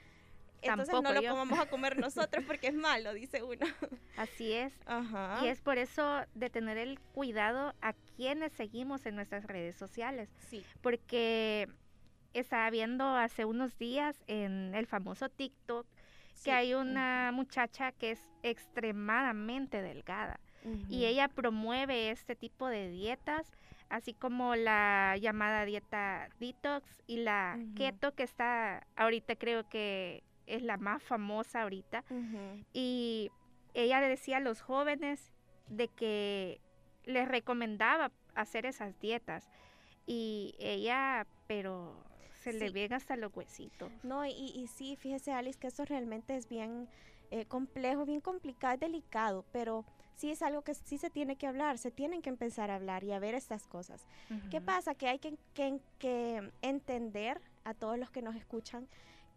entonces 0.61 0.93
no 1.01 1.13
lo 1.13 1.21
vamos 1.21 1.59
a 1.59 1.67
comer 1.67 1.97
nosotros 1.99 2.43
porque 2.45 2.67
es 2.67 2.73
malo, 2.73 3.13
dice 3.13 3.43
uno. 3.43 3.65
Así 4.17 4.53
es. 4.53 4.73
Y 5.43 5.47
es 5.47 5.61
por 5.61 5.77
eso 5.77 6.21
de 6.33 6.49
tener 6.49 6.77
el 6.77 6.99
cuidado 6.99 7.73
a 7.81 7.93
quienes 8.15 8.53
seguimos 8.53 9.05
en 9.05 9.15
nuestras 9.15 9.45
redes 9.45 9.75
sociales. 9.75 10.29
Sí. 10.49 10.63
Porque 10.81 11.69
estaba 12.33 12.69
viendo 12.69 13.05
hace 13.05 13.45
unos 13.45 13.77
días 13.77 14.23
en 14.27 14.75
el 14.75 14.87
famoso 14.87 15.29
TikTok 15.29 15.85
que 16.43 16.51
hay 16.51 16.73
una 16.73 17.31
muchacha 17.33 17.91
que 17.93 18.11
es 18.11 18.19
extremadamente 18.43 19.81
delgada 19.81 20.39
y 20.89 21.05
ella 21.05 21.27
promueve 21.27 22.09
este 22.09 22.35
tipo 22.35 22.67
de 22.67 22.89
dietas, 22.89 23.51
así 23.89 24.13
como 24.13 24.55
la 24.55 25.15
llamada 25.17 25.63
dieta 25.65 26.29
detox 26.39 27.03
y 27.05 27.17
la 27.17 27.59
keto 27.75 28.13
que 28.13 28.23
está 28.23 28.85
ahorita 28.95 29.35
creo 29.35 29.67
que 29.69 30.23
es 30.47 30.61
la 30.61 30.77
más 30.77 31.01
famosa 31.03 31.63
ahorita. 31.63 32.03
Y 32.73 33.31
ella 33.73 34.01
le 34.01 34.09
decía 34.09 34.37
a 34.37 34.41
los 34.41 34.61
jóvenes 34.61 35.31
de 35.67 35.87
que 35.87 36.59
les 37.05 37.27
recomendaba 37.27 38.11
hacer 38.35 38.65
esas 38.65 38.99
dietas. 38.99 39.47
Y 40.05 40.55
ella, 40.59 41.25
pero 41.47 42.03
se 42.43 42.53
le 42.53 42.69
ven 42.69 42.93
hasta 42.93 43.15
los 43.15 43.35
huesitos. 43.35 43.91
No, 44.03 44.25
y, 44.25 44.31
y, 44.31 44.67
sí, 44.67 44.95
fíjese 44.95 45.33
Alice 45.33 45.57
que 45.57 45.67
eso 45.67 45.83
realmente 45.83 46.35
es 46.35 46.47
bien 46.47 46.87
eh, 47.31 47.45
complejo, 47.45 48.05
bien 48.05 48.21
complicado, 48.21 48.77
delicado, 48.77 49.45
pero 49.51 49.83
sí 50.15 50.29
es 50.29 50.41
algo 50.41 50.61
que 50.61 50.75
sí 50.75 50.97
se 50.97 51.09
tiene 51.09 51.35
que 51.37 51.47
hablar, 51.47 51.77
se 51.79 51.91
tienen 51.91 52.21
que 52.21 52.29
empezar 52.29 52.69
a 52.69 52.75
hablar 52.75 53.03
y 53.03 53.11
a 53.11 53.19
ver 53.19 53.33
estas 53.35 53.65
cosas. 53.67 54.05
¿Qué 54.51 54.61
pasa? 54.61 54.93
Que 54.95 55.07
hay 55.07 55.19
que, 55.19 55.37
que, 55.53 55.79
que 55.97 56.51
entender 56.61 57.41
a 57.63 57.73
todos 57.73 57.97
los 57.97 58.11
que 58.11 58.21
nos 58.21 58.35
escuchan 58.35 58.87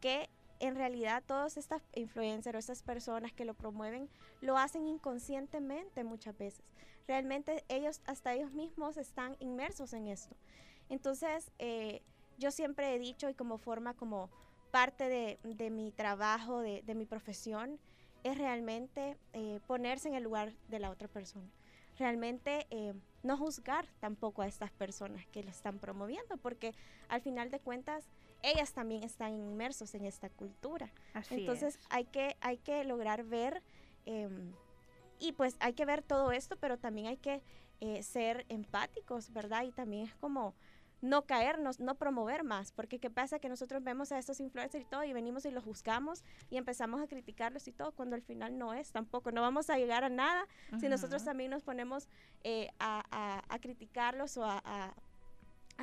que 0.00 0.28
en 0.60 0.74
realidad 0.74 1.22
todas 1.26 1.56
estas 1.56 1.82
influencers 1.94 2.56
o 2.56 2.58
estas 2.58 2.82
personas 2.82 3.32
que 3.32 3.44
lo 3.44 3.54
promueven 3.54 4.08
lo 4.40 4.56
hacen 4.56 4.86
inconscientemente 4.86 6.04
muchas 6.04 6.36
veces. 6.36 6.64
Realmente 7.06 7.64
ellos, 7.68 8.02
hasta 8.06 8.34
ellos 8.34 8.52
mismos 8.52 8.96
están 8.96 9.36
inmersos 9.40 9.92
en 9.92 10.08
esto. 10.08 10.36
Entonces, 10.88 11.50
eh, 11.58 12.02
yo 12.38 12.50
siempre 12.50 12.94
he 12.94 12.98
dicho 12.98 13.28
y 13.28 13.34
como 13.34 13.58
forma, 13.58 13.94
como 13.94 14.30
parte 14.70 15.08
de, 15.08 15.70
mi 15.70 15.90
trabajo, 15.92 16.60
de, 16.60 16.94
mi 16.94 17.06
profesión, 17.06 17.78
es 18.24 18.36
realmente 18.36 19.16
eh, 19.32 19.60
ponerse 19.66 20.08
en 20.08 20.14
el 20.14 20.24
lugar 20.24 20.52
de 20.68 20.78
la 20.78 20.90
otra 20.90 21.08
persona. 21.08 21.48
Realmente 21.98 22.66
eh, 22.70 22.94
no 23.22 23.36
juzgar 23.36 23.86
tampoco 24.00 24.42
a 24.42 24.46
estas 24.46 24.70
personas 24.70 25.26
que 25.26 25.42
lo 25.42 25.50
están 25.50 25.78
promoviendo, 25.78 26.36
porque 26.36 26.74
al 27.08 27.20
final 27.20 27.50
de 27.50 27.58
cuentas 27.58 28.08
ellas 28.42 28.72
también 28.72 29.02
están 29.02 29.34
inmersos 29.34 29.94
en 29.94 30.04
esta 30.04 30.30
cultura. 30.30 30.92
Entonces 31.30 31.78
hay 31.90 32.04
que 32.04 32.36
hay 32.40 32.58
que 32.58 32.84
lograr 32.84 33.24
ver 33.24 33.62
em, 34.06 34.52
y 35.18 35.32
pues 35.32 35.56
hay 35.60 35.72
que 35.72 35.84
ver 35.84 36.02
todo 36.02 36.32
esto, 36.32 36.56
pero 36.56 36.78
también 36.78 37.08
hay 37.08 37.16
que 37.16 37.42
eh, 37.80 38.02
ser 38.02 38.44
empáticos, 38.48 39.32
¿verdad? 39.32 39.64
Y 39.64 39.72
también 39.72 40.06
es 40.06 40.14
como 40.16 40.54
no 41.00 41.22
caernos, 41.22 41.78
no 41.78 41.94
promover 41.94 42.42
más, 42.42 42.72
porque 42.72 42.98
qué 42.98 43.10
pasa 43.10 43.38
que 43.38 43.48
nosotros 43.48 43.84
vemos 43.84 44.10
a 44.10 44.18
estos 44.18 44.40
influencers 44.40 44.84
y 44.84 44.88
todo 44.88 45.04
y 45.04 45.12
venimos 45.12 45.44
y 45.44 45.50
los 45.50 45.64
juzgamos 45.64 46.24
y 46.50 46.56
empezamos 46.56 47.00
a 47.00 47.06
criticarlos 47.06 47.68
y 47.68 47.72
todo, 47.72 47.92
cuando 47.92 48.16
al 48.16 48.22
final 48.22 48.58
no 48.58 48.74
es 48.74 48.90
tampoco, 48.90 49.30
no 49.30 49.40
vamos 49.40 49.70
a 49.70 49.78
llegar 49.78 50.04
a 50.04 50.08
nada 50.08 50.46
si 50.80 50.88
nosotros 50.88 51.24
también 51.24 51.50
nos 51.50 51.62
ponemos 51.62 52.08
eh, 52.42 52.70
a, 52.80 53.58
criticarlos 53.60 54.36
o 54.36 54.44
a, 54.44 54.94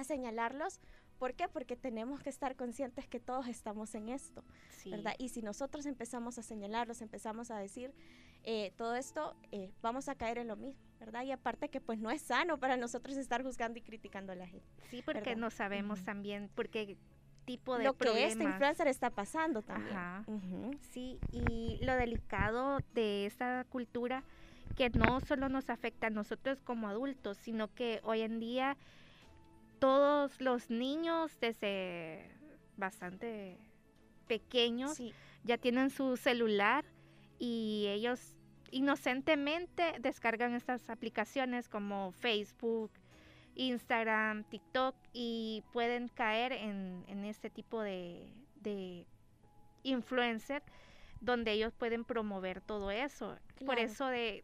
señalarlos. 0.03 0.81
¿Por 1.19 1.33
qué? 1.33 1.47
Porque 1.47 1.75
tenemos 1.75 2.21
que 2.21 2.29
estar 2.29 2.55
conscientes 2.55 3.07
que 3.07 3.19
todos 3.19 3.47
estamos 3.47 3.95
en 3.95 4.09
esto, 4.09 4.43
¿verdad? 4.85 5.15
Y 5.17 5.29
si 5.29 5.41
nosotros 5.41 5.85
empezamos 5.85 6.37
a 6.37 6.43
señalarlos, 6.43 7.01
empezamos 7.01 7.51
a 7.51 7.57
decir 7.57 7.93
eh, 8.43 8.73
todo 8.77 8.95
esto, 8.95 9.35
eh, 9.51 9.71
vamos 9.81 10.09
a 10.09 10.15
caer 10.15 10.37
en 10.37 10.47
lo 10.47 10.55
mismo. 10.55 10.85
¿verdad? 10.99 11.23
Y 11.23 11.31
aparte 11.31 11.69
que 11.69 11.81
pues 11.81 11.99
no 11.99 12.09
es 12.09 12.21
sano 12.21 12.57
para 12.57 12.77
nosotros 12.77 13.17
estar 13.17 13.43
juzgando 13.43 13.77
y 13.77 13.81
criticando 13.81 14.31
a 14.31 14.35
la 14.35 14.47
gente. 14.47 14.65
Sí, 14.89 15.03
porque 15.05 15.35
no 15.35 15.51
sabemos 15.51 16.03
también 16.03 16.49
por 16.55 16.69
qué 16.69 16.97
tipo 17.45 17.77
de 17.77 17.83
lo 17.83 17.93
que 17.93 18.25
este 18.25 18.43
influencer 18.43 18.87
está 18.87 19.09
pasando 19.09 19.61
también. 19.61 20.79
Sí, 20.91 21.19
y 21.31 21.79
lo 21.83 21.95
delicado 21.95 22.79
de 22.93 23.25
esta 23.25 23.65
cultura 23.69 24.23
que 24.75 24.89
no 24.89 25.21
solo 25.21 25.47
nos 25.47 25.69
afecta 25.69 26.07
a 26.07 26.09
nosotros 26.09 26.61
como 26.61 26.87
adultos, 26.87 27.37
sino 27.37 27.73
que 27.73 28.01
hoy 28.03 28.21
en 28.21 28.39
día 28.39 28.77
todos 29.85 30.41
los 30.41 30.71
niños 30.71 31.37
desde 31.39 32.27
bastante 32.75 33.55
pequeños 34.27 34.99
ya 35.43 35.59
tienen 35.59 35.91
su 35.91 36.17
celular 36.17 36.83
y 37.37 37.85
ellos 37.89 38.35
inocentemente 38.71 39.97
descargan 39.99 40.55
estas 40.55 40.89
aplicaciones 40.89 41.69
como 41.69 42.11
Facebook, 42.13 42.89
Instagram, 43.53 44.43
TikTok 44.45 44.95
y 45.13 45.63
pueden 45.71 46.07
caer 46.07 46.53
en, 46.53 47.23
este 47.23 47.51
tipo 47.51 47.79
de, 47.83 48.33
de, 48.61 49.05
influencer 49.83 50.63
donde 51.21 51.51
ellos 51.51 51.75
pueden 51.75 52.05
promover 52.05 52.59
todo 52.59 52.89
eso. 52.89 53.37
Por 53.63 53.77
eso 53.77 54.07
de 54.07 54.43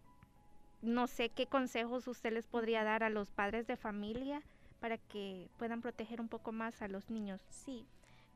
no 0.83 1.07
sé 1.07 1.29
qué 1.29 1.47
consejos 1.47 2.07
usted 2.07 2.31
les 2.31 2.45
podría 2.45 2.83
dar 2.83 3.01
a 3.01 3.09
los 3.09 3.31
padres 3.31 3.65
de 3.65 3.75
familia 3.75 4.43
para 4.81 4.97
que 4.97 5.47
puedan 5.57 5.79
proteger 5.79 6.19
un 6.19 6.27
poco 6.27 6.51
más 6.51 6.81
a 6.81 6.87
los 6.87 7.09
niños. 7.09 7.39
Sí, 7.51 7.85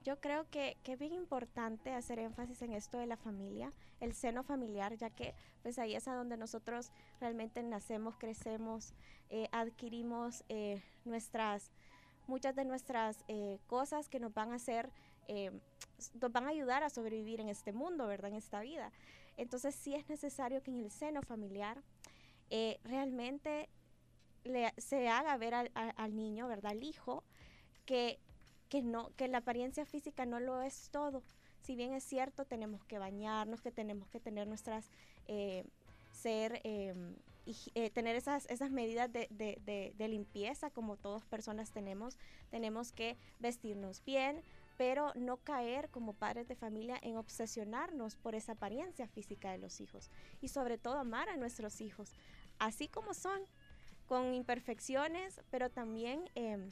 yo 0.05 0.21
creo 0.21 0.47
que, 0.51 0.77
es 0.83 0.99
bien 0.99 1.13
importante 1.13 1.91
hacer 1.91 2.19
énfasis 2.19 2.61
en 2.61 2.73
esto 2.73 2.99
de 2.99 3.07
la 3.07 3.17
familia, 3.17 3.73
el 3.99 4.13
seno 4.13 4.43
familiar, 4.43 4.95
ya 4.95 5.09
que 5.09 5.33
pues 5.63 5.79
ahí 5.79 5.95
es 5.95 6.07
a 6.07 6.13
donde 6.13 6.37
nosotros 6.37 6.91
realmente 7.19 7.63
nacemos, 7.63 8.15
crecemos, 8.15 8.93
eh, 9.31 9.47
adquirimos 9.51 10.43
eh, 10.47 10.83
nuestras, 11.05 11.71
muchas 12.27 12.55
de 12.55 12.65
nuestras 12.65 13.25
eh, 13.27 13.57
cosas 13.65 14.07
que 14.07 14.19
nos 14.19 14.31
van 14.31 14.51
a 14.51 14.55
hacer, 14.55 14.91
nos 16.21 16.31
van 16.31 16.45
a 16.45 16.49
ayudar 16.49 16.83
a 16.83 16.91
sobrevivir 16.91 17.41
en 17.41 17.49
este 17.49 17.73
mundo, 17.73 18.05
¿verdad? 18.05 18.29
En 18.29 18.37
esta 18.37 18.59
vida. 18.59 18.91
Entonces 19.37 19.73
sí 19.73 19.95
es 19.95 20.07
necesario 20.07 20.61
que 20.61 20.69
en 20.69 20.81
el 20.81 20.91
seno 20.91 21.23
familiar 21.23 21.81
realmente 22.83 23.69
se 24.77 25.07
haga 25.09 25.37
ver 25.37 25.53
al, 25.53 26.15
niño, 26.15 26.47
¿verdad? 26.47 26.71
Al 26.71 26.83
hijo, 26.83 27.23
que 27.85 28.19
que 28.69 28.81
no, 28.81 29.11
que 29.15 29.27
la 29.27 29.39
apariencia 29.39 29.85
física 29.85 30.25
no 30.25 30.39
lo 30.39 30.61
es 30.61 30.89
todo. 30.91 31.23
Si 31.61 31.75
bien 31.75 31.93
es 31.93 32.03
cierto, 32.03 32.45
tenemos 32.45 32.83
que 32.85 32.99
bañarnos, 32.99 33.61
que 33.61 33.71
tenemos 33.71 34.09
que 34.09 34.19
tener 34.19 34.47
nuestras, 34.47 34.89
eh, 35.27 35.65
ser, 36.11 36.61
em, 36.63 37.15
eh, 37.75 37.89
tener 37.91 38.15
esas, 38.15 38.45
esas 38.49 38.71
medidas 38.71 39.11
de, 39.11 39.27
de, 39.29 40.07
limpieza 40.07 40.69
como 40.71 40.97
todas 40.97 41.25
personas 41.25 41.71
tenemos, 41.71 42.17
tenemos 42.49 42.91
que 42.91 43.17
vestirnos 43.39 44.03
bien, 44.03 44.41
pero 44.77 45.13
no 45.15 45.37
caer 45.37 45.89
como 45.89 46.13
padres 46.13 46.47
de 46.47 46.55
familia 46.55 46.99
en 47.01 47.17
obsesionarnos 47.17 48.15
por 48.15 48.35
esa 48.35 48.53
apariencia 48.53 49.07
física 49.07 49.51
de 49.51 49.57
los 49.57 49.79
hijos 49.79 50.09
y 50.41 50.49
sobre 50.49 50.77
todo 50.77 50.97
amar 50.97 51.29
a 51.29 51.37
nuestros 51.37 51.81
hijos, 51.81 52.13
así 52.59 52.87
como 52.87 53.13
son, 53.13 53.41
con 54.07 54.33
imperfecciones, 54.33 55.41
pero 55.51 55.69
también 55.69 56.29
em, 56.35 56.69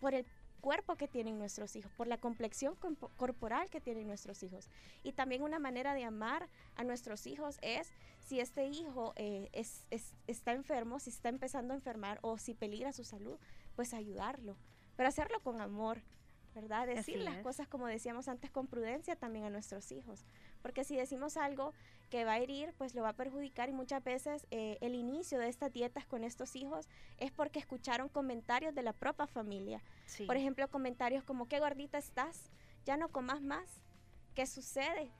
por 0.00 0.14
el 0.14 0.26
cuerpo 0.64 0.96
que 0.96 1.08
tienen 1.08 1.38
nuestros 1.38 1.76
hijos, 1.76 1.92
por 1.92 2.06
la 2.06 2.16
complexión 2.16 2.74
corporal 3.18 3.68
que 3.68 3.82
tienen 3.82 4.06
nuestros 4.06 4.42
hijos. 4.42 4.70
Y 5.02 5.12
también 5.12 5.42
una 5.42 5.58
manera 5.58 5.92
de 5.92 6.04
amar 6.04 6.48
a 6.76 6.84
nuestros 6.84 7.26
hijos 7.26 7.58
es 7.60 7.92
si 8.20 8.40
este 8.40 8.66
hijo 8.68 9.12
eh, 9.16 9.50
es, 9.52 9.84
está 10.26 10.52
enfermo, 10.52 11.00
si 11.00 11.10
está 11.10 11.28
empezando 11.28 11.74
a 11.74 11.76
enfermar 11.76 12.18
o 12.22 12.38
si 12.38 12.54
peligra 12.54 12.94
su 12.94 13.04
salud, 13.04 13.36
pues 13.76 13.92
ayudarlo, 13.92 14.56
pero 14.96 15.10
hacerlo 15.10 15.38
con 15.40 15.60
amor, 15.60 16.00
¿verdad? 16.54 16.86
Decir 16.86 17.18
las 17.18 17.36
cosas 17.42 17.68
como 17.68 17.86
decíamos 17.86 18.28
antes 18.28 18.50
con 18.50 18.66
prudencia 18.66 19.16
también 19.16 19.44
a 19.44 19.50
nuestros 19.50 19.92
hijos, 19.92 20.24
porque 20.62 20.84
si 20.84 20.96
decimos 20.96 21.36
algo 21.36 21.74
que 22.10 22.24
va 22.24 22.34
a 22.34 22.38
herir, 22.38 22.74
pues 22.78 22.94
lo 22.94 23.02
va 23.02 23.10
a 23.10 23.16
perjudicar 23.16 23.68
y 23.68 23.72
muchas 23.72 24.02
veces 24.02 24.46
eh, 24.50 24.78
el 24.80 24.94
inicio 24.94 25.38
de 25.38 25.48
estas 25.48 25.72
dietas 25.72 26.06
con 26.06 26.24
estos 26.24 26.54
hijos 26.56 26.88
es 27.18 27.32
porque 27.32 27.58
escucharon 27.58 28.08
comentarios 28.08 28.74
de 28.74 28.82
la 28.82 28.92
propia 28.92 29.26
familia. 29.26 29.82
Por 30.26 30.36
ejemplo, 30.36 30.68
comentarios 30.68 31.24
como, 31.24 31.48
qué 31.48 31.58
gordita 31.58 31.98
estás, 31.98 32.50
ya 32.84 32.96
no 32.96 33.08
comas 33.08 33.42
más. 33.42 33.68
¿Qué 34.34 34.46
sucede? 34.46 35.10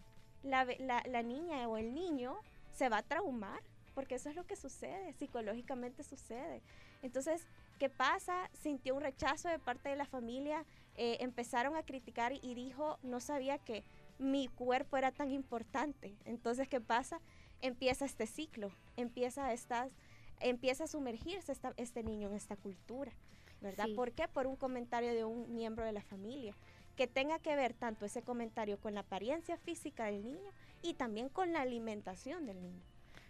La, 0.42 0.66
la, 0.78 1.02
la 1.06 1.22
niña 1.22 1.68
o 1.68 1.78
el 1.78 1.94
niño 1.94 2.36
se 2.72 2.88
va 2.88 2.98
a 2.98 3.02
traumar, 3.02 3.62
porque 3.94 4.16
eso 4.16 4.28
es 4.28 4.36
lo 4.36 4.46
que 4.46 4.56
sucede, 4.56 5.12
psicológicamente 5.14 6.02
sucede. 6.02 6.62
Entonces, 7.02 7.46
¿qué 7.78 7.88
pasa? 7.88 8.50
Sintió 8.52 8.94
un 8.94 9.02
rechazo 9.02 9.48
de 9.48 9.58
parte 9.58 9.88
de 9.88 9.96
la 9.96 10.06
familia, 10.06 10.64
eh, 10.96 11.18
empezaron 11.20 11.76
a 11.76 11.84
criticar 11.84 12.32
y 12.32 12.54
dijo, 12.54 12.98
no 13.02 13.20
sabía 13.20 13.58
que 13.58 13.84
mi 14.18 14.48
cuerpo 14.48 14.96
era 14.96 15.12
tan 15.12 15.30
importante. 15.30 16.14
Entonces, 16.24 16.68
¿qué 16.68 16.80
pasa? 16.80 17.20
Empieza 17.60 18.04
este 18.04 18.26
ciclo, 18.26 18.70
empieza, 18.96 19.52
estas, 19.52 19.92
empieza 20.40 20.84
a 20.84 20.88
sumergirse 20.88 21.52
este 21.76 22.02
niño 22.02 22.28
en 22.28 22.34
esta 22.34 22.56
cultura, 22.56 23.12
¿verdad? 23.60 23.86
¿Por 23.96 24.12
qué? 24.12 24.28
Por 24.28 24.46
un 24.46 24.56
comentario 24.56 25.14
de 25.14 25.24
un 25.24 25.54
miembro 25.54 25.84
de 25.84 25.92
la 25.92 26.02
familia, 26.02 26.54
que 26.96 27.06
tenga 27.06 27.38
que 27.38 27.56
ver 27.56 27.74
tanto 27.74 28.04
ese 28.04 28.22
comentario 28.22 28.78
con 28.78 28.94
la 28.94 29.00
apariencia 29.00 29.56
física 29.56 30.06
del 30.06 30.24
niño 30.24 30.50
y 30.82 30.94
también 30.94 31.28
con 31.28 31.52
la 31.52 31.62
alimentación 31.62 32.46
del 32.46 32.60
niño. 32.62 32.82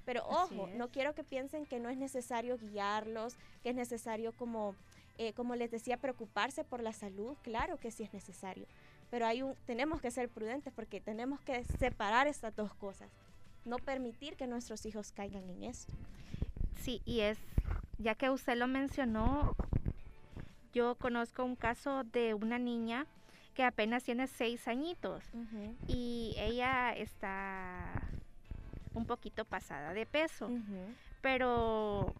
Pero 0.04 0.22
ojo, 0.28 0.66
no 0.66 0.88
quiero 0.88 1.14
que 1.14 1.24
piensen 1.24 1.64
que 1.64 1.80
no 1.80 1.88
es 1.88 1.96
necesario 1.96 2.58
guiarlos, 2.58 3.36
que 3.62 3.70
es 3.70 3.74
necesario 3.74 4.32
como, 4.32 4.74
eh, 5.16 5.32
como 5.32 5.54
les 5.54 5.70
decía, 5.70 5.96
preocuparse 5.96 6.62
por 6.62 6.82
la 6.82 6.92
salud. 6.92 7.36
Claro 7.42 7.78
que 7.78 7.90
sí 7.90 8.02
es 8.02 8.12
necesario. 8.12 8.66
Pero 9.14 9.26
hay 9.26 9.42
un, 9.42 9.54
tenemos 9.64 10.00
que 10.00 10.10
ser 10.10 10.28
prudentes 10.28 10.72
porque 10.72 11.00
tenemos 11.00 11.40
que 11.42 11.62
separar 11.78 12.26
estas 12.26 12.56
dos 12.56 12.74
cosas. 12.74 13.08
No 13.64 13.76
permitir 13.76 14.34
que 14.34 14.48
nuestros 14.48 14.84
hijos 14.86 15.12
caigan 15.12 15.48
en 15.48 15.62
eso. 15.62 15.86
Sí, 16.82 17.00
y 17.04 17.20
es, 17.20 17.38
ya 17.98 18.16
que 18.16 18.28
usted 18.28 18.56
lo 18.56 18.66
mencionó, 18.66 19.54
yo 20.72 20.96
conozco 20.96 21.44
un 21.44 21.54
caso 21.54 22.02
de 22.02 22.34
una 22.34 22.58
niña 22.58 23.06
que 23.54 23.62
apenas 23.62 24.02
tiene 24.02 24.26
seis 24.26 24.66
añitos 24.66 25.22
y 25.86 26.34
ella 26.36 26.92
está 26.92 28.02
un 28.94 29.06
poquito 29.06 29.44
pasada 29.44 29.92
de 29.92 30.06
peso. 30.06 30.50
Pero 31.22 32.12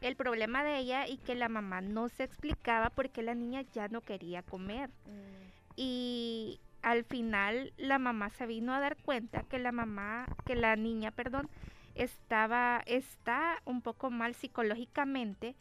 el 0.00 0.16
problema 0.16 0.64
de 0.64 0.78
ella 0.78 1.06
y 1.06 1.18
que 1.18 1.34
la 1.34 1.50
mamá 1.50 1.82
no 1.82 2.08
se 2.08 2.24
explicaba 2.24 2.88
por 2.88 3.10
qué 3.10 3.22
la 3.22 3.34
niña 3.34 3.60
ya 3.74 3.88
no 3.88 4.00
quería 4.00 4.42
comer. 4.42 4.88
Mm. 4.88 5.43
Y 5.76 6.60
al 6.82 7.04
final 7.04 7.72
la 7.76 7.98
mamá 7.98 8.30
se 8.30 8.46
vino 8.46 8.74
a 8.74 8.80
dar 8.80 8.96
cuenta 8.96 9.42
que 9.44 9.58
la 9.58 9.72
mamá, 9.72 10.26
que 10.44 10.54
la 10.54 10.76
niña, 10.76 11.10
perdón, 11.10 11.48
estaba, 11.94 12.82
está 12.86 13.60
un 13.64 13.80
poco 13.80 14.10
mal 14.10 14.34
psicológicamente 14.34 15.54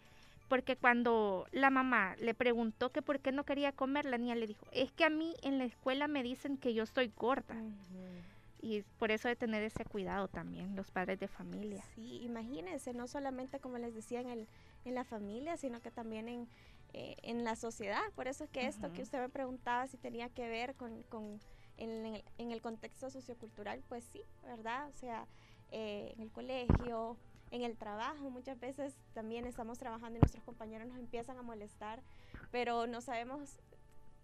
porque 0.54 0.76
cuando 0.76 1.48
la 1.52 1.72
mamá 1.72 2.16
le 2.20 2.36
preguntó 2.36 2.92
que 2.92 3.02
por 3.02 3.20
qué 3.22 3.32
no 3.32 3.44
quería 3.44 3.72
comer, 3.72 4.06
la 4.06 4.20
niña 4.20 4.36
le 4.36 4.46
dijo, 4.46 4.68
es 4.72 4.92
que 4.92 5.04
a 5.04 5.10
mí 5.10 5.34
en 5.42 5.58
la 5.58 5.66
escuela 5.66 6.08
me 6.08 6.22
dicen 6.22 6.58
que 6.58 6.76
yo 6.76 6.84
estoy 6.84 7.12
gorda. 7.18 7.56
Y 8.62 8.84
por 9.00 9.10
eso 9.10 9.28
de 9.28 9.36
tener 9.36 9.64
ese 9.64 9.84
cuidado 9.84 10.28
también, 10.28 10.76
los 10.76 10.92
padres 10.92 11.20
de 11.20 11.28
familia. 11.28 11.84
Sí, 11.96 12.22
imagínense, 12.22 12.94
no 12.94 13.08
solamente 13.08 13.60
como 13.60 13.80
les 13.80 13.96
decía 13.96 14.22
en, 14.22 14.30
el, 14.30 14.48
en 14.86 14.94
la 14.94 15.04
familia, 15.04 15.58
sino 15.58 15.82
que 15.82 15.90
también 15.90 16.30
en, 16.30 16.48
eh, 16.94 17.16
en 17.24 17.44
la 17.44 17.56
sociedad. 17.56 18.02
Por 18.16 18.28
eso 18.28 18.44
es 18.44 18.50
que 18.50 18.68
esto 18.68 18.92
que 18.94 19.02
usted 19.02 19.20
me 19.20 19.30
preguntaba 19.30 19.88
si 19.88 19.98
tenía 19.98 20.30
que 20.30 20.48
ver 20.48 20.76
con, 20.76 21.04
con 21.04 21.40
en, 21.78 22.06
el, 22.06 22.24
en, 22.38 22.52
el, 22.52 22.62
contexto 22.62 23.10
sociocultural, 23.10 23.82
pues 23.90 24.04
sí, 24.04 24.22
¿verdad? 24.44 24.90
O 24.90 24.94
sea, 24.94 25.28
eh, 25.72 26.14
en 26.16 26.22
el 26.22 26.32
colegio, 26.32 27.18
en 27.50 27.64
el 27.64 27.78
trabajo. 27.78 28.30
Muchas 28.30 28.60
veces 28.60 28.96
también 29.14 29.46
estamos 29.46 29.78
trabajando 29.80 30.18
y 30.18 30.22
nuestros 30.22 30.44
compañeros 30.44 30.88
nos 30.88 30.98
empiezan 30.98 31.38
a 31.38 31.42
molestar, 31.42 32.02
pero 32.52 32.88
no 32.88 33.02
sabemos 33.02 33.58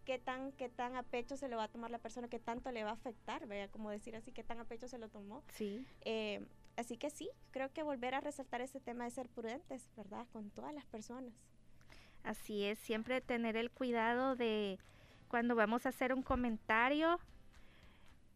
qué 0.05 0.19
tan, 0.19 0.51
qué 0.53 0.69
tan 0.69 0.95
a 0.95 1.03
pecho 1.03 1.37
se 1.37 1.47
lo 1.47 1.57
va 1.57 1.65
a 1.65 1.67
tomar 1.67 1.91
la 1.91 1.99
persona, 1.99 2.27
qué 2.27 2.39
tanto 2.39 2.71
le 2.71 2.83
va 2.83 2.91
a 2.91 2.93
afectar, 2.93 3.47
vea, 3.47 3.67
como 3.67 3.89
decir 3.89 4.15
así, 4.15 4.31
qué 4.31 4.43
tan 4.43 4.59
a 4.59 4.65
pecho 4.65 4.87
se 4.87 4.97
lo 4.97 5.09
tomó. 5.09 5.43
Sí. 5.53 5.85
Eh, 6.01 6.45
así 6.77 6.97
que 6.97 7.09
sí, 7.09 7.29
creo 7.51 7.71
que 7.71 7.83
volver 7.83 8.15
a 8.15 8.19
resaltar 8.19 8.61
ese 8.61 8.79
tema 8.79 9.03
de 9.05 9.11
ser 9.11 9.29
prudentes, 9.29 9.87
¿verdad? 9.95 10.27
Con 10.31 10.49
todas 10.49 10.73
las 10.73 10.85
personas. 10.85 11.33
Así 12.23 12.65
es, 12.65 12.77
siempre 12.79 13.21
tener 13.21 13.55
el 13.55 13.71
cuidado 13.71 14.35
de 14.35 14.79
cuando 15.27 15.55
vamos 15.55 15.85
a 15.85 15.89
hacer 15.89 16.13
un 16.13 16.23
comentario, 16.23 17.19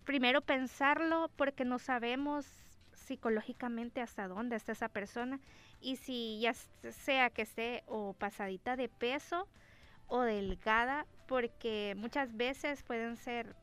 primero 0.03 0.41
pensarlo 0.41 1.29
porque 1.35 1.65
no 1.65 1.79
sabemos 1.79 2.45
psicológicamente 2.93 4.01
hasta 4.01 4.27
dónde 4.27 4.55
está 4.55 4.71
esa 4.71 4.89
persona 4.89 5.39
y 5.81 5.97
si 5.97 6.39
ya 6.39 6.53
sea 6.53 7.29
que 7.29 7.41
esté 7.41 7.83
o 7.87 8.13
pasadita 8.13 8.75
de 8.75 8.89
peso 8.89 9.47
o 10.07 10.21
delgada, 10.21 11.05
porque 11.27 11.95
muchas 11.97 12.35
veces 12.37 12.83
pueden 12.83 13.17
ser 13.17 13.55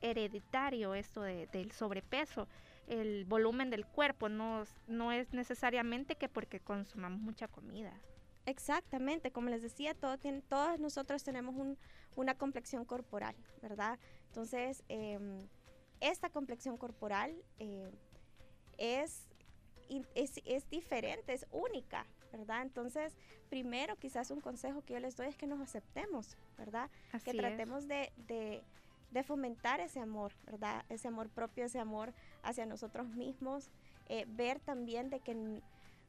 hereditario 0.00 0.94
esto 0.94 1.22
del 1.22 1.72
sobrepeso, 1.72 2.48
el 2.86 3.24
volumen 3.24 3.70
del 3.70 3.86
cuerpo, 3.86 4.28
no, 4.28 4.64
no 4.86 5.12
es 5.12 5.32
necesariamente 5.32 6.14
que 6.14 6.28
porque 6.28 6.60
consumamos 6.60 7.20
mucha 7.20 7.48
comida. 7.48 7.92
Exactamente, 8.46 9.32
como 9.32 9.50
les 9.50 9.60
decía, 9.60 9.92
todo 9.94 10.16
todos 10.48 10.78
nosotros 10.78 11.24
tenemos 11.24 11.54
una 12.14 12.34
complexión 12.36 12.84
corporal, 12.84 13.34
¿verdad? 13.60 13.98
Entonces, 14.28 14.84
em, 14.88 15.48
esta 16.00 16.30
complexión 16.30 16.76
corporal 16.76 17.34
eh, 17.58 17.90
es, 18.78 19.26
es, 20.14 20.40
es 20.44 20.70
diferente, 20.70 21.32
es 21.32 21.46
única, 21.50 22.06
¿verdad? 22.32 22.62
Entonces, 22.62 23.16
primero 23.48 23.96
quizás 23.96 24.30
un 24.30 24.40
consejo 24.40 24.82
que 24.82 24.94
yo 24.94 25.00
les 25.00 25.16
doy 25.16 25.26
es 25.26 25.36
que 25.36 25.48
nos 25.48 25.60
aceptemos, 25.60 26.36
¿verdad? 26.56 26.88
que 27.24 27.34
tratemos 27.34 27.88
de, 27.88 28.12
de, 28.28 28.62
de, 29.10 29.22
fomentar 29.24 29.80
ese 29.80 29.98
amor, 29.98 30.32
¿verdad? 30.44 30.84
Ese 30.88 31.08
amor 31.08 31.30
propio, 31.30 31.64
ese 31.64 31.80
amor 31.80 32.12
hacia 32.42 32.64
nosotros 32.66 33.08
mismos, 33.08 33.70
eh, 34.08 34.24
ver 34.28 34.60
también 34.60 35.10
de 35.10 35.18
que 35.18 35.62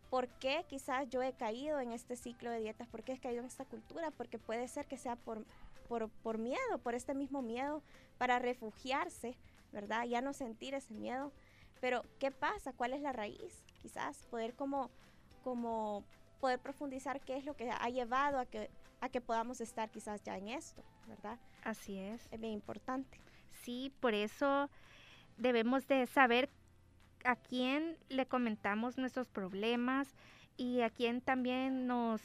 por 0.09 0.27
qué 0.27 0.65
quizás 0.67 1.07
yo 1.09 1.21
he 1.21 1.33
caído 1.33 1.79
en 1.79 1.91
este 1.91 2.15
ciclo 2.15 2.49
de 2.49 2.59
dietas, 2.59 2.87
por 2.87 3.03
qué 3.03 3.13
he 3.13 3.19
caído 3.19 3.41
en 3.41 3.47
esta 3.47 3.65
cultura, 3.65 4.11
porque 4.11 4.39
puede 4.39 4.67
ser 4.67 4.85
que 4.87 4.97
sea 4.97 5.15
por, 5.15 5.45
por, 5.87 6.09
por 6.09 6.37
miedo, 6.37 6.77
por 6.83 6.95
este 6.95 7.13
mismo 7.13 7.41
miedo, 7.41 7.81
para 8.17 8.39
refugiarse, 8.39 9.35
¿verdad? 9.71 10.05
Ya 10.05 10.21
no 10.21 10.33
sentir 10.33 10.73
ese 10.73 10.93
miedo 10.93 11.31
pero, 11.79 12.03
¿qué 12.19 12.31
pasa? 12.31 12.73
¿Cuál 12.73 12.93
es 12.93 13.01
la 13.01 13.13
raíz? 13.13 13.63
Quizás 13.81 14.25
poder 14.29 14.55
como, 14.55 14.89
como 15.43 16.03
poder 16.39 16.59
profundizar 16.59 17.21
qué 17.21 17.37
es 17.37 17.45
lo 17.45 17.55
que 17.55 17.69
ha 17.69 17.89
llevado 17.89 18.39
a 18.39 18.45
que, 18.45 18.69
a 19.01 19.09
que 19.09 19.21
podamos 19.21 19.61
estar 19.61 19.89
quizás 19.89 20.23
ya 20.23 20.37
en 20.37 20.49
esto, 20.49 20.83
¿verdad? 21.07 21.39
Así 21.63 21.97
es. 21.97 22.27
Es 22.31 22.39
bien 22.39 22.53
importante. 22.53 23.19
Sí, 23.63 23.93
por 23.99 24.13
eso 24.13 24.69
debemos 25.37 25.87
de 25.87 26.05
saber 26.07 26.49
a 27.27 27.35
quién 27.35 27.97
le 28.09 28.25
comentamos 28.25 28.97
nuestros 28.97 29.27
problemas 29.27 30.15
y 30.55 30.81
a 30.81 30.89
quién 30.89 31.21
también 31.21 31.85
nos 31.85 32.21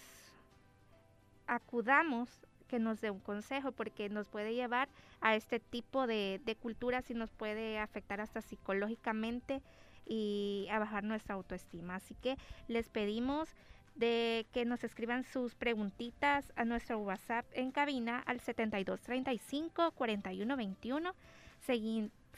acudamos 1.47 2.29
que 2.69 2.79
nos 2.79 3.01
dé 3.01 3.11
un 3.11 3.21
consejo, 3.21 3.73
porque 3.73 4.09
nos 4.09 4.29
puede 4.29 4.55
llevar 4.55 4.89
a 5.21 5.35
este 5.35 5.61
tipo 5.61 6.07
de, 6.07 6.41
de 6.45 6.57
culturas 6.57 7.11
y 7.11 7.15
nos 7.15 7.31
puede 7.31 7.79
afectar 7.79 8.21
hasta 8.21 8.41
psicológicamente 8.41 9.61
y 10.07 10.69
a 10.71 10.79
bajar 10.79 11.05
nuestra 11.05 11.35
autoestima. 11.35 11.97
Así 11.97 12.15
que 12.15 12.39
les 12.69 12.89
pedimos 12.89 13.51
de 13.97 14.47
que 14.53 14.65
nos 14.65 14.85
escriban 14.85 15.25
sus 15.25 15.55
preguntitas 15.55 16.53
a 16.57 16.65
nuestro 16.65 16.99
WhatsApp 17.01 17.45
en 17.53 17.73
cabina 17.73 18.21
al 18.21 18.41
7235 18.41 19.91
4121. 19.91 21.13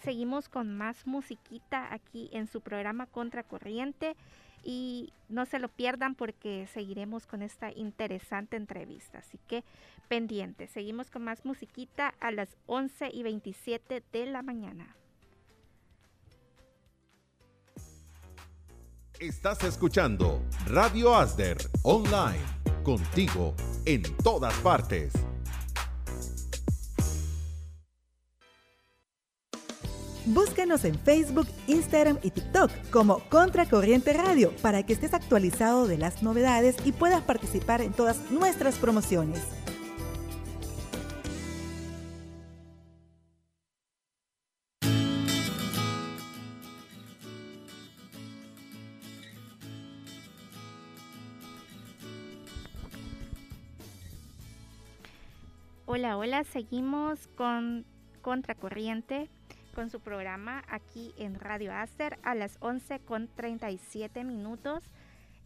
Seguimos 0.02 0.48
con 0.48 0.76
más 0.76 1.06
musiquita 1.06 1.92
aquí 1.92 2.28
en 2.32 2.46
su 2.46 2.60
programa 2.60 3.06
Contracorriente 3.06 4.16
y 4.64 5.12
no 5.28 5.46
se 5.46 5.58
lo 5.58 5.68
pierdan 5.68 6.14
porque 6.14 6.66
seguiremos 6.72 7.26
con 7.26 7.42
esta 7.42 7.70
interesante 7.72 8.56
entrevista. 8.56 9.18
Así 9.18 9.38
que 9.46 9.64
pendiente, 10.08 10.66
seguimos 10.66 11.10
con 11.10 11.22
más 11.22 11.44
musiquita 11.44 12.14
a 12.20 12.30
las 12.30 12.56
11 12.66 13.10
y 13.12 13.22
27 13.22 14.02
de 14.12 14.26
la 14.26 14.42
mañana. 14.42 14.96
Estás 19.20 19.62
escuchando 19.62 20.42
Radio 20.66 21.14
Asder 21.14 21.56
Online, 21.82 22.42
contigo 22.82 23.54
en 23.86 24.02
todas 24.24 24.54
partes. 24.54 25.12
Búscanos 30.26 30.86
en 30.86 30.98
Facebook, 30.98 31.46
Instagram 31.66 32.18
y 32.22 32.30
TikTok 32.30 32.70
como 32.90 33.18
Contracorriente 33.28 34.14
Radio 34.14 34.52
para 34.62 34.82
que 34.82 34.94
estés 34.94 35.12
actualizado 35.12 35.86
de 35.86 35.98
las 35.98 36.22
novedades 36.22 36.76
y 36.86 36.92
puedas 36.92 37.20
participar 37.22 37.82
en 37.82 37.92
todas 37.92 38.30
nuestras 38.30 38.76
promociones. 38.78 39.42
Hola, 55.84 56.16
hola, 56.16 56.44
seguimos 56.44 57.28
con 57.36 57.84
Contracorriente 58.22 59.28
con 59.74 59.90
su 59.90 60.00
programa 60.00 60.62
aquí 60.68 61.12
en 61.18 61.34
Radio 61.34 61.72
Aster 61.72 62.18
a 62.22 62.34
las 62.34 62.56
11 62.60 63.00
con 63.00 63.28
37 63.28 64.24
minutos 64.24 64.84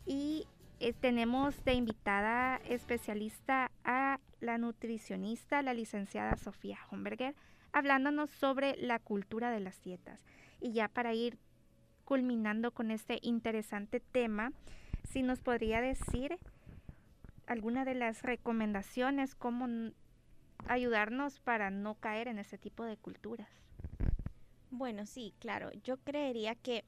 y 0.07 0.47
eh, 0.81 0.93
tenemos 0.93 1.65
de 1.65 1.73
invitada 1.73 2.57
especialista 2.69 3.71
a 3.85 4.21
la 4.41 4.59
nutricionista, 4.59 5.63
la 5.63 5.75
licenciada 5.75 6.37
Sofía 6.37 6.79
Homberger, 6.91 7.35
hablándonos 7.73 8.31
sobre 8.31 8.77
la 8.77 8.99
cultura 8.99 9.51
de 9.51 9.61
las 9.61 9.83
dietas. 9.83 10.21
Y 10.61 10.73
ya 10.73 10.89
para 10.89 11.15
ir 11.15 11.39
culminando 12.05 12.71
con 12.71 12.91
este 12.91 13.19
interesante 13.23 13.99
tema, 13.99 14.53
si 15.05 15.23
nos 15.23 15.41
podría 15.41 15.81
decir 15.81 16.39
alguna 17.47 17.85
de 17.85 17.95
las 17.95 18.23
recomendaciones, 18.23 19.35
cómo 19.35 19.67
ayudarnos 20.67 21.41
para 21.41 21.71
no 21.71 21.95
caer 21.95 22.29
en 22.29 22.39
ese 22.39 22.59
tipo 22.59 22.85
de 22.85 22.97
culturas. 22.99 23.68
Bueno, 24.71 25.07
sí, 25.07 25.35
claro. 25.39 25.71
Yo 25.85 25.97
creería 25.99 26.55
que 26.55 26.85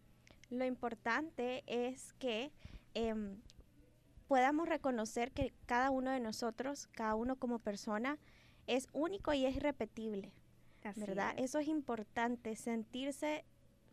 lo 0.51 0.65
importante 0.65 1.63
es 1.67 2.13
que 2.15 2.53
em, 2.95 3.41
podamos 4.29 4.69
reconocer 4.69 5.33
que 5.33 5.53
cada 5.67 5.91
uno 5.91 6.11
de 6.11 6.21
nosotros, 6.21 6.89
cada 6.93 7.15
uno 7.15 7.37
como 7.37 7.59
persona, 7.59 8.19
es 8.67 8.89
único 8.93 9.33
y 9.33 9.47
es 9.47 9.57
irrepetible. 9.57 10.33
¿Verdad? 10.97 11.35
Eso 11.37 11.59
es 11.59 11.69
importante, 11.69 12.57
sentirse 12.57 13.45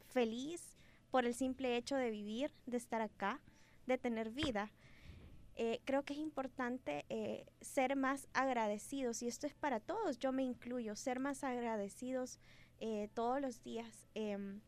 feliz 0.10 0.78
por 1.12 1.26
el 1.26 1.34
simple 1.34 1.76
hecho 1.76 1.96
de 1.96 2.12
vivir, 2.12 2.52
de 2.66 2.78
estar 2.78 3.02
acá, 3.02 3.42
de 3.88 3.98
tener 3.98 4.30
vida. 4.30 4.72
Eh, 5.56 5.82
creo 5.86 6.04
que 6.04 6.14
es 6.14 6.20
importante 6.20 7.06
eh, 7.10 7.46
ser 7.62 7.96
más 7.96 8.28
agradecidos, 8.34 9.22
y 9.22 9.28
esto 9.28 9.48
es 9.48 9.56
para 9.56 9.80
todos, 9.80 10.20
yo 10.20 10.32
me 10.32 10.44
incluyo, 10.44 10.96
ser 10.96 11.20
más 11.20 11.44
agradecidos 11.44 12.40
eh, 12.80 13.09
todos 13.13 13.41
los 13.41 13.63
días. 13.63 14.07
Em, 14.13 14.61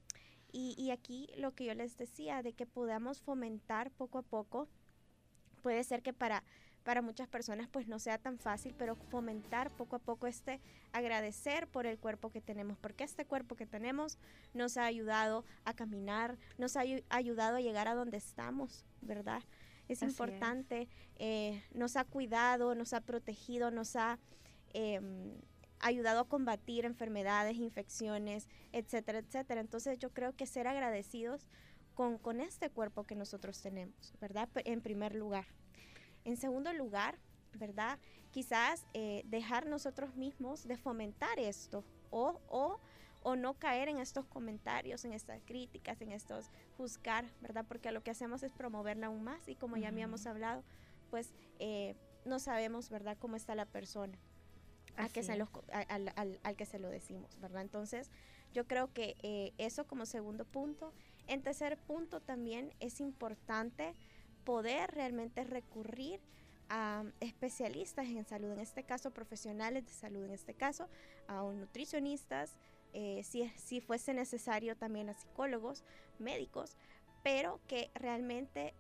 y, 0.51 0.89
aquí 0.89 1.30
lo 1.38 1.53
que 1.53 1.66
yo 1.66 1.76
les 1.76 1.95
decía, 1.97 2.41
de 2.41 2.53
que 2.53 2.66
podamos 2.66 3.22
fomentar 3.22 3.91
poco 3.91 4.18
a 4.18 4.24
poco, 4.24 4.68
puede 5.62 5.84
ser 5.84 6.01
que 6.01 6.12
para, 6.12 6.43
para 6.84 7.03
muchas 7.03 7.28
personas 7.28 7.68
pues 7.70 7.88
no 7.88 7.99
sea 7.99 8.18
tan 8.18 8.39
fácil, 8.39 8.74
pero 8.76 8.95
fomentar 8.95 9.70
poco 9.70 9.97
a 9.97 9.99
poco 9.99 10.26
este 10.26 10.60
agradecer 10.91 11.68
por 11.68 11.86
el 11.86 11.99
cuerpo 11.99 12.32
que 12.32 12.41
tenemos, 12.41 12.80
porque 12.80 13.03
este 13.03 13.26
cuerpo 13.26 13.55
que 13.55 13.68
tenemos 13.68 14.18
nos 14.55 14.78
ha 14.78 14.86
ayudado 14.86 15.45
a 15.66 15.74
caminar, 15.76 16.38
nos 16.57 16.78
ha 16.78 16.84
ayudado 17.10 17.57
a 17.57 17.62
llegar 17.62 17.88
a 17.88 17.93
donde 17.93 18.18
estamos, 18.18 18.86
¿verdad? 19.01 19.43
Es 19.88 20.01
importante, 20.01 20.88
eh, 21.18 21.64
nos 21.74 21.95
ha 21.95 22.05
cuidado, 22.05 22.74
nos 22.74 22.93
ha 22.93 23.01
protegido, 23.01 23.70
nos 23.70 23.95
ha 23.95 24.18
em, 24.74 25.34
ayudado 25.80 26.22
a 26.22 26.28
combatir 26.28 26.86
enfermedades, 26.86 27.58
infecciones, 27.58 28.48
etcétera, 28.72 29.20
etcétera. 29.20 29.62
Entonces 29.62 29.98
yo 30.00 30.12
creo 30.12 30.36
que 30.36 30.46
ser 30.46 30.68
agradecidos 30.68 31.48
con, 31.96 32.18
con 32.18 32.42
este 32.42 32.70
cuerpo 32.70 33.04
que 33.04 33.16
nosotros 33.16 33.62
tenemos, 33.62 34.14
¿verdad? 34.20 34.50
En 34.66 34.82
primer 34.82 35.16
lugar. 35.16 35.46
En 36.26 36.38
segundo 36.38 36.72
lugar, 36.74 37.18
¿verdad? 37.54 38.00
Quizás 38.32 38.86
eh, 38.94 39.24
dejar 39.26 39.66
nosotros 39.66 40.16
mismos 40.16 40.68
de 40.68 40.78
fomentar 40.78 41.40
esto 41.40 41.84
o, 42.12 42.40
o 42.48 42.80
o 43.22 43.36
no 43.36 43.54
caer 43.56 43.90
en 43.90 44.00
estos 44.00 44.26
comentarios, 44.26 45.04
en 45.06 45.14
estas 45.14 45.42
críticas, 45.44 46.02
en 46.02 46.12
estos 46.12 46.50
juzgar, 46.78 47.26
¿verdad? 47.42 47.66
Porque 47.68 47.92
lo 47.92 48.02
que 48.02 48.12
hacemos 48.12 48.44
es 48.44 48.52
promoverla 48.54 49.08
aún 49.08 49.24
más 49.24 49.48
y 49.48 49.56
como 49.56 49.78
ya 49.78 49.90
habíamos 49.90 50.26
hablado, 50.26 50.64
pues 51.10 51.34
eh, 51.60 51.96
no 52.26 52.40
sabemos, 52.40 52.90
¿verdad?, 52.90 53.18
cómo 53.20 53.36
está 53.36 53.56
la 53.56 53.66
persona 53.66 54.18
al 55.00 55.12
que, 55.12 55.24
se 55.24 55.32
al, 55.32 56.56
que 56.58 56.66
se 56.66 56.80
lo 56.80 56.89
decimos, 56.89 57.39
¿verdad? 57.39 57.62
Entonces, 57.62 58.12
yo 58.54 58.68
creo 58.68 58.91
que 58.93 59.16
eh, 59.24 59.54
eso 59.58 59.88
como 59.88 60.06
segundo 60.06 60.45
punto. 60.45 60.93
En 61.28 61.41
tercer 61.41 61.78
punto 61.78 62.20
también 62.20 62.74
es 62.80 63.00
importante 63.00 63.93
poder 64.43 64.91
realmente 64.91 65.43
recurrir 65.43 66.20
a 66.70 67.04
especialistas 67.20 68.08
en 68.08 68.26
salud, 68.26 68.52
en 68.52 68.60
este 68.60 68.84
caso 68.84 69.12
profesionales 69.12 69.86
de 69.86 69.93
salud, 69.93 70.26
en 70.26 70.32
este 70.32 70.54
caso 70.54 70.88
a 71.28 71.43
un 71.43 71.60
nutricionistas, 71.60 72.58
eh, 72.93 73.22
si, 73.24 73.47
si 73.56 73.82
fuese 73.82 74.14
necesario 74.14 74.76
también 74.76 75.10
a 75.10 75.14
psicólogos, 75.14 75.84
médicos, 76.20 76.76
pero 77.24 77.60
que 77.68 77.91
realmente 77.95 78.74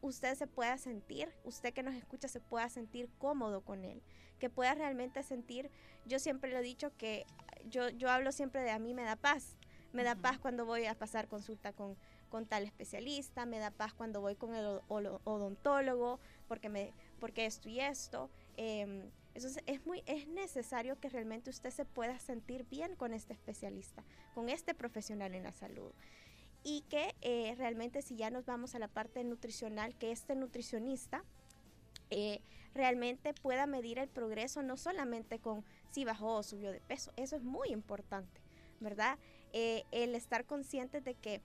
usted 0.00 0.34
se 0.34 0.46
pueda 0.46 0.78
sentir, 0.78 1.32
usted 1.44 1.72
que 1.72 1.82
nos 1.82 1.94
escucha 1.94 2.28
se 2.28 2.40
pueda 2.40 2.68
sentir 2.68 3.08
cómodo 3.18 3.62
con 3.62 3.84
él, 3.84 4.02
que 4.38 4.50
pueda 4.50 4.74
realmente 4.74 5.22
sentir, 5.22 5.70
yo 6.04 6.18
siempre 6.18 6.50
lo 6.50 6.58
he 6.58 6.62
dicho 6.62 6.96
que 6.96 7.26
yo, 7.68 7.88
yo 7.90 8.10
hablo 8.10 8.32
siempre 8.32 8.62
de 8.62 8.70
a 8.70 8.78
mí 8.78 8.94
me 8.94 9.04
da 9.04 9.16
paz, 9.16 9.56
me 9.92 10.04
da 10.04 10.14
paz 10.14 10.38
cuando 10.38 10.66
voy 10.66 10.86
a 10.86 10.94
pasar 10.94 11.28
consulta 11.28 11.72
con, 11.72 11.96
con 12.28 12.46
tal 12.46 12.64
especialista, 12.64 13.46
me 13.46 13.58
da 13.58 13.70
paz 13.70 13.94
cuando 13.94 14.20
voy 14.20 14.36
con 14.36 14.54
el 14.54 14.80
odontólogo, 14.88 16.20
porque, 16.48 16.68
me, 16.68 16.92
porque 17.18 17.46
esto 17.46 17.68
y 17.68 17.80
esto. 17.80 18.30
Eh, 18.56 19.10
entonces 19.36 19.62
es 19.66 19.84
muy 19.84 20.02
es 20.06 20.26
necesario 20.28 20.98
que 20.98 21.10
realmente 21.10 21.50
usted 21.50 21.68
se 21.68 21.84
pueda 21.84 22.18
sentir 22.18 22.64
bien 22.70 22.96
con 22.96 23.12
este 23.12 23.34
especialista, 23.34 24.02
con 24.34 24.48
este 24.48 24.74
profesional 24.74 25.34
en 25.34 25.42
la 25.42 25.52
salud. 25.52 25.92
Y 26.68 26.80
que 26.88 27.14
eh, 27.20 27.54
realmente 27.56 28.02
si 28.02 28.16
ya 28.16 28.28
nos 28.28 28.44
vamos 28.44 28.74
a 28.74 28.80
la 28.80 28.88
parte 28.88 29.22
nutricional, 29.22 29.94
que 29.94 30.10
este 30.10 30.34
nutricionista 30.34 31.22
eh, 32.10 32.40
realmente 32.74 33.34
pueda 33.34 33.68
medir 33.68 34.00
el 34.00 34.08
progreso 34.08 34.64
no 34.64 34.76
solamente 34.76 35.38
con 35.38 35.64
si 35.92 36.04
bajó 36.04 36.34
o 36.34 36.42
subió 36.42 36.72
de 36.72 36.80
peso, 36.80 37.12
eso 37.14 37.36
es 37.36 37.44
muy 37.44 37.68
importante, 37.68 38.40
¿verdad? 38.80 39.16
Eh, 39.52 39.84
el 39.92 40.16
estar 40.16 40.44
consciente 40.44 41.00
de 41.00 41.14
que 41.14 41.40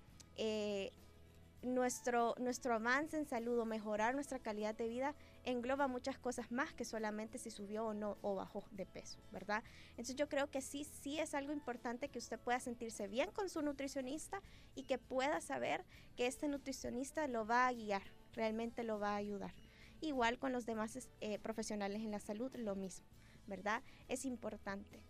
nuestro, 1.61 2.33
nuestro 2.39 2.73
avance 2.73 3.15
en 3.15 3.27
salud 3.27 3.59
o 3.59 3.65
mejorar 3.65 4.15
nuestra 4.15 4.39
calidad 4.39 4.73
de 4.73 4.87
vida 4.87 5.13
engloba 5.45 5.87
muchas 5.87 6.17
cosas 6.17 6.51
más 6.51 6.73
que 6.73 6.85
solamente 6.85 7.37
si 7.37 7.51
subió 7.51 7.85
o 7.87 7.93
no 7.93 8.17
o 8.21 8.35
bajó 8.35 8.63
de 8.71 8.85
peso, 8.85 9.19
¿verdad? 9.31 9.63
Entonces 9.91 10.15
yo 10.15 10.29
creo 10.29 10.49
que 10.49 10.61
sí, 10.61 10.83
sí 10.83 11.19
es 11.19 11.33
algo 11.33 11.51
importante 11.51 12.09
que 12.09 12.19
usted 12.19 12.39
pueda 12.39 12.59
sentirse 12.59 13.07
bien 13.07 13.31
con 13.31 13.49
su 13.49 13.61
nutricionista 13.61 14.41
y 14.75 14.83
que 14.83 14.97
pueda 14.97 15.41
saber 15.41 15.83
que 16.15 16.27
este 16.27 16.47
nutricionista 16.47 17.27
lo 17.27 17.45
va 17.45 17.67
a 17.67 17.73
guiar, 17.73 18.03
realmente 18.33 18.83
lo 18.83 18.99
va 18.99 19.13
a 19.13 19.17
ayudar. 19.17 19.53
Igual 19.99 20.39
con 20.39 20.51
los 20.51 20.65
demás 20.65 21.09
eh, 21.21 21.39
profesionales 21.39 22.01
en 22.01 22.11
la 22.11 22.19
salud, 22.19 22.55
lo 22.55 22.75
mismo, 22.75 23.05
¿verdad? 23.47 23.83
Es 24.07 24.25
importante. 24.25 25.03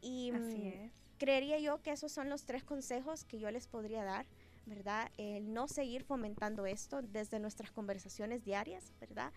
Y 0.00 0.32
mm, 0.32 0.90
creería 1.18 1.58
yo 1.58 1.82
que 1.82 1.92
esos 1.92 2.12
son 2.12 2.28
los 2.28 2.44
tres 2.44 2.64
consejos 2.64 3.24
que 3.24 3.38
yo 3.38 3.50
les 3.50 3.68
podría 3.68 4.04
dar. 4.04 4.26
¿verdad? 4.66 5.10
El 5.18 5.52
no 5.52 5.68
seguir 5.68 6.04
fomentando 6.04 6.66
esto 6.66 7.02
desde 7.02 7.38
nuestras 7.38 7.70
conversaciones 7.70 8.44
diarias, 8.44 8.92
¿verdad? 9.00 9.32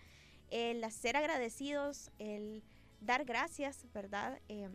El 0.50 0.90
ser 0.90 1.16
agradecidos, 1.16 2.10
el 2.18 2.62
dar 3.00 3.24
gracias, 3.24 3.86
¿verdad? 3.92 4.40
Eh, 4.48 4.68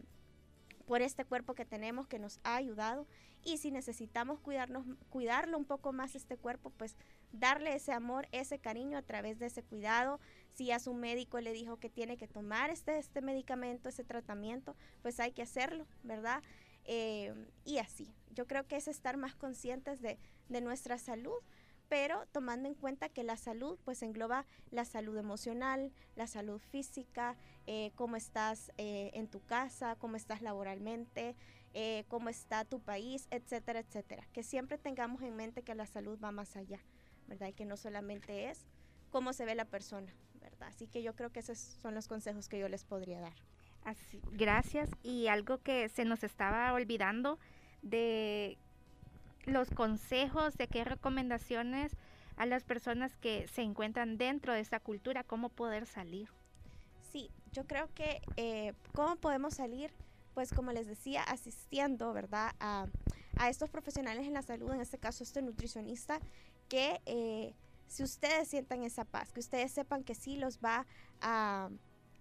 por 0.85 1.01
este 1.01 1.25
cuerpo 1.25 1.55
que 1.55 1.65
tenemos 1.65 2.07
que 2.07 2.19
nos 2.19 2.39
ha 2.43 2.55
ayudado 2.55 3.07
y 3.43 3.57
si 3.57 3.71
necesitamos 3.71 4.39
cuidarnos, 4.39 4.85
cuidarlo 5.09 5.57
un 5.57 5.65
poco 5.65 5.91
más 5.91 6.15
este 6.15 6.37
cuerpo, 6.37 6.71
pues 6.71 6.95
darle 7.31 7.75
ese 7.75 7.91
amor, 7.91 8.27
ese 8.31 8.59
cariño 8.59 8.97
a 8.97 9.01
través 9.01 9.39
de 9.39 9.47
ese 9.47 9.63
cuidado. 9.63 10.19
Si 10.53 10.71
a 10.71 10.79
su 10.79 10.93
médico 10.93 11.39
le 11.41 11.51
dijo 11.51 11.77
que 11.77 11.89
tiene 11.89 12.15
que 12.17 12.27
tomar 12.27 12.69
este, 12.69 12.97
este 12.97 13.21
medicamento, 13.21 13.89
ese 13.89 14.03
tratamiento, 14.03 14.75
pues 15.01 15.19
hay 15.19 15.31
que 15.31 15.41
hacerlo, 15.41 15.87
¿verdad? 16.03 16.41
Eh, 16.85 17.33
y 17.65 17.79
así, 17.79 18.13
yo 18.31 18.45
creo 18.47 18.67
que 18.67 18.75
es 18.75 18.87
estar 18.87 19.17
más 19.17 19.35
conscientes 19.35 20.01
de, 20.01 20.19
de 20.49 20.61
nuestra 20.61 20.97
salud 20.97 21.37
pero 21.89 22.25
tomando 22.31 22.67
en 22.67 22.75
cuenta 22.75 23.09
que 23.09 23.23
la 23.23 23.37
salud 23.37 23.77
pues 23.83 24.01
engloba 24.01 24.45
la 24.71 24.85
salud 24.85 25.17
emocional, 25.17 25.91
la 26.15 26.27
salud 26.27 26.59
física, 26.59 27.35
eh, 27.67 27.91
cómo 27.95 28.15
estás 28.15 28.71
eh, 28.77 29.11
en 29.13 29.27
tu 29.27 29.41
casa, 29.45 29.95
cómo 29.97 30.15
estás 30.15 30.41
laboralmente, 30.41 31.35
eh, 31.73 32.05
cómo 32.07 32.29
está 32.29 32.65
tu 32.65 32.79
país, 32.79 33.27
etcétera, 33.31 33.79
etcétera. 33.79 34.27
Que 34.33 34.43
siempre 34.43 34.77
tengamos 34.77 35.21
en 35.21 35.35
mente 35.35 35.63
que 35.63 35.75
la 35.75 35.85
salud 35.85 36.19
va 36.23 36.31
más 36.31 36.55
allá, 36.55 36.79
¿verdad? 37.27 37.47
Y 37.47 37.53
que 37.53 37.65
no 37.65 37.77
solamente 37.77 38.49
es 38.49 38.65
cómo 39.09 39.33
se 39.33 39.45
ve 39.45 39.55
la 39.55 39.65
persona, 39.65 40.13
¿verdad? 40.35 40.69
Así 40.69 40.87
que 40.87 41.03
yo 41.03 41.15
creo 41.15 41.31
que 41.31 41.39
esos 41.39 41.57
son 41.57 41.93
los 41.95 42.07
consejos 42.07 42.47
que 42.47 42.59
yo 42.59 42.67
les 42.69 42.83
podría 42.83 43.21
dar. 43.21 43.35
Así, 43.83 44.21
gracias. 44.31 44.89
Y 45.03 45.27
algo 45.27 45.59
que 45.59 45.89
se 45.89 46.05
nos 46.05 46.23
estaba 46.23 46.71
olvidando 46.73 47.37
de 47.81 48.57
los 49.45 49.69
consejos, 49.69 50.55
de 50.57 50.67
qué 50.67 50.83
recomendaciones 50.83 51.93
a 52.37 52.45
las 52.45 52.63
personas 52.63 53.15
que 53.17 53.47
se 53.47 53.61
encuentran 53.61 54.17
dentro 54.17 54.53
de 54.53 54.59
esta 54.59 54.79
cultura, 54.79 55.23
cómo 55.23 55.49
poder 55.49 55.85
salir. 55.85 56.29
Sí, 57.11 57.29
yo 57.51 57.65
creo 57.65 57.89
que 57.93 58.21
eh, 58.37 58.73
cómo 58.93 59.15
podemos 59.17 59.53
salir, 59.53 59.91
pues 60.33 60.51
como 60.51 60.71
les 60.71 60.87
decía, 60.87 61.23
asistiendo, 61.23 62.11
¿verdad? 62.13 62.51
A, 62.59 62.87
estos 63.49 63.69
profesionales 63.69 64.27
en 64.27 64.33
la 64.33 64.43
salud, 64.43 64.71
en 64.71 64.79
este 64.79 64.99
caso 64.99 65.23
este 65.23 65.41
nutricionista, 65.41 66.19
que 66.69 67.01
eh, 67.05 67.55
si 67.87 68.03
ustedes 68.03 68.47
sientan 68.47 68.83
esa 68.83 69.05
paz, 69.05 69.31
que 69.31 69.39
ustedes 69.39 69.71
sepan 69.71 70.03
que 70.03 70.15
sí 70.15 70.37
los 70.37 70.59
va 70.59 70.85
a 71.19 71.69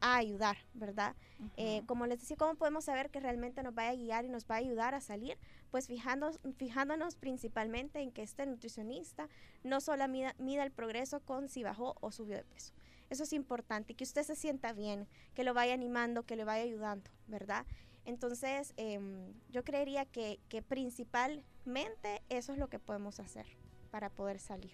a 0.03 0.17
ayudar, 0.17 0.59
¿verdad? 0.75 1.15
Eh, 1.57 1.83
como 1.87 2.07
les 2.07 2.21
decía, 2.21 2.37
¿cómo 2.37 2.57
podemos 2.57 2.85
saber 2.85 3.09
que 3.09 3.21
realmente 3.21 3.63
nos 3.63 3.73
va 3.73 3.89
a 3.89 3.95
guiar 3.95 4.25
y 4.25 4.29
nos 4.29 4.47
va 4.47 4.57
a 4.57 4.59
ayudar 4.59 4.97
a 4.97 5.01
salir? 5.01 5.39
Pues 5.71 5.87
fijándonos, 5.87 6.41
fijándonos 6.57 7.15
principalmente 7.15 8.01
en 8.01 8.11
que 8.11 8.23
este 8.23 8.45
nutricionista 8.45 9.29
no 9.63 9.81
solo 9.81 10.07
mida, 10.09 10.35
mida, 10.39 10.65
el 10.65 10.73
progreso 10.73 11.21
con 11.21 11.49
si 11.49 11.63
bajó 11.63 11.95
o 12.01 12.11
subió 12.11 12.37
de 12.37 12.45
peso. 12.45 12.75
Eso 13.11 13.23
es 13.23 13.33
importante, 13.33 13.95
que 13.95 14.03
usted 14.03 14.25
se 14.25 14.35
sienta 14.35 14.73
bien, 14.73 15.07
que 15.35 15.45
lo 15.45 15.55
vaya 15.55 15.73
animando, 15.73 16.25
que 16.25 16.35
le 16.35 16.45
vaya 16.45 16.65
ayudando, 16.65 17.09
¿verdad? 17.29 17.65
Entonces, 18.05 18.75
em, 18.77 19.33
yo 19.51 19.63
creería 19.63 20.05
que, 20.05 20.41
que 20.49 20.63
principalmente 20.63 22.23
eso 22.29 22.53
es 22.53 22.59
lo 22.59 22.69
que 22.69 22.81
podemos 22.81 23.21
hacer 23.21 23.47
para 23.93 24.11
poder 24.11 24.41
salir. 24.41 24.73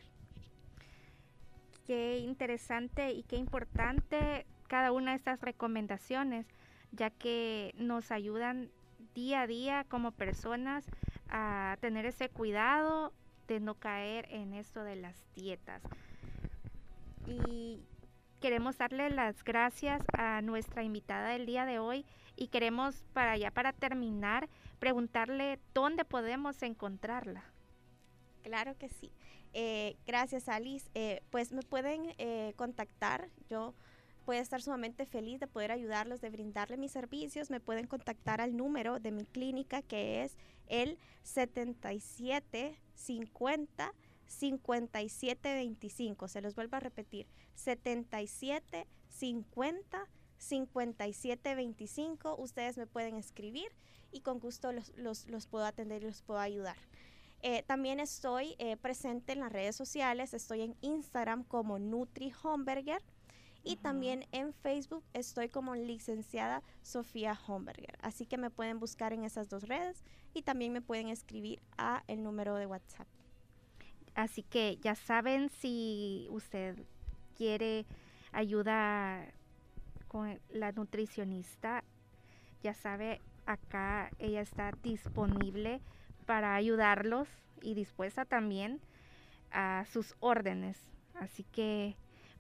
Qué 1.87 2.19
interesante 2.19 3.13
y 3.13 3.25
qué 3.25 3.37
importante 3.37 4.47
cada 4.69 4.93
una 4.93 5.13
de 5.13 5.17
estas 5.17 5.41
recomendaciones, 5.41 6.47
ya 6.93 7.11
que 7.11 7.75
nos 7.77 8.13
ayudan 8.13 8.71
día 9.15 9.43
a 9.43 9.47
día 9.47 9.85
como 9.89 10.13
personas 10.13 10.85
a 11.29 11.77
tener 11.81 12.07
ese 12.07 12.29
cuidado 12.29 13.13
de 13.49 13.61
no 13.61 13.75
caer 13.75 14.27
en 14.31 14.55
esto 14.55 14.85
de 14.85 14.97
las 14.97 15.17
dietas. 15.35 15.83
Y 17.27 17.81
queremos 18.41 18.79
darle 18.79 19.11
las 19.11 19.43
gracias 19.43 20.03
a 20.13 20.41
nuestra 20.43 20.83
invitada 20.83 21.31
del 21.31 21.47
día 21.47 21.67
de 21.67 21.79
hoy 21.79 22.05
y 22.37 22.49
queremos 22.49 23.03
para 23.13 23.37
ya 23.37 23.51
para 23.51 23.73
terminar 23.73 24.49
preguntarle 24.79 25.59
dónde 25.75 26.05
podemos 26.05 26.63
encontrarla. 26.63 27.43
Claro 28.43 28.79
que 28.79 28.89
sí. 28.89 29.11
Eh, 29.53 29.97
gracias 30.07 30.49
Alice. 30.49 30.89
Eh, 30.95 31.23
pues 31.31 31.53
me 31.53 31.63
pueden 31.63 32.15
eh, 32.19 32.53
contactar. 32.57 33.29
Yo 33.49 33.75
puede 34.29 34.41
estar 34.41 34.61
sumamente 34.61 35.07
feliz 35.07 35.41
de 35.41 35.47
poder 35.47 35.73
ayudarlos, 35.73 36.21
de 36.21 36.29
brindarle 36.29 36.77
mis 36.77 36.93
servicios. 36.93 37.49
Me 37.49 37.61
pueden 37.61 37.87
contactar 37.87 38.43
al 38.43 38.59
número 38.59 39.01
de 39.01 39.11
mi 39.11 39.25
clínica 39.25 39.81
que 39.81 40.23
es 40.23 40.37
el 40.67 40.99
7750 41.23 43.95
5725. 44.27 46.29
Se 46.29 46.43
los 46.43 46.55
vuelvo 46.55 46.77
a 46.77 46.81
repetir. 46.81 47.27
7750 47.55 50.07
5725. 50.37 52.37
Ustedes 52.39 52.77
me 52.77 52.87
pueden 52.87 53.17
escribir 53.17 53.73
y 54.13 54.21
con 54.21 54.41
gusto 54.41 54.73
los, 54.73 54.93
los, 54.99 55.27
los 55.29 55.47
puedo 55.47 55.65
atender 55.65 56.03
y 56.03 56.07
los 56.07 56.21
puedo 56.21 56.41
ayudar. 56.41 56.77
Eh, 57.41 57.63
también 57.63 57.99
estoy 57.99 58.57
eh, 58.59 58.77
presente 58.77 59.33
en 59.33 59.41
las 59.41 59.53
redes 59.53 59.75
sociales, 59.75 60.35
estoy 60.35 60.61
en 60.61 60.77
Instagram 60.83 61.45
como 61.45 61.79
Nutri 61.79 62.31
Homberger 62.43 63.03
y 63.69 63.77
también 63.77 64.25
en 64.33 64.55
Facebook 64.55 65.05
estoy 65.13 65.51
como 65.51 65.75
licenciada 65.75 66.63
Sofía 66.81 67.39
Homberger. 67.47 67.99
Así 68.01 68.25
que 68.25 68.39
me 68.39 68.49
pueden 68.49 68.81
buscar 68.81 69.13
en 69.13 69.25
esas 69.25 69.51
dos 69.51 69.65
redes 69.65 70.03
y 70.33 70.41
también 70.41 70.73
me 70.73 70.81
pueden 70.81 71.09
escribir 71.09 71.61
a 71.77 72.03
el 72.07 72.23
número 72.23 72.55
de 72.55 72.65
WhatsApp. 72.65 73.07
Así 74.15 74.43
que 74.43 74.79
ya 74.79 74.95
saben 74.95 75.51
si 75.51 76.29
usted 76.31 76.79
quiere 77.37 77.85
ayuda 78.33 79.27
con 80.09 80.41
la 80.49 80.73
nutricionista, 80.73 81.85
ya 82.63 82.73
sabe, 82.73 83.21
acá 83.45 84.11
ella 84.19 84.41
está 84.41 84.73
disponible 84.83 85.83
para 86.25 86.55
ayudarlos 86.55 87.29
y 87.61 87.75
dispuesta 87.75 88.25
también 88.25 88.81
a 89.51 89.85
sus 89.93 90.17
órdenes. 90.21 90.79
Así 91.21 91.45
que 91.45 91.97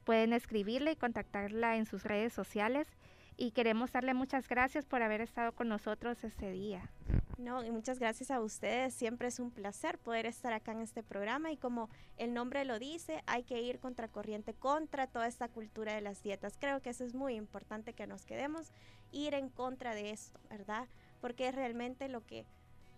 pueden 0.08 0.32
escribirle 0.32 0.92
y 0.92 0.96
contactarla 0.96 1.76
en 1.76 1.84
sus 1.84 2.04
redes 2.04 2.32
sociales 2.32 2.88
y 3.36 3.50
queremos 3.50 3.92
darle 3.92 4.14
muchas 4.14 4.48
gracias 4.48 4.86
por 4.86 5.02
haber 5.02 5.20
estado 5.20 5.52
con 5.52 5.68
nosotros 5.68 6.24
este 6.24 6.50
día. 6.50 6.90
No, 7.36 7.62
y 7.62 7.70
muchas 7.70 7.98
gracias 7.98 8.30
a 8.30 8.40
ustedes. 8.40 8.94
Siempre 8.94 9.28
es 9.28 9.38
un 9.38 9.50
placer 9.50 9.98
poder 9.98 10.24
estar 10.24 10.54
acá 10.54 10.72
en 10.72 10.80
este 10.80 11.02
programa 11.02 11.52
y 11.52 11.58
como 11.58 11.90
el 12.16 12.32
nombre 12.32 12.64
lo 12.64 12.78
dice, 12.78 13.22
hay 13.26 13.42
que 13.42 13.60
ir 13.60 13.80
contracorriente 13.80 14.54
contra 14.54 15.08
toda 15.08 15.26
esta 15.26 15.48
cultura 15.48 15.92
de 15.94 16.00
las 16.00 16.22
dietas. 16.22 16.56
Creo 16.58 16.80
que 16.80 16.88
eso 16.88 17.04
es 17.04 17.14
muy 17.14 17.34
importante 17.34 17.92
que 17.92 18.06
nos 18.06 18.24
quedemos, 18.24 18.72
ir 19.12 19.34
en 19.34 19.50
contra 19.50 19.94
de 19.94 20.12
esto, 20.12 20.40
¿verdad? 20.48 20.88
Porque 21.20 21.48
es 21.48 21.54
realmente 21.54 22.08
lo 22.08 22.24
que 22.24 22.46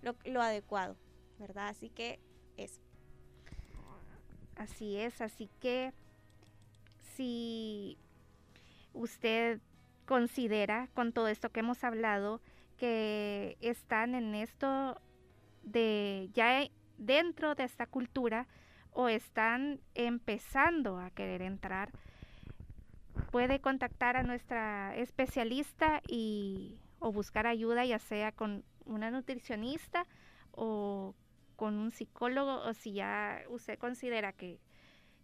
lo, 0.01 0.41
adecuado, 0.41 0.97
¿verdad? 1.41 1.71
Así 1.71 1.91
que 1.91 2.21
eso. 2.57 2.81
Así 4.55 4.97
es, 4.97 5.21
así 5.21 5.51
que 5.59 5.93
si 7.21 7.99
usted 8.95 9.61
considera 10.07 10.89
con 10.95 11.13
todo 11.13 11.29
esto 11.29 11.51
que 11.51 11.61
hemos 11.61 11.85
hablado 11.85 12.41
que 12.79 13.59
están 13.61 14.15
en 14.15 14.35
esto 14.35 14.99
de 15.63 16.31
ya 16.33 16.67
dentro 16.97 17.55
de 17.55 17.65
esta 17.65 17.85
cultura 17.85 18.49
o 18.93 19.11
están 19.11 19.83
empezando 19.95 20.99
a 20.99 21.11
querer 21.11 21.43
entrar, 21.43 21.93
puede 23.31 23.61
contactar 23.61 24.17
a 24.17 24.23
nuestra 24.23 24.97
especialista 24.97 26.01
y 26.09 26.79
o 27.01 27.13
buscar 27.13 27.47
ayuda 27.47 27.85
ya 27.85 27.99
sea 27.99 28.33
con 28.33 28.65
una 28.87 29.11
nutricionista 29.11 30.07
o 30.53 31.15
con 31.57 31.75
un 31.75 31.93
psicólogo 31.93 32.63
o 32.63 32.73
si 32.73 32.95
ya 32.95 33.43
usted 33.51 33.79
considera 33.79 34.33
que, 34.33 34.59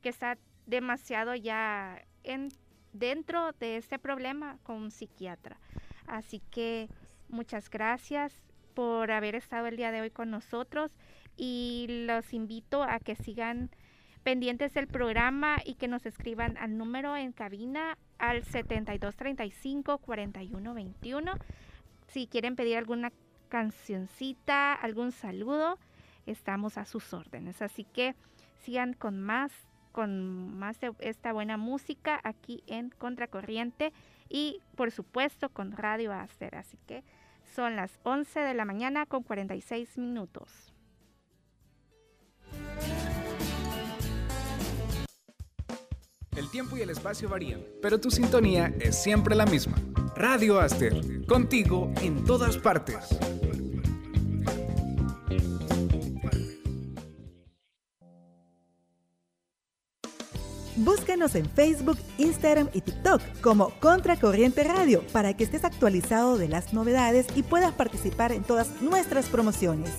está 0.03 0.37
demasiado 0.67 1.35
ya 1.35 2.03
en, 2.23 2.49
dentro 2.93 3.53
de 3.53 3.77
este 3.77 3.99
problema 3.99 4.59
con 4.63 4.77
un 4.77 4.91
psiquiatra. 4.91 5.59
Así 6.07 6.41
que 6.51 6.89
muchas 7.29 7.71
gracias 7.71 8.33
por 8.75 9.11
haber 9.11 9.35
estado 9.35 9.67
el 9.67 9.77
día 9.77 9.91
de 9.91 10.03
hoy 10.03 10.11
con 10.11 10.31
nosotros 10.31 10.93
y 11.37 11.87
los 12.07 12.33
invito 12.33 12.83
a 12.83 12.99
que 13.01 13.17
sigan 13.17 13.71
pendientes 14.23 14.75
del 14.75 14.89
programa 14.89 15.59
y 15.65 15.75
que 15.75 15.89
nos 15.89 16.05
escriban 16.05 16.57
al 16.59 16.77
número 16.77 17.17
en 17.17 17.33
cabina 17.33 17.97
al 18.19 18.45
7235 18.45 19.99
4121 19.99 21.33
si 22.09 22.27
quieren 22.27 22.57
pedir 22.57 22.77
alguna 22.77 23.13
cancioncita, 23.49 24.75
algún 24.75 25.13
saludo, 25.13 25.79
estamos 26.27 26.79
a 26.79 26.85
sus 26.85 27.13
órdenes. 27.13 27.63
Así 27.63 27.85
que 27.85 28.15
sigan 28.59 28.95
con 28.95 29.21
más, 29.21 29.53
con 29.97 30.59
más 30.59 30.79
de 30.79 30.93
esta 30.99 31.33
buena 31.33 31.57
música 31.57 32.21
aquí 32.23 32.63
en 32.67 32.91
Contracorriente 32.91 33.95
y 34.29 34.61
por 34.75 34.91
supuesto 34.91 35.49
con 35.49 35.73
Radio 35.73 36.13
Aster. 36.13 36.55
Así 36.55 36.77
que 36.87 37.03
son 37.55 37.77
las 37.77 37.99
11 38.03 38.41
de 38.41 38.53
la 38.53 38.67
mañana 38.67 39.07
con 39.07 39.23
46 39.23 39.97
minutos. 39.97 40.75
El 46.37 46.51
tiempo 46.51 46.77
y 46.77 46.83
el 46.83 46.91
espacio 46.91 47.31
varían, 47.31 47.63
pero 47.81 47.99
tu 47.99 48.11
sintonía 48.11 48.75
es 48.79 49.03
siempre 49.03 49.35
la 49.35 49.47
misma. 49.47 49.79
Radio 50.15 50.61
Aster, 50.61 51.25
contigo 51.27 51.91
en 52.03 52.23
todas 52.27 52.59
partes. 52.59 53.19
Búscanos 60.87 61.35
en 61.35 61.51
Facebook, 61.51 61.99
Instagram 62.17 62.69
y 62.73 62.81
TikTok 62.81 63.21
como 63.41 63.71
Contracorriente 63.81 64.63
Radio 64.63 65.05
para 65.13 65.37
que 65.37 65.43
estés 65.43 65.65
actualizado 65.65 66.39
de 66.39 66.47
las 66.47 66.73
novedades 66.73 67.27
y 67.35 67.43
puedas 67.43 67.75
participar 67.75 68.31
en 68.31 68.45
todas 68.45 68.81
nuestras 68.81 69.29
promociones. 69.29 69.91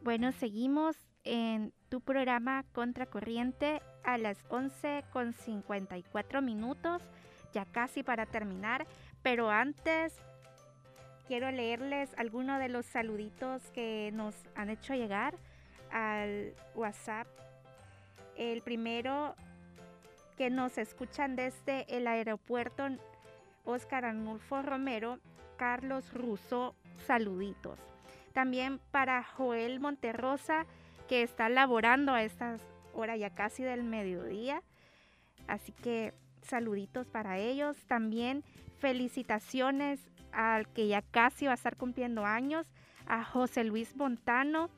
Bueno, 0.00 0.32
seguimos 0.32 0.96
en 1.24 1.74
tu 1.90 2.00
programa 2.00 2.64
Contracorriente 2.72 3.82
a 4.04 4.16
las 4.16 4.38
11 4.48 5.04
con 5.12 5.34
54 5.34 6.40
minutos, 6.40 7.02
ya 7.52 7.66
casi 7.66 8.02
para 8.02 8.24
terminar, 8.24 8.86
pero 9.22 9.50
antes 9.50 10.14
quiero 11.32 11.50
leerles 11.50 12.10
algunos 12.18 12.58
de 12.60 12.68
los 12.68 12.84
saluditos 12.84 13.62
que 13.70 14.10
nos 14.12 14.34
han 14.54 14.68
hecho 14.68 14.92
llegar 14.92 15.34
al 15.90 16.52
WhatsApp. 16.74 17.26
El 18.36 18.60
primero 18.60 19.34
que 20.36 20.50
nos 20.50 20.76
escuchan 20.76 21.34
desde 21.34 21.86
el 21.88 22.06
aeropuerto 22.06 22.86
Oscar 23.64 24.04
Arnulfo 24.04 24.60
Romero, 24.60 25.20
Carlos 25.56 26.12
Russo, 26.12 26.74
saluditos. 27.06 27.78
También 28.34 28.78
para 28.90 29.24
Joel 29.24 29.80
Monterrosa, 29.80 30.66
que 31.08 31.22
está 31.22 31.48
laborando 31.48 32.12
a 32.12 32.24
estas 32.24 32.60
horas 32.92 33.18
ya 33.18 33.30
casi 33.30 33.62
del 33.62 33.84
mediodía. 33.84 34.62
Así 35.46 35.72
que 35.72 36.12
saluditos 36.42 37.06
para 37.06 37.38
ellos. 37.38 37.78
También 37.86 38.44
felicitaciones 38.80 40.11
al 40.32 40.68
que 40.68 40.88
ya 40.88 41.02
casi 41.02 41.46
va 41.46 41.52
a 41.52 41.54
estar 41.54 41.76
cumpliendo 41.76 42.24
años, 42.24 42.66
a 43.06 43.24
José 43.24 43.64
Luis 43.64 43.96
Montano. 43.96 44.70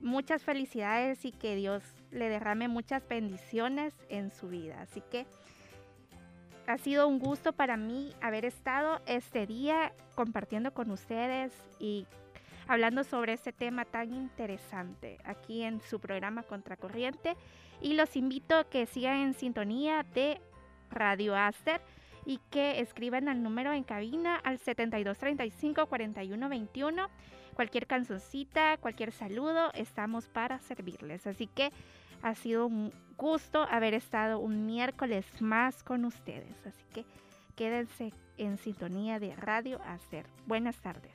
Muchas 0.00 0.42
felicidades 0.42 1.24
y 1.24 1.32
que 1.32 1.56
Dios 1.56 1.82
le 2.10 2.28
derrame 2.28 2.68
muchas 2.68 3.06
bendiciones 3.08 3.94
en 4.08 4.30
su 4.30 4.48
vida. 4.48 4.80
Así 4.82 5.02
que 5.10 5.26
ha 6.66 6.78
sido 6.78 7.08
un 7.08 7.18
gusto 7.18 7.52
para 7.52 7.76
mí 7.76 8.12
haber 8.20 8.44
estado 8.44 9.00
este 9.06 9.46
día 9.46 9.92
compartiendo 10.14 10.74
con 10.74 10.90
ustedes 10.90 11.52
y 11.78 12.06
hablando 12.66 13.04
sobre 13.04 13.32
este 13.32 13.52
tema 13.52 13.84
tan 13.84 14.12
interesante 14.12 15.18
aquí 15.24 15.62
en 15.62 15.80
su 15.80 16.00
programa 16.00 16.42
Contracorriente. 16.42 17.36
Y 17.80 17.94
los 17.94 18.16
invito 18.16 18.56
a 18.56 18.64
que 18.68 18.86
sigan 18.86 19.18
en 19.18 19.34
sintonía 19.34 20.02
de 20.02 20.40
Radio 20.90 21.36
Aster 21.36 21.80
y 22.26 22.40
que 22.50 22.80
escriban 22.80 23.28
al 23.28 23.42
número 23.42 23.72
en 23.72 23.84
cabina 23.84 24.36
al 24.36 24.58
7235 24.58 25.86
4121. 25.86 27.08
Cualquier 27.54 27.86
canzoncita, 27.86 28.76
cualquier 28.78 29.12
saludo, 29.12 29.70
estamos 29.72 30.28
para 30.28 30.58
servirles. 30.58 31.26
Así 31.26 31.46
que 31.46 31.70
ha 32.22 32.34
sido 32.34 32.66
un 32.66 32.92
gusto 33.16 33.62
haber 33.62 33.94
estado 33.94 34.40
un 34.40 34.66
miércoles 34.66 35.24
más 35.40 35.82
con 35.82 36.04
ustedes. 36.04 36.66
Así 36.66 36.84
que 36.92 37.04
quédense 37.54 38.12
en 38.36 38.58
sintonía 38.58 39.18
de 39.18 39.34
Radio 39.36 39.80
Aster. 39.86 40.26
Buenas 40.46 40.76
tardes. 40.82 41.14